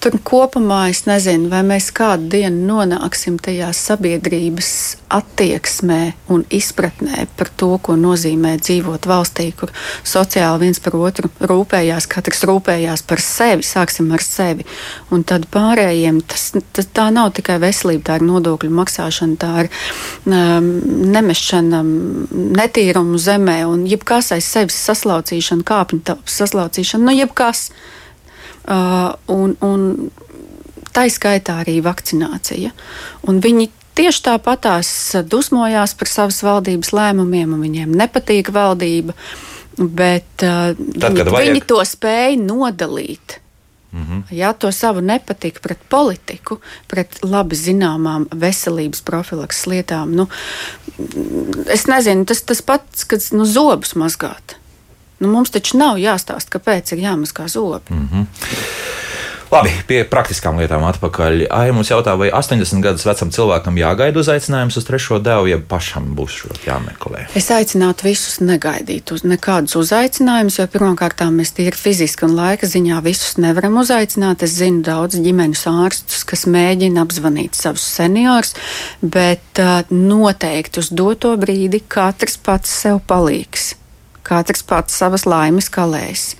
Tur 0.05 0.19
kopumā 0.21 0.83
es 0.91 0.99
nezinu, 1.07 1.47
vai 1.49 1.63
mēs 1.65 1.87
kādu 1.97 2.27
dienu 2.35 2.67
nonāksim 2.67 3.39
tajā 3.41 3.71
sabiedrības 3.73 4.67
attieksmē 5.09 5.97
un 6.29 6.43
izpratnē 6.53 7.23
par 7.39 7.49
to, 7.57 7.71
ko 7.81 7.95
nozīmē 7.97 8.51
dzīvot 8.61 9.07
valstī, 9.09 9.47
kur 9.57 9.73
sociāli 10.05 10.67
viens 10.67 10.81
par 10.85 10.99
otru 10.99 11.31
rūpējās, 11.41 12.05
katrs 12.13 12.45
rūpējās 12.45 13.01
par 13.09 13.23
sevi, 13.25 13.65
sāksim 13.65 14.13
ar 14.13 14.21
sevi. 14.21 14.67
Un 15.09 15.25
tad 15.25 15.49
pārējiem 15.49 16.21
tas, 16.29 16.51
tas 16.69 16.91
tā 16.93 17.07
nav 17.09 17.33
tikai 17.39 17.57
veselība, 17.65 18.05
tā 18.11 18.21
ir 18.21 18.29
nodokļu 18.29 18.77
maksāšana, 18.77 19.41
tā 19.41 19.51
ir 19.65 19.73
um, 20.29 20.71
nemešana 21.17 21.81
netīrumu 22.61 23.17
zemē 23.17 23.63
un 23.73 23.89
jebkas 23.89 24.35
aiz 24.37 24.53
sevis 24.53 24.77
saslaucīšana, 24.85 25.65
kāpņu 25.65 26.21
saslaucīšana, 26.37 27.09
nu 27.09 27.21
jebkas. 27.23 27.71
Uh, 28.65 29.13
un, 29.29 29.51
un 29.61 30.09
tā 30.95 31.05
izskaitā 31.05 31.59
arī 31.61 31.79
vakcinācija. 31.85 32.71
Un 33.29 33.41
viņi 33.43 33.69
tieši 33.95 34.23
tāpatās 34.25 34.89
dusmojās 35.29 35.93
par 35.99 36.09
savas 36.09 36.41
valdības 36.45 36.89
lēmumiem, 36.95 37.53
un 37.53 37.61
viņiem 37.61 37.93
nepatīk 37.95 38.49
valdība, 38.55 39.13
bet 39.77 40.45
uh, 40.45 40.73
Tad, 40.73 41.11
viņi, 41.13 41.27
vajag... 41.29 41.49
viņi 41.51 41.65
to 41.69 41.81
spēja 41.85 42.39
nodalīt. 42.41 43.39
Mm 43.95 44.03
-hmm. 44.03 44.23
Jā, 44.35 44.53
to 44.53 44.71
savu 44.71 45.01
nepatiku 45.01 45.61
pret 45.61 45.79
politiku, 45.89 46.59
pret 46.87 47.19
labi 47.23 47.55
zināmām 47.55 48.25
veselības 48.31 49.01
profilakses 49.01 49.67
lietām. 49.67 50.11
Nu, 50.15 50.27
es 51.67 51.87
nezinu, 51.87 52.25
tas 52.25 52.41
tas 52.41 52.61
pats, 52.61 53.03
kad 53.03 53.21
nu, 53.31 53.45
zobus 53.45 53.95
mazgāt. 53.95 54.57
Nu, 55.25 55.33
mums 55.33 55.53
taču 55.53 55.79
nav 55.81 55.97
jāstāsta, 56.01 56.57
kāpēc 56.57 56.93
ir 56.93 57.03
jāmazgā 57.07 57.49
zobi. 57.51 57.89
Mm 57.89 58.09
-hmm. 58.11 58.25
Labi, 59.53 59.69
pie 59.87 59.99
praktiskām 60.09 60.57
lietām 60.59 60.83
atpakaļ. 60.83 61.45
Ai, 61.53 61.69
mums 61.75 61.91
jautā, 61.91 62.15
vai 62.17 62.31
80 62.33 62.81
gadus 62.83 63.05
vecam 63.05 63.29
cilvēkam 63.31 63.77
jāgaida 63.77 64.19
uzaicinājums 64.19 64.79
uz 64.81 64.87
trešo 64.87 65.19
devu, 65.23 65.47
ja 65.51 65.59
pašam 65.61 66.09
būs 66.17 66.41
jāmeklē? 66.65 67.27
Es 67.37 67.51
aicinātu 67.53 68.07
visus 68.09 68.39
negaidīt 68.41 69.13
uz 69.15 69.23
nekādus 69.27 69.77
uzaicinājumus, 69.79 70.59
jo 70.59 70.67
pirmkārt 70.73 71.21
mēs 71.35 71.53
tīri 71.55 71.77
fiziski 71.77 72.25
un 72.27 72.35
laika 72.39 72.67
ziņā 72.67 72.99
visus 73.05 73.37
nevaram 73.37 73.77
uzaicināt. 73.83 74.43
Es 74.43 74.57
zinu 74.57 74.81
daudz 74.85 75.21
ģimenes 75.21 75.63
ārstus, 75.71 76.25
kas 76.27 76.47
mēģina 76.49 77.05
apzvanīt 77.05 77.55
savus 77.55 77.85
seniorus, 77.95 78.55
bet 79.01 79.63
uh, 79.63 79.85
noteikti 79.93 80.81
uz 80.83 80.91
doto 80.91 81.35
brīdi 81.37 81.83
katrs 81.87 82.41
pats 82.41 82.75
sev 82.81 82.99
palīgs. 83.07 83.75
Katrs 84.25 84.65
pats 84.65 84.97
savas 84.97 85.27
laimes 85.29 85.69
kalēs 85.69 86.33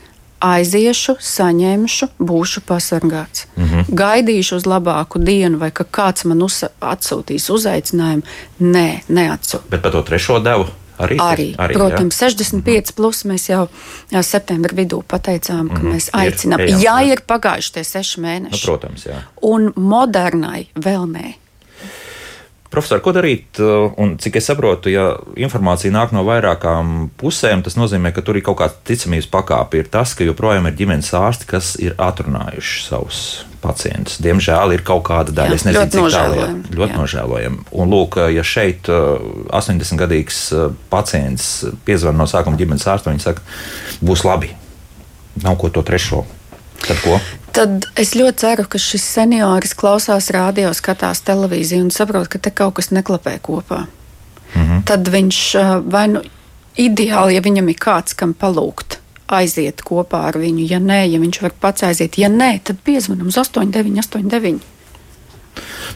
aiziešu, 0.46 1.16
saņemšu, 1.22 2.10
būšu 2.20 2.64
pasargāts. 2.68 3.46
Mm 3.56 3.66
-hmm. 3.66 3.86
Gaidīšu 3.90 4.56
uz 4.56 4.66
labāku 4.66 5.20
dienu, 5.20 5.58
vai 5.58 5.72
ka 5.72 5.84
kāds 5.84 6.26
man 6.26 6.44
uz, 6.44 6.64
atsūtīs 6.82 7.50
uzaicinājumu. 7.50 8.24
Nē, 8.60 8.90
neatsūtīs. 9.10 9.70
Bet 9.70 9.82
par 9.82 9.92
to 9.92 10.02
trešo 10.02 10.40
devu. 10.40 10.68
Arī, 10.98 11.18
arī, 11.20 11.56
arī 11.60 11.74
protams, 11.74 12.22
jā. 12.22 12.30
65 12.30 12.54
mm 12.54 12.64
-hmm. 12.64 12.96
plus 12.96 13.26
mēs 13.26 13.50
jau 13.50 13.68
jā, 14.12 14.22
septembrī 14.24 14.74
vidū 14.76 15.04
pateicām, 15.04 15.68
ka 15.70 15.76
mm 15.76 15.82
-hmm. 15.82 15.94
mēs 15.94 16.10
aicinām. 16.12 16.60
Ir, 16.60 16.68
ejam, 16.68 16.82
jā, 16.82 17.12
ir 17.12 17.22
pagājuši 17.28 17.74
tie 17.74 17.84
seši 17.84 18.22
mēneši. 18.22 18.52
Nu, 18.52 18.60
protams, 18.66 19.06
jā. 19.06 19.18
Un 19.42 19.74
modernai 19.76 20.68
vēl 20.76 21.12
nē. 21.12 21.34
Profesor, 22.74 23.00
ko 23.04 23.14
darīt? 23.16 23.60
Uh, 23.62 23.92
un 24.02 24.16
cik 24.22 24.40
es 24.40 24.48
saprotu, 24.50 24.90
ja 24.92 25.12
informācija 25.40 25.94
nāk 25.94 26.12
no 26.16 26.26
vairākām 26.28 27.12
pusēm, 27.20 27.62
tas 27.66 27.78
nozīmē, 27.78 28.12
ka 28.16 28.24
tur 28.26 28.40
ir 28.40 28.46
kaut 28.46 28.58
kāda 28.62 28.76
ticamības 28.90 29.30
pakāpe. 29.32 29.80
Ir 29.84 29.92
tas, 29.94 30.16
ka 30.18 30.26
joprojām 30.28 30.68
ir 30.70 30.78
ģimenes 30.80 31.12
ārsti, 31.16 31.48
kas 31.52 31.76
ir 31.82 31.94
atrunājuši 32.02 32.82
savus 32.88 33.22
pacientus. 33.62 34.20
Diemžēl 34.24 34.76
ir 34.76 34.86
kaut 34.86 35.06
kāda 35.08 35.34
daļa, 35.36 35.56
Jā, 35.56 35.62
es 35.62 35.68
nezinu, 35.70 35.88
cik 35.94 36.10
tālu 36.18 36.42
ir. 36.42 36.56
Ļoti 36.82 37.00
nožēlojami. 37.00 37.66
Un, 37.72 37.94
lūk, 37.94 38.20
ja 38.34 38.46
šeit 38.46 38.90
80-gadīgs 38.90 40.42
uh, 40.58 40.68
pacients 40.92 41.52
piezvan 41.88 42.18
no 42.20 42.28
sākuma 42.30 42.60
ģimenes 42.60 42.88
ārsta, 42.90 43.14
viņi 43.14 43.26
saka, 43.26 43.46
būs 44.06 44.26
labi. 44.28 44.52
Nav 45.44 45.58
ko 45.62 45.70
to 45.74 45.84
trešo. 45.86 46.24
Tad 46.84 47.02
ko? 47.04 47.20
Tad 47.56 47.88
es 47.96 48.12
ļoti 48.20 48.42
ceru, 48.44 48.66
ka 48.68 48.80
šis 48.82 49.04
senioris 49.16 49.74
klausās 49.80 50.28
radio, 50.36 50.74
skatās 50.76 51.24
televīziju 51.24 51.88
un 51.88 51.92
saprot, 51.96 52.28
ka 52.28 52.40
te 52.40 52.52
kaut 52.52 52.76
kas 52.80 52.92
neklapē 52.92 53.38
kopā. 53.40 53.86
Mm 54.56 54.62
-hmm. 54.62 54.84
Tad 54.86 55.08
viņš 55.08 55.40
vai 55.92 56.08
nu 56.08 56.22
ideāli, 56.76 57.36
ja 57.36 57.42
viņam 57.42 57.70
ir 57.70 57.76
kāds, 57.80 58.16
kam 58.16 58.34
palūgt, 58.34 59.00
aiziet 59.28 59.82
kopā 59.82 60.28
ar 60.30 60.38
viņu. 60.38 60.68
Ja 60.70 60.80
nē, 60.80 61.06
ja 61.12 61.20
viņš 61.20 61.42
var 61.42 61.54
pats 61.60 61.84
aiziet, 61.84 62.18
ja 62.18 62.30
nē, 62.30 62.60
tad 62.64 62.78
piezvanām 62.84 63.28
uz 63.28 63.38
8989. 63.38 64.60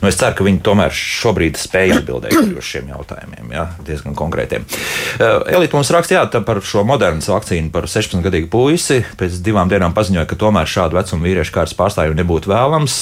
Nu, 0.01 0.09
es 0.11 0.19
ceru, 0.19 0.37
ka 0.37 0.47
viņi 0.47 0.61
tomēr 0.65 0.93
šobrīd 0.95 1.59
spēj 1.59 1.95
atbildēt 1.99 2.35
uz 2.39 2.65
šiem 2.65 2.91
jautājumiem, 2.93 3.53
jā, 3.55 3.65
diezgan 3.87 4.17
konkrētiem. 4.17 4.65
Uh, 5.19 5.41
Elīte 5.49 5.77
mums 5.77 5.91
rakstīja 5.93 6.25
par 6.45 6.61
šo 6.65 6.85
modernu 6.87 7.23
vakcīnu 7.25 7.71
par 7.73 7.87
16-gadīgu 7.89 8.49
puisi. 8.51 9.01
Pēc 9.19 9.39
divām 9.45 9.71
dienām 9.71 9.95
paziņoja, 9.97 10.27
ka 10.29 10.39
tomēr 10.39 10.69
šādu 10.69 10.99
vecumu 10.99 11.27
vīriešu 11.27 11.55
kārtas 11.55 11.77
pārstāvju 11.79 12.17
nebūtu 12.19 12.51
vēlams. 12.51 12.99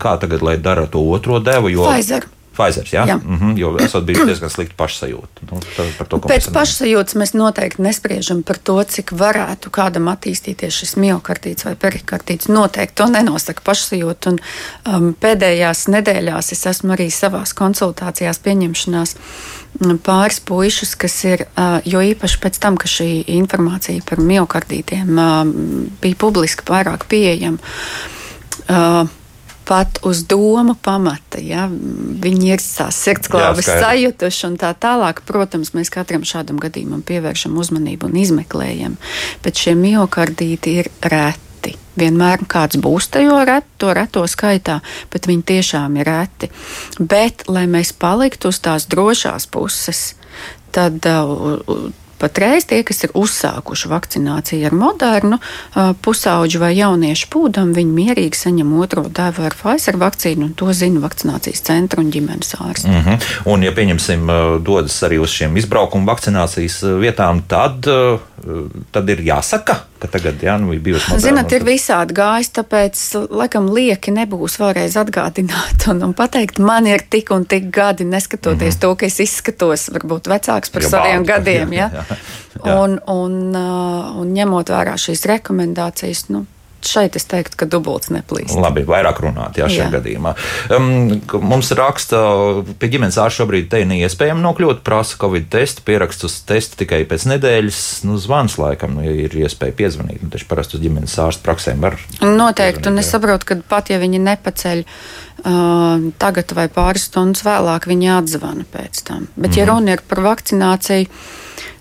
Kā 0.00 0.16
tagad, 0.22 0.44
lai 0.46 0.56
dara 0.62 0.86
to 0.90 1.02
otro 1.14 1.40
devu? 1.44 1.72
Jo... 1.74 1.88
Pfizer. 1.88 2.28
Pfizer, 2.54 2.86
jā, 2.86 3.04
jā. 3.08 3.16
Mm 3.16 3.38
-hmm, 3.38 3.58
jo 3.58 3.76
esat 3.82 4.04
bijis 4.04 4.26
diezgan 4.26 4.50
slikti 4.50 4.74
pašsajūta. 4.78 5.46
Nu, 5.50 5.60
to, 6.08 6.18
Pēc 6.18 6.46
pašsajūtas 6.52 7.16
mēs 7.18 7.34
noteikti 7.34 7.82
nespriežam 7.82 8.42
par 8.42 8.58
to, 8.58 8.84
cik 8.84 9.12
varētu 9.12 9.70
kādam 9.70 10.08
attīstīties 10.12 10.70
šis 10.70 10.96
miocardīts 10.96 11.64
vai 11.64 11.74
perikardīts. 11.74 12.48
Noteikti 12.48 12.94
to 12.94 13.06
nenosaka 13.06 13.62
pašsajūta. 13.64 14.30
Un, 14.30 14.38
um, 14.86 15.14
pēdējās 15.20 15.88
nedēļās 15.88 16.52
es 16.52 16.66
esmu 16.66 16.92
arī 16.92 17.10
savās 17.10 17.54
konsultācijās 17.54 18.38
pieņemšanās 18.38 19.16
mm, 19.80 19.98
pāris 19.98 20.40
puišus, 20.40 20.94
kas 20.94 21.24
ir, 21.24 21.46
uh, 21.58 21.80
jo 21.84 21.98
īpaši 22.00 22.38
pēc 22.38 22.58
tam, 22.58 22.76
ka 22.76 22.86
šī 22.86 23.24
informācija 23.26 24.02
par 24.08 24.18
miocardītiem 24.18 25.18
uh, 25.18 25.42
bija 26.00 26.16
publiski 26.16 26.62
vairāk 26.70 27.04
pieejama. 27.08 27.58
Pat 29.64 29.98
uz 30.04 30.24
domu 30.28 30.74
pamata. 30.76 31.40
Ja? 31.40 31.66
Viņi 31.68 32.50
ir 32.52 32.60
tās 32.60 32.98
sirdsklābes 33.06 33.68
sajutuši 33.68 34.46
un 34.50 34.58
tā 34.60 34.74
tālāk. 34.76 35.22
Protams, 35.28 35.72
mēs 35.76 35.92
katram 35.92 36.26
šādam 36.28 36.60
gadījumam 36.62 37.00
pievēršam 37.06 37.56
uzmanību 37.60 38.10
un 38.10 38.20
izmeklējam, 38.20 38.98
bet 39.44 39.60
šie 39.60 39.76
miocardīti 39.80 40.78
ir 40.82 40.92
reti. 41.00 41.74
Vienmēr 41.96 42.42
kāds 42.50 42.76
būs 42.82 43.08
ret, 43.14 43.64
to 43.78 43.94
reto 43.94 44.26
skaitā, 44.26 44.80
bet 45.12 45.26
viņi 45.30 45.42
tiešām 45.42 45.96
ir 45.96 46.10
reti. 46.10 46.50
Bet, 46.98 47.46
lai 47.48 47.64
mēs 47.70 47.92
paliktu 47.92 48.50
uz 48.50 48.58
tās 48.58 48.86
drošās 48.90 49.46
puses, 49.46 50.14
tad 50.74 51.06
uh, 51.06 51.62
Patreiz 52.24 52.64
tie, 52.64 52.80
kas 52.86 53.04
ir 53.04 53.12
uzsākuši 53.20 53.90
vakcināciju 53.92 54.64
ar 54.70 54.76
modernu 54.78 55.38
pusauģu 56.04 56.62
vai 56.62 56.72
jauniešu 56.78 57.28
pūdam, 57.32 57.74
viņi 57.76 57.96
mierīgi 57.98 58.40
saņem 58.40 58.70
otro 58.80 59.04
devu 59.12 59.44
ar 59.44 59.56
Pfizer 59.58 59.98
vakcīnu, 60.00 60.48
un 60.48 60.54
to 60.56 60.72
zina 60.72 61.02
vakcinācijas 61.04 61.60
centra 61.66 62.00
un 62.00 62.08
ģimenes 62.14 62.56
ārsti. 62.56 62.88
Mm 62.88 63.02
-hmm. 63.04 63.30
Un, 63.52 63.62
ja 63.62 63.72
pieņemsim, 63.76 64.30
dodas 64.64 65.02
arī 65.02 65.20
uz 65.20 65.36
šiem 65.36 65.56
izbraukuma 65.60 66.12
vakcinācijas 66.12 66.80
vietām, 67.00 67.42
tad, 67.48 67.84
tad 68.92 69.10
ir 69.10 69.20
jāsaka, 69.20 69.76
ka 69.98 70.08
tagad 70.12 70.42
jā, 70.42 70.56
nu, 70.60 70.72
ir 70.74 70.80
bijusi 70.84 71.08
moderna. 71.08 71.24
Zinat, 71.24 71.52
ir 71.52 71.64
visādi 71.64 72.16
gājis, 72.16 72.50
tāpēc 72.58 73.02
laikam 73.30 73.70
lieki 73.72 74.12
nebūs 74.14 74.58
vēlreiz 74.60 74.96
atgādināt 75.00 75.86
un, 75.92 76.02
un 76.08 76.12
pateikt, 76.16 76.58
man 76.58 76.86
ir 76.86 77.04
tik 77.10 77.32
un 77.34 77.46
tik 77.48 77.70
gadi, 77.74 78.04
neskatoties 78.04 78.74
mm 78.74 78.78
-hmm. 78.78 78.80
to, 78.80 78.94
ka 78.94 79.06
es 79.06 79.20
izskatos 79.20 79.88
varbūt 79.94 80.28
vecāks 80.28 80.72
par 80.72 80.82
ja, 80.82 80.88
saviem 80.88 81.22
bādu, 81.22 81.26
gadiem. 81.32 81.72
Jā, 81.80 81.90
jā. 81.94 82.13
Un, 82.64 82.98
un, 83.10 83.38
uh, 83.52 84.14
un 84.20 84.34
ņemot 84.36 84.70
vērā 84.72 84.96
šīs 85.00 85.24
rekomendācijas, 85.30 86.28
nu, 86.32 86.44
šeit 86.88 87.16
es 87.16 87.26
teiktu, 87.28 87.58
ka 87.58 87.68
dubults 87.70 88.10
neplīst. 88.12 88.54
Labi, 88.60 88.84
vairāk 88.88 89.20
runāt, 89.24 89.58
jā, 89.58 89.68
šajā 89.70 89.86
jā. 89.86 89.90
gadījumā. 89.96 90.34
Um, 90.74 90.88
mums 91.44 91.72
raksta, 91.76 92.20
pie 92.80 92.90
ģimenes 92.92 93.18
ārsta 93.20 93.42
šobrīd 93.42 93.70
te 93.72 93.82
neiespējami 93.88 94.44
nokļūt, 94.44 94.82
prasa 94.86 95.18
Covid 95.20 95.48
testu, 95.52 95.84
pieraksts 95.86 96.28
uz 96.28 96.38
testu 96.46 96.78
tikai 96.84 97.02
pēc 97.08 97.26
nedēļas, 97.34 97.82
nu, 98.08 98.18
zvans 98.20 98.58
laikam, 98.60 98.98
nu, 98.98 99.06
ja 99.06 99.14
ir 99.26 99.36
iespēja 99.44 99.76
piezvanīt, 99.80 100.22
nu, 100.24 100.32
taču 100.34 100.48
parasti 100.50 100.78
uz 100.78 100.84
ģimenes 100.84 101.16
ārsta 101.24 101.46
praksēm 101.46 101.84
var. 101.84 101.98
Noteikti, 102.24 102.90
un 102.92 103.02
es 103.02 103.12
saprotu, 103.14 103.52
ka 103.52 103.60
pat 103.74 103.92
ja 103.92 104.00
viņi 104.02 104.20
nepaceļ 104.24 104.84
uh, 104.84 106.10
tagad 106.20 106.56
vai 106.56 106.68
pāris 106.72 107.08
stundas 107.10 107.46
vēlāk, 107.46 107.88
viņi 107.90 108.12
atzvana 108.18 108.68
pēc 108.74 109.04
tam. 109.08 109.28
Bet, 109.34 109.50
mm 109.50 109.50
-hmm. 109.50 109.58
ja 109.58 109.64
mhm. 109.64 109.72
runa 109.72 109.96
ir 109.96 110.04
par 110.08 110.22
vakcināciju, 110.28 111.08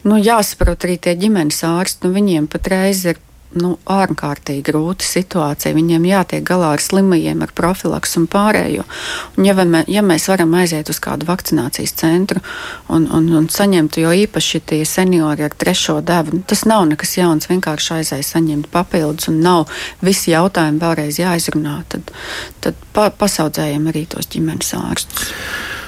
nu, 0.08 0.18
jāsaprot 0.22 0.88
arī 0.88 0.98
tie 1.02 1.16
ģimenes 1.20 1.64
ārsti, 1.68 2.08
nu, 2.08 2.14
viņiem 2.18 2.50
patreiz 2.52 3.06
ir 3.08 3.22
nu, 3.60 3.76
ārkārtīgi 3.90 4.64
grūta 4.66 5.06
situācija. 5.06 5.74
Viņiem 5.76 6.06
jātiek 6.08 6.44
galā 6.46 6.74
ar 6.76 6.82
slimajiem, 6.84 7.44
ar 7.46 7.54
profilaksu 7.56 8.22
un 8.22 8.28
pārējo. 8.32 8.86
Un 9.38 9.48
ja, 9.48 9.56
mē, 9.58 9.84
ja 9.92 10.04
mēs 10.06 10.28
varam 10.32 10.54
aiziet 10.58 10.90
uz 10.90 11.00
kādu 11.04 11.28
vakcinācijas 11.30 11.96
centru 12.00 12.42
un, 12.90 13.08
un, 13.14 13.30
un 13.38 13.50
saņemt, 13.54 14.00
jo 14.02 14.14
īpaši 14.24 14.64
tie 14.72 14.82
seniori 14.90 15.46
ar 15.46 15.54
trešo 15.54 16.00
devu, 16.06 16.40
nu, 16.40 16.46
tas 16.50 16.66
nav 16.70 16.88
nekas 16.90 17.18
jauns. 17.20 17.50
Vienkārši 17.52 18.00
aiziet 18.00 18.28
saņemt 18.28 18.72
papildus 18.74 19.30
un 19.32 19.42
nav 19.46 19.68
visi 20.04 20.34
jautājumi 20.34 20.82
vēlreiz 20.82 21.22
jāizrunā. 21.22 21.80
Tad, 21.94 22.14
tad 22.64 22.80
pa, 22.94 23.10
pasaudzējam 23.18 23.90
arī 23.92 24.06
tos 24.10 24.30
ģimenes 24.32 24.74
ārstus. 24.80 25.32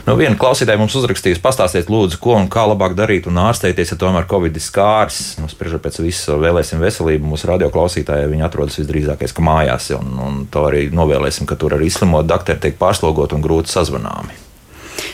Nu, 0.06 0.14
viena 0.20 0.38
klausītāja 0.38 0.78
mums 0.78 0.94
uzrakstīs, 1.00 1.40
pastāstiet, 1.42 1.88
lūdzu, 1.90 2.20
ko 2.22 2.36
un 2.38 2.46
kā 2.52 2.68
labāk 2.70 2.94
darīt 2.94 3.26
un 3.26 3.40
ārstēties, 3.42 3.96
ja 3.96 3.98
tomēr 3.98 4.28
Covid 4.30 4.54
ir 4.54 4.62
skārs. 4.62 5.20
Nu, 5.42 5.50
spriežot 5.50 5.82
pēc 5.82 5.98
visu, 6.04 6.38
vēlēsim 6.44 6.78
veselību. 6.84 7.32
Mūsu 7.32 7.50
radioklausītāji 7.50 8.30
viņi 8.30 8.46
atrodas 8.46 8.78
visdrīzākais, 8.78 9.34
ka 9.34 9.46
mājās, 9.46 9.90
un, 9.98 10.14
un 10.22 10.40
to 10.54 10.68
arī 10.70 10.92
novēlēsim, 10.94 11.50
ka 11.50 11.58
tur 11.58 11.74
arī 11.80 11.90
izslimot 11.90 12.30
doktori 12.30 12.62
tiek 12.68 12.78
pārslogoti 12.78 13.34
un 13.34 13.46
grūti 13.48 13.74
sazvanāmi. 13.74 14.44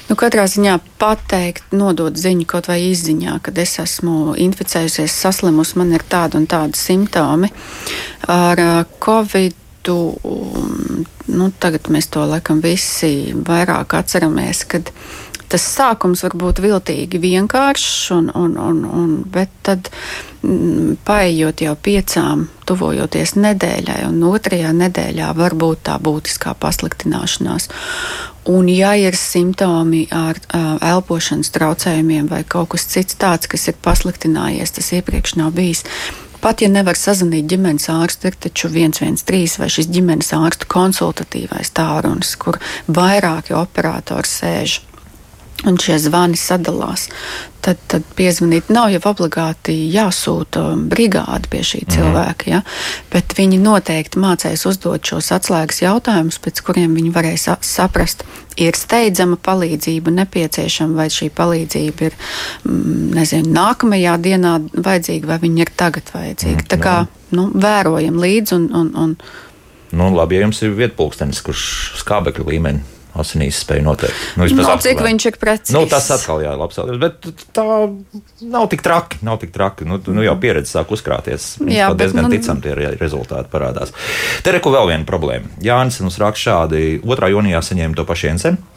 Nu, 0.10 0.18
katrā 0.20 0.44
ziņā 0.52 0.76
pateikt, 1.00 1.72
nodot 1.72 2.20
ziņu 2.20 2.44
kaut 2.52 2.68
vai 2.68 2.82
izziņā, 2.90 3.38
kad 3.46 3.58
es 3.64 3.78
esmu 3.80 4.36
inficējusies, 4.44 5.16
saslimusi, 5.24 5.78
man 5.80 5.96
ir 5.96 6.04
tādi 6.04 6.42
un 6.42 6.50
tādi 6.52 6.76
simptomi. 6.76 7.48
Ar 8.28 8.60
Covid 9.00 9.56
tu, 9.86 9.98
nu, 11.32 11.50
tagad 11.60 11.90
mēs 11.94 12.10
to 12.14 12.24
laikam 12.28 12.62
visi 12.64 13.34
vairāk 13.36 13.98
atceramies, 14.00 14.66
kad 14.70 14.94
tas 15.52 15.64
sākums 15.68 16.24
var 16.24 16.36
būt 16.40 16.62
viltīgi 16.64 17.20
vienkāršs, 17.20 17.96
un, 18.16 18.30
un, 18.38 18.56
un, 18.56 18.84
un, 18.88 19.10
bet 19.28 19.52
tad 19.68 19.90
mm, 20.46 21.02
paējot 21.08 21.64
jau 21.66 21.76
piecām, 21.76 22.46
tuvojoties 22.70 23.36
nedēļai, 23.36 24.00
un 24.08 24.22
otrajā 24.32 24.72
nedēļā 24.78 25.32
var 25.36 25.58
būt 25.60 25.84
tā 25.90 25.98
būtiskā 26.00 26.56
pasliktināšanās. 26.62 27.68
Un, 28.52 28.72
ja 28.72 28.96
ir 28.98 29.14
simptomi 29.20 30.06
ar 30.16 30.40
uh, 30.40 30.80
elpošanas 30.94 31.52
traucējumiem 31.54 32.32
vai 32.32 32.42
kaut 32.48 32.72
kas 32.74 32.88
cits 32.90 33.20
tāds, 33.20 33.52
kas 33.52 33.68
ir 33.70 33.78
pasliktinājies, 33.84 34.74
tas 34.80 34.94
iepriekš 34.98 35.36
nav 35.38 35.52
bijis, 35.60 35.84
Pat 36.42 36.62
ja 36.64 36.70
nevar 36.74 36.98
sazvanīt 36.98 37.46
ģimenes 37.52 37.86
ārstu, 37.94 38.32
ir 38.32 38.38
taču 38.48 38.72
113 38.74 39.60
vai 39.62 39.68
šis 39.70 39.90
ģimenes 39.94 40.32
ārstu 40.34 40.70
konsultatīvais 40.72 41.70
tālrunis, 41.78 42.34
kur 42.42 42.58
vairāki 42.90 43.54
operatori 43.58 44.30
sēž 44.30 44.80
un 45.70 45.78
šie 45.78 46.00
zvani 46.02 46.40
sadalās. 46.40 47.08
Tad, 47.62 47.78
tad 47.92 48.06
piezvanīt 48.18 48.72
nav 48.74 48.90
jau 48.90 49.02
obligāti 49.12 49.76
jāsūta 49.94 50.64
brigāde 50.90 51.50
pie 51.52 51.62
šī 51.66 51.84
mm. 51.84 51.92
cilvēka, 51.94 52.48
ja? 52.50 52.62
bet 53.14 53.36
viņi 53.38 53.60
noteikti 53.62 54.22
mācīs 54.22 54.66
uzdot 54.66 55.06
šos 55.06 55.30
atslēgas 55.36 55.84
jautājumus, 55.84 56.40
pēc 56.42 56.64
kuriem 56.66 56.96
viņi 56.98 57.14
varēs 57.14 57.46
saprast, 57.66 58.26
ir 58.58 58.78
steidzama 58.78 59.38
palīdzība 59.46 60.14
nepieciešama, 60.16 61.04
vai 61.04 61.08
šī 61.14 61.30
palīdzība 61.38 62.10
ir 62.10 62.18
mm, 62.18 63.12
nezinu, 63.20 63.54
nākamajā 63.56 64.18
dienā 64.26 64.56
vajadzīga, 64.74 65.30
vai 65.34 65.40
viņa 65.46 65.66
ir 65.66 65.74
tagad 65.78 66.10
vajadzīga. 66.16 66.64
Mm, 66.64 66.72
Tā 66.72 66.82
kā 66.82 66.96
nu, 67.38 67.50
vērojam 67.54 68.18
līdzi 68.22 68.58
un. 68.58 68.68
un, 68.82 68.92
un 69.06 69.16
Nu, 69.92 70.06
labi, 70.16 70.38
ja 70.38 70.46
jums 70.46 70.62
ir 70.64 70.72
vietpulkstenis, 70.72 71.42
kurš 71.44 71.64
skābekļa 72.00 72.46
līmenī 72.48 73.01
asinīs 73.20 73.60
spēja 73.64 73.84
noteikt. 73.86 74.16
Nu, 74.40 74.46
no, 74.48 74.64
nu, 74.64 74.76
cik 74.84 75.02
viņš 75.04 75.28
ir 75.28 75.38
precīzs? 75.42 75.74
Nu, 75.76 75.84
tas 75.90 76.08
atkal 76.16 76.44
jā, 76.44 76.54
labs 76.58 76.80
jautājums. 76.80 77.02
Bet 77.02 77.48
tā 77.56 77.66
nav 78.54 78.68
tik 78.72 78.84
traki. 78.86 79.20
Nav 79.28 79.42
tik 79.42 79.54
traki. 79.56 79.88
Nu, 79.90 80.00
nu 80.16 80.24
jau 80.26 80.36
pieredze 80.42 80.72
sāk 80.72 80.94
uzkrāties. 80.96 81.54
Jā, 81.68 81.92
bet 81.92 82.06
diezgan 82.06 82.28
nu, 82.28 82.32
ticam 82.34 82.64
tie 82.64 82.76
rezultāti 82.96 83.52
parādās. 83.52 83.94
Te 84.46 84.56
reku 84.56 84.74
vēl 84.74 84.94
viena 84.94 85.08
problēma. 85.08 85.52
Jānis 85.64 86.00
mums 86.04 86.20
raksta 86.22 86.48
šādi. 86.52 87.02
2. 87.04 87.32
jūnijā 87.36 87.62
saņēma 87.68 88.00
to 88.00 88.08
pašu 88.08 88.30
Jensenu. 88.32 88.72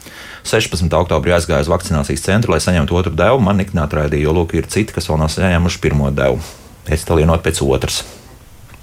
16. 0.45 0.91
oktobrī 0.93 1.33
aizgāju 1.33 1.65
uz 1.65 1.71
vakcinācijas 1.71 2.21
centru, 2.27 2.53
lai 2.53 2.61
saņemtu 2.61 2.99
otru 2.99 3.15
devu. 3.17 3.41
Man 3.41 3.57
nikni 3.61 3.81
atraidīja, 3.81 4.27
jo 4.27 4.35
lūk, 4.37 4.53
ir 4.59 4.69
citi, 4.69 4.93
kas 4.93 5.09
vēl 5.09 5.23
nav 5.23 5.33
saņēmuši 5.33 5.81
pirmo 5.81 6.13
devu. 6.13 6.37
Es 6.85 7.07
talienot 7.07 7.41
pēc 7.45 7.63
otras. 7.65 8.03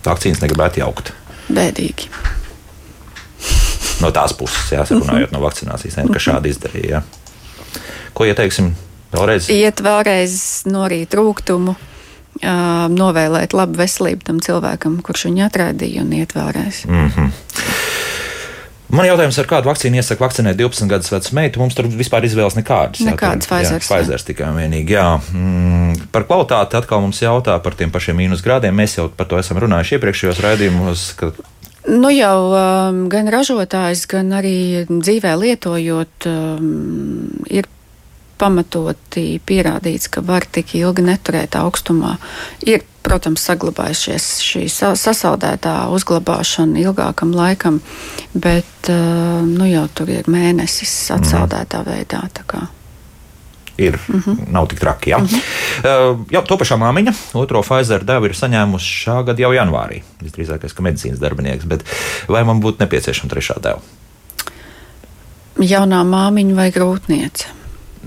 Vakcīnas 0.02 0.42
negribētu 0.42 0.82
jaukt. 0.82 1.14
Bēdīgi 1.52 2.40
no 4.02 4.10
tās 4.14 4.34
puses, 4.36 4.72
jā, 4.74 4.84
runājot 4.90 5.34
no 5.34 5.42
vakcinācijas, 5.44 6.00
ne, 6.00 6.08
ka 6.12 6.22
šādi 6.22 6.52
izdarīja. 6.52 7.00
Jā. 7.00 7.80
Ko 8.12 8.26
ieteiksim 8.28 8.74
vēlreiz? 9.14 9.48
Iet 9.52 9.82
vēlreiz 9.84 10.36
norīt 10.68 11.16
rūkumu. 11.18 11.78
Uh, 12.42 12.88
novēlēt 12.88 13.52
labu 13.52 13.76
veselību 13.76 14.24
tam 14.24 14.38
cilvēkam, 14.42 14.96
kurš 15.04 15.26
viņu 15.28 15.42
atraidīja, 15.46 16.00
un 16.02 16.14
iet 16.16 16.32
vēlreiz. 16.34 16.86
Mm 16.88 17.10
-hmm. 17.12 17.34
Man 18.92 19.06
jautājums, 19.08 19.38
ar 19.40 19.46
kādu 19.48 19.70
vakcīnu 19.70 19.96
iesaka 19.96 20.20
vakcinēt 20.20 20.58
12 20.60 20.90
gadus 20.90 21.08
vecu 21.12 21.36
meitu? 21.38 21.60
Mums 21.62 21.76
tur 21.76 21.86
vispār 21.88 22.26
izvēles 22.28 22.58
nekādas. 22.58 23.00
Nekādas 23.06 23.48
Pfizers. 23.48 23.88
Pfizers 23.88 24.26
tikai 24.28 24.50
un 24.50 24.58
vienīgi. 24.60 24.92
Jā. 24.92 25.06
Mm, 25.32 26.10
par 26.12 26.26
kvalitāti 26.28 26.76
atkal 26.76 27.00
mums 27.00 27.22
jautā 27.24 27.56
par 27.64 27.72
tiem 27.78 27.90
pašiem 27.94 28.20
mīnus 28.20 28.44
grādiem. 28.44 28.76
Mēs 28.76 28.98
jau 28.98 29.06
par 29.08 29.30
to 29.30 29.40
esam 29.40 29.56
runājuši 29.64 29.96
iepriekšējos 29.96 30.42
raidījumos, 30.44 31.06
ka 31.16 31.32
Nu 31.88 32.12
jau 32.14 32.38
um, 32.54 32.98
gan 33.10 33.26
ražotājs, 33.32 34.04
gan 34.10 34.30
arī 34.38 34.84
dzīvē 34.86 35.32
lietojot, 35.40 36.28
um, 36.30 37.40
ir 37.50 37.66
pamatoti 38.38 39.40
pierādīts, 39.46 40.10
ka 40.10 40.22
var 40.26 40.46
tik 40.46 40.76
ilgi 40.78 41.04
neturēt 41.06 41.56
augstumā. 41.58 42.16
Ir, 42.66 42.84
protams, 43.02 43.42
saglabājušies 43.48 44.28
šī 44.46 44.66
sasaldētā 44.70 45.74
uzglabāšana 45.94 46.78
ilgākam 46.84 47.34
laikam, 47.34 47.80
bet 48.34 48.90
uh, 48.90 49.42
nu 49.46 49.66
jau 49.70 49.88
tur 49.94 50.14
ir 50.14 50.30
mēnesis 50.30 50.94
atsaldētā 51.18 51.82
veidā 51.88 52.22
ir, 53.76 53.98
mm 54.08 54.20
-hmm. 54.20 54.36
nav 54.52 54.66
tik 54.68 54.80
traki. 54.80 55.10
Ja? 55.10 55.18
Mm 55.18 55.26
-hmm. 55.26 55.40
uh, 56.10 56.26
jā, 56.30 56.42
to 56.46 56.56
pašā 56.56 56.76
māmiņa, 56.76 57.12
otro 57.32 57.62
Pfizer 57.62 58.04
devu 58.04 58.26
ir 58.26 58.32
saņēmusi 58.32 59.04
šā 59.04 59.24
gada 59.24 59.42
jau 59.42 59.52
janvārī. 59.52 60.02
Visdrīzākais, 60.22 60.74
ka 60.74 60.82
medicīnas 60.82 61.18
darbinieks, 61.18 61.64
bet 61.64 61.84
vai 62.28 62.44
man 62.44 62.60
būtu 62.60 62.76
nepieciešama 62.80 63.30
trešā 63.30 63.54
deva? 63.62 63.80
Jaunā 65.58 66.04
māmiņa 66.04 66.54
vai 66.54 66.70
grūtniece? 66.70 67.46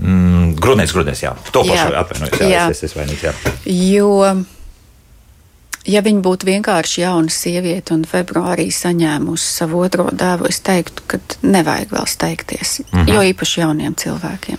Mm, 0.00 0.56
grūtniece, 0.60 0.92
grūtniece, 0.92 1.24
jā. 1.24 1.32
To 1.52 1.64
pašu 1.64 1.94
atvainojos, 1.96 2.40
jā, 2.40 2.48
jā. 2.48 2.68
Es, 2.70 2.82
es 2.82 2.96
vainīgs, 2.96 3.22
jā. 3.24 3.32
Jo, 3.64 4.44
ja 5.88 6.02
viņa 6.04 6.20
būtu 6.20 6.48
vienkārši 6.50 7.00
jauna 7.00 7.32
sieviete 7.32 7.94
un 7.94 8.04
februārī 8.04 8.68
saņēmusi 8.74 9.52
savu 9.60 9.80
otro 9.86 10.08
dēlu, 10.12 10.50
es 10.50 10.60
teiktu, 10.60 11.06
ka 11.06 11.20
nevajag 11.42 11.94
vēl 11.96 12.06
steigties, 12.06 12.80
mm 12.80 12.98
-hmm. 12.98 13.14
jo 13.14 13.20
īpaši 13.32 13.60
jauniem 13.60 13.94
cilvēkiem. 13.94 14.58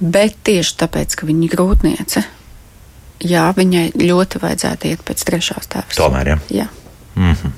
Bet 0.00 0.36
tieši 0.46 0.76
tāpēc, 0.80 1.16
ka 1.18 1.28
viņa 1.28 1.46
ir 1.46 1.54
grūtniece, 1.54 2.24
jā, 3.28 3.46
viņai 3.56 3.86
ļoti 4.00 4.42
vajadzētu 4.42 4.92
iet 4.92 5.06
pēc 5.06 5.24
trešās 5.28 5.70
tēvas. 5.72 5.96
Tomēr, 5.98 6.34
jā. 6.34 6.38
jā. 6.62 6.68
Mm 7.16 7.32
-hmm. 7.34 7.52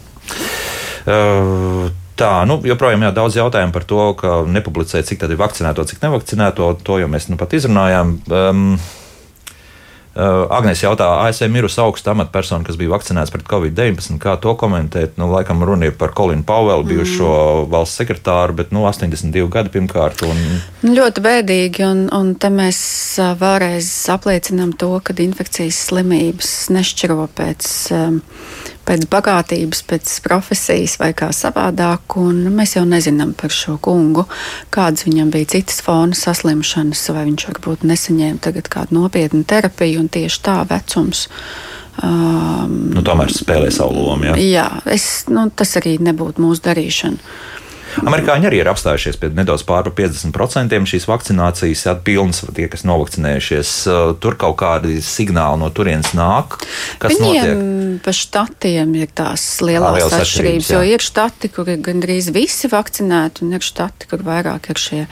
uh, 1.07 1.91
Tā, 2.23 2.45
nu, 2.45 2.59
joprojām 2.63 3.03
ir 3.03 3.15
daudz 3.17 3.37
jautājumu 3.39 3.73
par 3.73 3.85
to, 3.89 4.03
ka 4.15 4.43
nepublicē, 4.45 5.01
cik 5.03 5.23
tad 5.23 5.33
ir 5.33 5.41
vakcinēto, 5.41 5.85
cik 5.89 6.03
nevakcinēto. 6.05 6.69
To 6.85 6.99
jau 7.01 7.09
mēs 7.09 7.31
nu 7.33 7.39
pat 7.41 7.55
izrunājām. 7.57 8.19
Um, 8.29 8.77
Agnēs 10.13 10.83
jautā, 10.83 11.07
ASV 11.25 11.47
mirusi 11.49 11.79
augsta 11.81 12.13
amatpersona, 12.13 12.67
kas 12.67 12.77
bija 12.77 12.93
vakcinēts 12.93 13.33
pret 13.33 13.47
covid-19. 13.49 14.19
Kā 14.21 14.35
to 14.43 14.53
komentēt? 14.61 15.15
Nu, 15.17 15.31
laikam 15.33 15.65
runa 15.65 15.89
ir 15.89 15.95
par 15.97 16.13
Kolinu 16.13 16.45
Pavelu, 16.45 16.85
bijušo 16.85 17.31
mm. 17.31 17.71
valsts 17.73 18.03
sekretāru, 18.03 18.59
bet 18.61 18.75
nu, 18.77 18.85
82 18.85 19.49
gadi 19.53 19.73
pirmkārt. 19.73 20.21
Un... 20.29 20.43
Nu, 20.85 20.93
ļoti 20.99 21.25
bēdīgi, 21.25 21.87
un, 21.89 22.05
un 22.13 22.35
te 22.37 22.53
mēs 22.53 22.83
vēlreiz 23.41 23.89
apliecinām 24.13 24.77
to, 24.77 24.93
ka 25.01 25.17
infekcijas 25.25 25.81
slimības 25.89 26.53
nešķiro 26.77 27.31
pēc. 27.33 27.73
Um, 27.97 28.21
pēc 28.87 29.07
bagātības, 29.13 29.83
pēc 29.89 30.15
profesijas 30.25 30.99
vai 31.01 31.13
kā 31.17 31.31
savādāk. 31.35 32.17
Mēs 32.53 32.77
jau 32.77 32.85
nezinām 32.89 33.35
par 33.39 33.55
šo 33.55 33.77
kungu, 33.83 34.27
kādas 34.75 35.07
viņam 35.09 35.33
bija 35.35 35.53
citas 35.57 35.83
fona 35.85 36.17
saslimšanas, 36.19 37.05
vai 37.15 37.27
viņš 37.31 37.47
varbūt 37.51 37.87
nesaņēma 37.89 38.43
tagad 38.43 38.71
kādu 38.73 38.99
nopietnu 39.01 39.45
terapiju, 39.49 40.03
un 40.03 40.11
tieši 40.13 40.43
tā 40.45 40.59
vecums. 40.71 41.29
Um, 42.03 42.93
nu, 42.95 43.03
tomēr 43.05 43.33
spēlē 43.35 43.69
savu 43.75 44.07
lomu. 44.07 44.31
Jā, 44.31 44.37
jā 44.41 44.69
es, 44.95 45.27
nu, 45.29 45.45
tas 45.55 45.77
arī 45.81 45.99
nebūtu 46.01 46.41
mūsu 46.43 46.65
darīšana. 46.65 47.35
Amerikāņi 48.01 48.49
arī 48.49 48.63
ir 48.63 48.71
apstājušies 48.73 49.19
pie 49.21 49.31
nedaudz 49.37 49.65
pār 49.69 49.91
50% 49.93 50.89
šīs 50.93 51.07
vakcinācijas, 51.11 51.85
pilnas 52.07 52.43
tie, 52.57 52.69
kas 52.73 52.87
novakcinējušies. 52.89 53.75
Uh, 53.91 54.15
tur 54.23 54.39
kaut 54.41 54.57
kādi 54.63 55.01
signāli 55.05 55.61
no 55.61 55.69
turienes 55.75 56.15
nāk. 56.17 56.59
Viņiem 57.03 57.23
notiek? 57.27 58.03
pa 58.05 58.15
štatiem 58.17 58.95
ir 59.03 59.13
tās 59.15 59.45
lielās 59.65 59.99
Liels 60.01 60.19
atšķirības, 60.21 60.71
jo 60.75 60.83
ir 60.95 61.05
štati, 61.05 61.53
kur 61.53 61.69
ir 61.73 61.83
gandrīz 61.85 62.33
visi 62.35 62.71
vakcinēti, 62.73 63.45
un 63.47 63.59
ir 63.59 63.65
štati, 63.65 64.09
kur 64.11 64.25
vairāk 64.27 64.71
ir 64.73 64.81
šie 64.81 65.03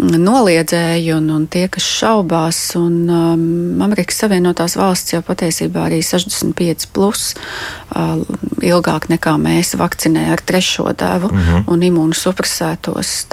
noliedzēji 0.00 1.12
un, 1.14 1.28
un 1.34 1.46
tie, 1.50 1.66
kas 1.72 1.84
šaubās. 1.84 2.60
Un, 2.78 2.94
um, 3.08 3.82
Amerikas 3.84 4.22
Savienotās 4.22 4.76
valsts 4.80 5.14
jau 5.14 5.20
patiesībā 5.26 5.88
arī 5.88 6.00
65 6.04 6.88
plus 6.94 7.34
uh, 7.34 8.22
ilgāk 8.64 9.10
nekā 9.12 9.36
mēs 9.40 9.76
vakcinē 9.80 10.30
ar 10.32 10.40
trešo 10.40 10.92
devu 10.92 11.28
mm 11.32 11.38
-hmm. 11.38 11.64
un 11.66 11.82
imūnosupresētos. 11.90 13.26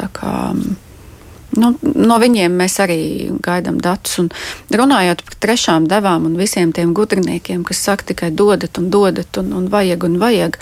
Nu, 1.58 1.72
no 1.82 2.20
viņiem 2.20 2.52
mēs 2.52 2.80
arī 2.84 3.32
gaidām 3.42 3.80
datus. 3.82 4.20
Un 4.20 4.30
runājot 4.70 5.24
par 5.24 5.36
trešām 5.40 5.88
devām 5.88 6.26
un 6.26 6.38
visiem 6.38 6.72
tiem 6.72 6.94
gudriniekiem, 6.94 7.64
kas 7.64 7.78
saka 7.78 8.04
tikai 8.04 8.32
dodat 8.32 8.78
un 8.78 8.90
dodat 8.90 9.38
un, 9.38 9.54
un 9.54 9.68
vajag 9.68 10.04
un 10.04 10.18
vajag, 10.18 10.58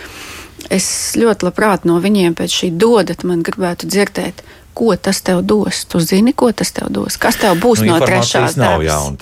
es 0.69 1.15
ļoti 1.15 1.45
labprāt 1.45 1.85
no 1.85 1.99
viņiem 1.99 2.35
pēc 2.37 2.59
šī 2.59 2.69
dodat 2.77 3.23
man 3.23 3.43
gribētu 3.43 3.87
dzirdēt, 3.87 4.43
ko 4.75 4.95
tas 4.99 5.21
tev 5.25 5.41
dos. 5.47 5.85
Tu 5.89 5.99
zini, 6.03 6.33
ko 6.35 6.51
tas 6.51 6.71
tev 6.75 6.91
dos. 6.93 7.17
Kas 7.21 7.39
tev 7.39 7.55
būs 7.63 7.81
nu, 7.85 7.93
no 7.93 7.99
trešās 8.03 8.57
nav, 8.59 8.83
jā, 8.83 8.97
un. 9.07 9.17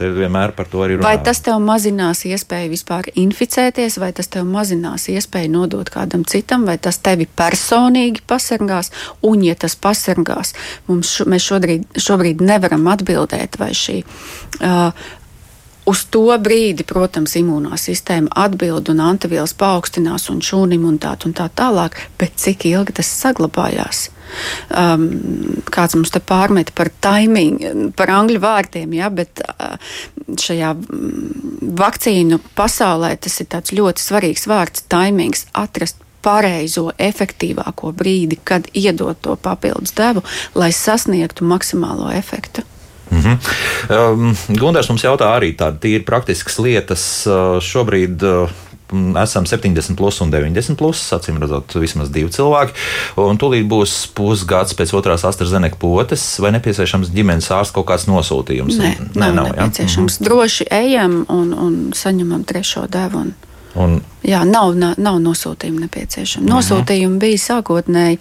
Vai 1.03 1.15
tas 1.23 1.43
tev 1.45 1.61
mazinās 1.63 2.25
iespēju 2.27 2.73
vispār 2.73 3.11
inficēties, 3.23 3.99
vai 4.01 4.11
tas 4.17 4.31
tev 4.33 4.47
mazinās 4.49 5.07
iespēju 5.13 5.53
nodot 5.53 5.89
kādam 5.93 6.25
citam, 6.29 6.65
vai 6.69 6.79
tas 6.81 6.97
tevi 7.05 7.29
personīgi 7.29 8.25
pasargās, 8.27 8.89
un 9.21 9.45
ja 9.45 9.55
tas 9.55 9.77
pasargās, 9.77 10.55
mums 10.89 11.17
šo, 11.17 11.29
mēs 11.29 11.49
šobrīd, 11.51 11.89
šobrīd 12.01 12.41
nevaram 12.41 12.89
atbildēt, 12.95 13.59
vai 13.61 13.73
šī. 13.77 14.01
Uh, 14.61 14.89
Uz 15.83 16.05
to 16.07 16.29
brīdi, 16.39 16.85
protams, 16.87 17.33
imūnā 17.35 17.75
sistēma 17.75 18.31
atbild 18.45 18.87
un 18.93 19.01
antivielas 19.03 19.51
paaugstinās 19.59 20.29
un 20.31 20.39
šūnu 20.39 20.77
imunitāti 20.77 21.27
un 21.27 21.35
tā 21.35 21.49
tālāk, 21.51 21.97
bet 22.15 22.39
cik 22.39 22.69
ilgi 22.69 22.95
tas 23.01 23.09
saglabājās? 23.19 24.05
Um, 24.69 25.07
kāds 25.73 25.97
mums 25.97 26.13
te 26.13 26.19
pārmet 26.19 26.73
par 26.75 26.91
timing, 27.03 27.91
par 27.97 28.11
angļu 28.13 28.41
vārdiem, 28.43 28.93
ja, 28.97 29.09
bet 29.13 29.43
uh, 29.45 29.75
šajā 30.39 30.73
mm, 30.73 31.73
vakcīnu 31.79 32.39
pasaulē 32.57 33.15
tas 33.21 33.39
ir 33.43 33.77
ļoti 33.79 34.03
svarīgs 34.03 34.47
vārds- 34.49 34.85
timings, 34.93 35.47
atrast 35.53 36.01
pareizo, 36.23 36.91
efektīvāko 36.97 37.91
brīdi, 37.95 38.39
kad 38.43 38.67
iedot 38.73 39.19
to 39.21 39.35
papildus 39.35 39.95
devu, 39.97 40.23
lai 40.55 40.71
sasniegtu 40.71 41.45
maksimālo 41.45 42.11
efektu. 42.15 42.63
Mm 43.11 43.21
-hmm. 43.21 43.37
um, 44.13 44.35
Gunārs 44.57 44.89
mums 44.89 45.03
jautā 45.03 45.27
arī 45.37 45.55
tādas 45.55 45.79
tīri 45.79 46.05
praktiskas 46.05 46.59
lietas. 46.59 47.27
Uh, 47.27 47.59
šobrīd 47.61 48.23
uh, 48.23 48.49
esam 49.23 49.45
70 49.45 49.95
plus 49.97 50.19
un 50.21 50.31
90 50.33 50.77
plus, 50.79 51.01
acīm 51.15 51.39
redzot, 51.41 51.75
vismaz 51.79 52.11
divi 52.13 52.31
cilvēki. 52.33 52.75
Un 53.23 53.39
tūlīt 53.41 53.67
būs 53.69 53.95
pusgads 54.17 54.75
pēc 54.77 54.93
otrās 54.97 55.25
AstraZeneca 55.27 55.79
potes, 55.81 56.25
vai 56.43 56.53
nepieciešams 56.57 57.13
ģimenes 57.13 57.49
ārsts 57.53 57.75
kaut 57.75 57.89
kāds 57.91 58.07
nosūtījums? 58.09 58.77
Nē, 58.81 58.93
nav, 59.15 59.33
nav 59.39 59.49
nepieciešams. 59.53 60.19
Ja? 60.19 60.27
Droši 60.29 60.69
ejam 60.73 61.23
un, 61.31 61.53
un 61.53 61.81
saņemam 61.97 62.45
trešo 62.49 62.87
devu. 62.91 63.25
Un... 63.25 63.33
Un, 63.73 63.95
Jā, 64.21 64.43
nav, 64.45 64.75
nav, 64.77 65.17
nosūtījuma 65.19 65.87
nepieciešama. 65.87 66.45
Mhm. 66.45 66.51
Nosūtījumi 66.53 67.17
bija 67.23 67.41
sākotnēji, 67.41 68.19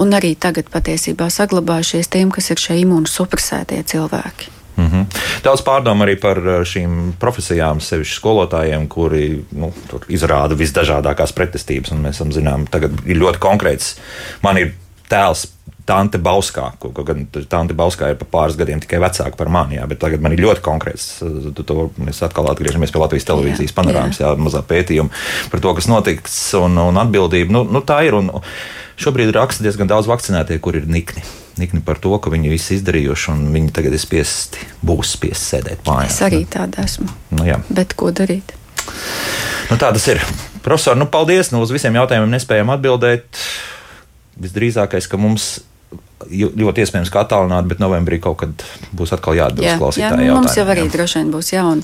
un 0.00 0.16
arī 0.16 0.32
tagad 0.40 0.72
patiesībā 0.72 1.28
saglabājušies 1.30 2.08
tiem, 2.10 2.32
kas 2.34 2.48
ir 2.54 2.62
šie 2.62 2.80
imūnosupresētie 2.86 3.82
cilvēki. 3.92 4.53
Mm 4.76 4.86
-hmm. 4.86 5.06
Daudz 5.44 5.62
pārdomu 5.62 6.04
arī 6.04 6.20
par 6.20 6.38
šīm 6.66 7.12
profesijām, 7.18 7.80
sevišķi 7.80 8.20
skolotājiem, 8.20 8.88
kuri 8.88 9.44
nu, 9.52 9.72
izrāda 10.08 10.54
visdažādākās 10.54 11.32
pretestības. 11.32 11.92
Mēs 11.92 12.22
zinām, 12.32 12.66
tagad 12.70 12.90
ir 13.06 13.16
ļoti 13.16 13.38
konkrēts. 13.38 13.96
Man 14.42 14.58
ir 14.58 14.74
tēls 15.10 15.46
Tante 15.84 16.18
Bauskā, 16.18 16.70
ko 16.78 16.88
gan 17.04 17.26
Tante 17.48 17.74
Bauskā 17.74 18.08
ir 18.10 18.16
pa 18.16 18.24
pāris 18.24 18.56
gadiem 18.56 18.80
tikai 18.80 18.98
vecāka 18.98 19.36
par 19.36 19.48
mani, 19.48 19.76
jā, 19.76 19.86
bet 19.86 19.98
tagad 19.98 20.20
man 20.20 20.32
ir 20.32 20.40
ļoti 20.40 20.60
konkrēts. 20.64 21.20
To 21.64 21.90
mēs 22.00 22.22
atkal 22.24 22.48
atgriežamies 22.48 22.90
pie 22.90 23.02
Latvijas 23.02 23.28
televīzijas 23.28 23.76
panorāmas, 23.76 24.20
jā, 24.20 24.32
mazā 24.40 24.62
pētījuma 24.64 25.10
par 25.50 25.60
to, 25.60 25.74
kas 25.74 25.86
notiks 25.86 26.54
un, 26.54 26.78
un 26.78 26.96
atbildība. 26.96 27.52
Nu, 27.52 27.64
nu, 27.68 27.84
tā 27.84 28.00
ir. 28.08 28.14
Un, 28.14 28.30
Šobrīd 28.94 29.32
raksta 29.34 29.64
diezgan 29.66 29.90
daudz 29.90 30.06
vakcinētie, 30.06 30.60
kur 30.62 30.76
ir 30.78 30.86
nikni. 30.86 31.24
Nikni 31.60 31.82
par 31.86 32.00
to, 32.02 32.10
ka 32.18 32.32
viņi 32.32 32.50
visu 32.50 32.74
izdarījuši, 32.74 33.28
un 33.30 33.44
viņi 33.54 33.70
tagad 33.76 33.94
ir 33.94 34.02
spiesti, 34.02 34.64
būs 34.82 35.14
spiesti 35.14 35.54
sēdēt 35.54 35.84
mājās. 35.86 36.16
Es 36.16 36.24
arī 36.26 36.42
tāda 36.50 36.82
esmu. 36.82 37.06
Nu, 37.34 37.44
jā. 37.46 37.60
Bet 37.70 37.94
ko 37.98 38.10
darīt? 38.10 38.56
Nu, 39.70 39.78
tā 39.78 39.92
tas 39.94 40.08
ir. 40.10 40.22
Profesor, 40.64 40.98
nu, 40.98 41.06
paldies! 41.10 41.52
Nu, 41.54 41.62
uz 41.62 41.70
visiem 41.74 41.94
jautājumiem 42.00 42.34
nespējam 42.34 42.72
atbildēt. 42.74 43.38
Visdrīzākais, 44.40 45.06
ka 45.06 45.20
mums 45.20 45.60
ļoti 46.24 46.84
iespējams, 46.84 47.10
ka 47.12 47.24
attālināti, 47.24 47.68
bet 47.72 47.80
novembrī 47.82 48.18
kaut 48.22 48.38
kad 48.42 48.64
būs 48.96 49.12
atkal 49.16 49.36
jāatbild 49.36 49.66
jā, 49.66 49.74
klausītājiem. 49.80 50.22
Jā, 50.28 50.36
mums 50.38 50.56
jau 50.56 50.64
arī 50.70 50.84
jā. 50.86 50.92
droši 50.94 51.18
vien 51.20 51.32
būs 51.34 51.50
jaun, 51.52 51.82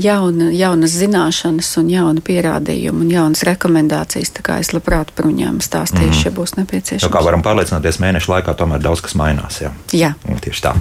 jauna, 0.00 0.48
jaunas 0.56 0.96
zināšanas, 1.00 1.70
un 1.80 1.92
jauna 1.92 2.24
pierādījuma 2.26 3.04
un 3.04 3.12
jaunas 3.14 3.44
rekomendācijas. 3.46 4.34
Tā 4.36 4.44
kā 4.46 4.58
es 4.62 4.72
labprāt 4.74 5.12
par 5.16 5.30
viņiem 5.30 5.62
stāstīšu, 5.64 6.10
mm. 6.10 6.24
ja 6.26 6.34
būs 6.36 6.56
nepieciešams. 6.58 7.06
Tā 7.06 7.12
kā 7.14 7.22
varam 7.24 7.44
pārliecināties, 7.46 8.00
mēnešu 8.02 8.34
laikā 8.34 8.56
tomēr 8.58 8.82
daudz 8.84 9.04
kas 9.06 9.16
mainās. 9.18 9.62
Jā, 9.62 9.72
jā. 9.96 10.12
Un 10.28 10.42
tieši 10.42 10.66
tā. 10.66 10.74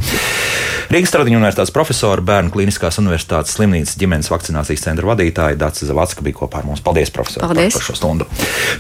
Rīgas 0.90 1.14
Tradiņu 1.14 1.38
universitātes 1.38 1.74
profesora, 1.76 2.26
Bērnu 2.26 2.52
Kliniskās 2.54 2.98
universitātes 3.02 3.54
slimnīcas 3.54 3.96
ģimenes 4.02 4.32
vakcinācijas 4.34 4.88
centra 4.88 5.12
vadītāja 5.12 5.60
Dācis 5.62 5.92
Zavacka 5.92 6.26
bija 6.26 6.42
kopā 6.42 6.64
ar 6.64 6.68
mums. 6.70 6.82
Paldies, 6.82 7.14
profesor, 7.14 7.46
Paldies. 7.46 7.76
par, 7.76 7.84
par 7.84 7.88
šo 7.92 7.98
stundu. 8.00 8.30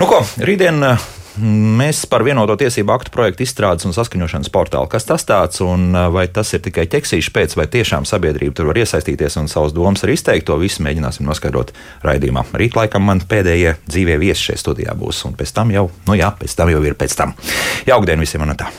Nu 0.02 0.10
ko, 0.10 0.24
rītdien 0.42 0.82
Mēs 1.38 2.02
par 2.10 2.24
vienoto 2.26 2.56
tiesību 2.60 2.94
aktu 2.96 3.14
projektu 3.14 3.46
izstrādes 3.46 3.86
un 3.88 3.94
saskaņošanas 3.96 4.52
portālu. 4.54 4.90
Kas 4.92 5.08
tas 5.08 5.26
tāds 5.28 5.62
un 5.64 5.94
vai 6.14 6.26
tas 6.34 6.52
ir 6.58 6.64
tikai 6.66 6.88
ķeksīšs 6.92 7.32
pēc, 7.36 7.56
vai 7.60 7.70
tiešām 7.72 8.08
sabiedrība 8.10 8.58
tur 8.58 8.72
var 8.72 8.82
iesaistīties 8.82 9.40
un 9.42 9.50
savus 9.52 9.76
domas 9.78 10.04
arī 10.04 10.18
izteikt, 10.18 10.48
to 10.50 10.58
visu 10.62 10.84
mēģināsim 10.86 11.28
noskaidrot 11.30 11.74
raidījumā. 12.06 12.48
Rīt 12.60 12.78
laikam 12.80 13.06
man 13.08 13.24
pēdējie 13.24 13.78
dzīvie 13.88 14.20
viesi 14.22 14.50
šajā 14.50 14.64
studijā 14.66 14.96
būs, 15.00 15.26
un 15.30 15.38
pēc 15.40 15.56
tam 15.56 15.76
jau, 15.76 15.90
nu 16.10 16.20
jā, 16.20 16.34
pēc 16.40 16.58
tam 16.60 16.74
jau 16.74 16.82
ir 16.84 16.98
pēc 17.00 17.20
tam. 17.20 17.36
Jaukdien 17.90 18.26
visiem 18.26 18.48
un 18.48 18.58
tā! 18.60 18.74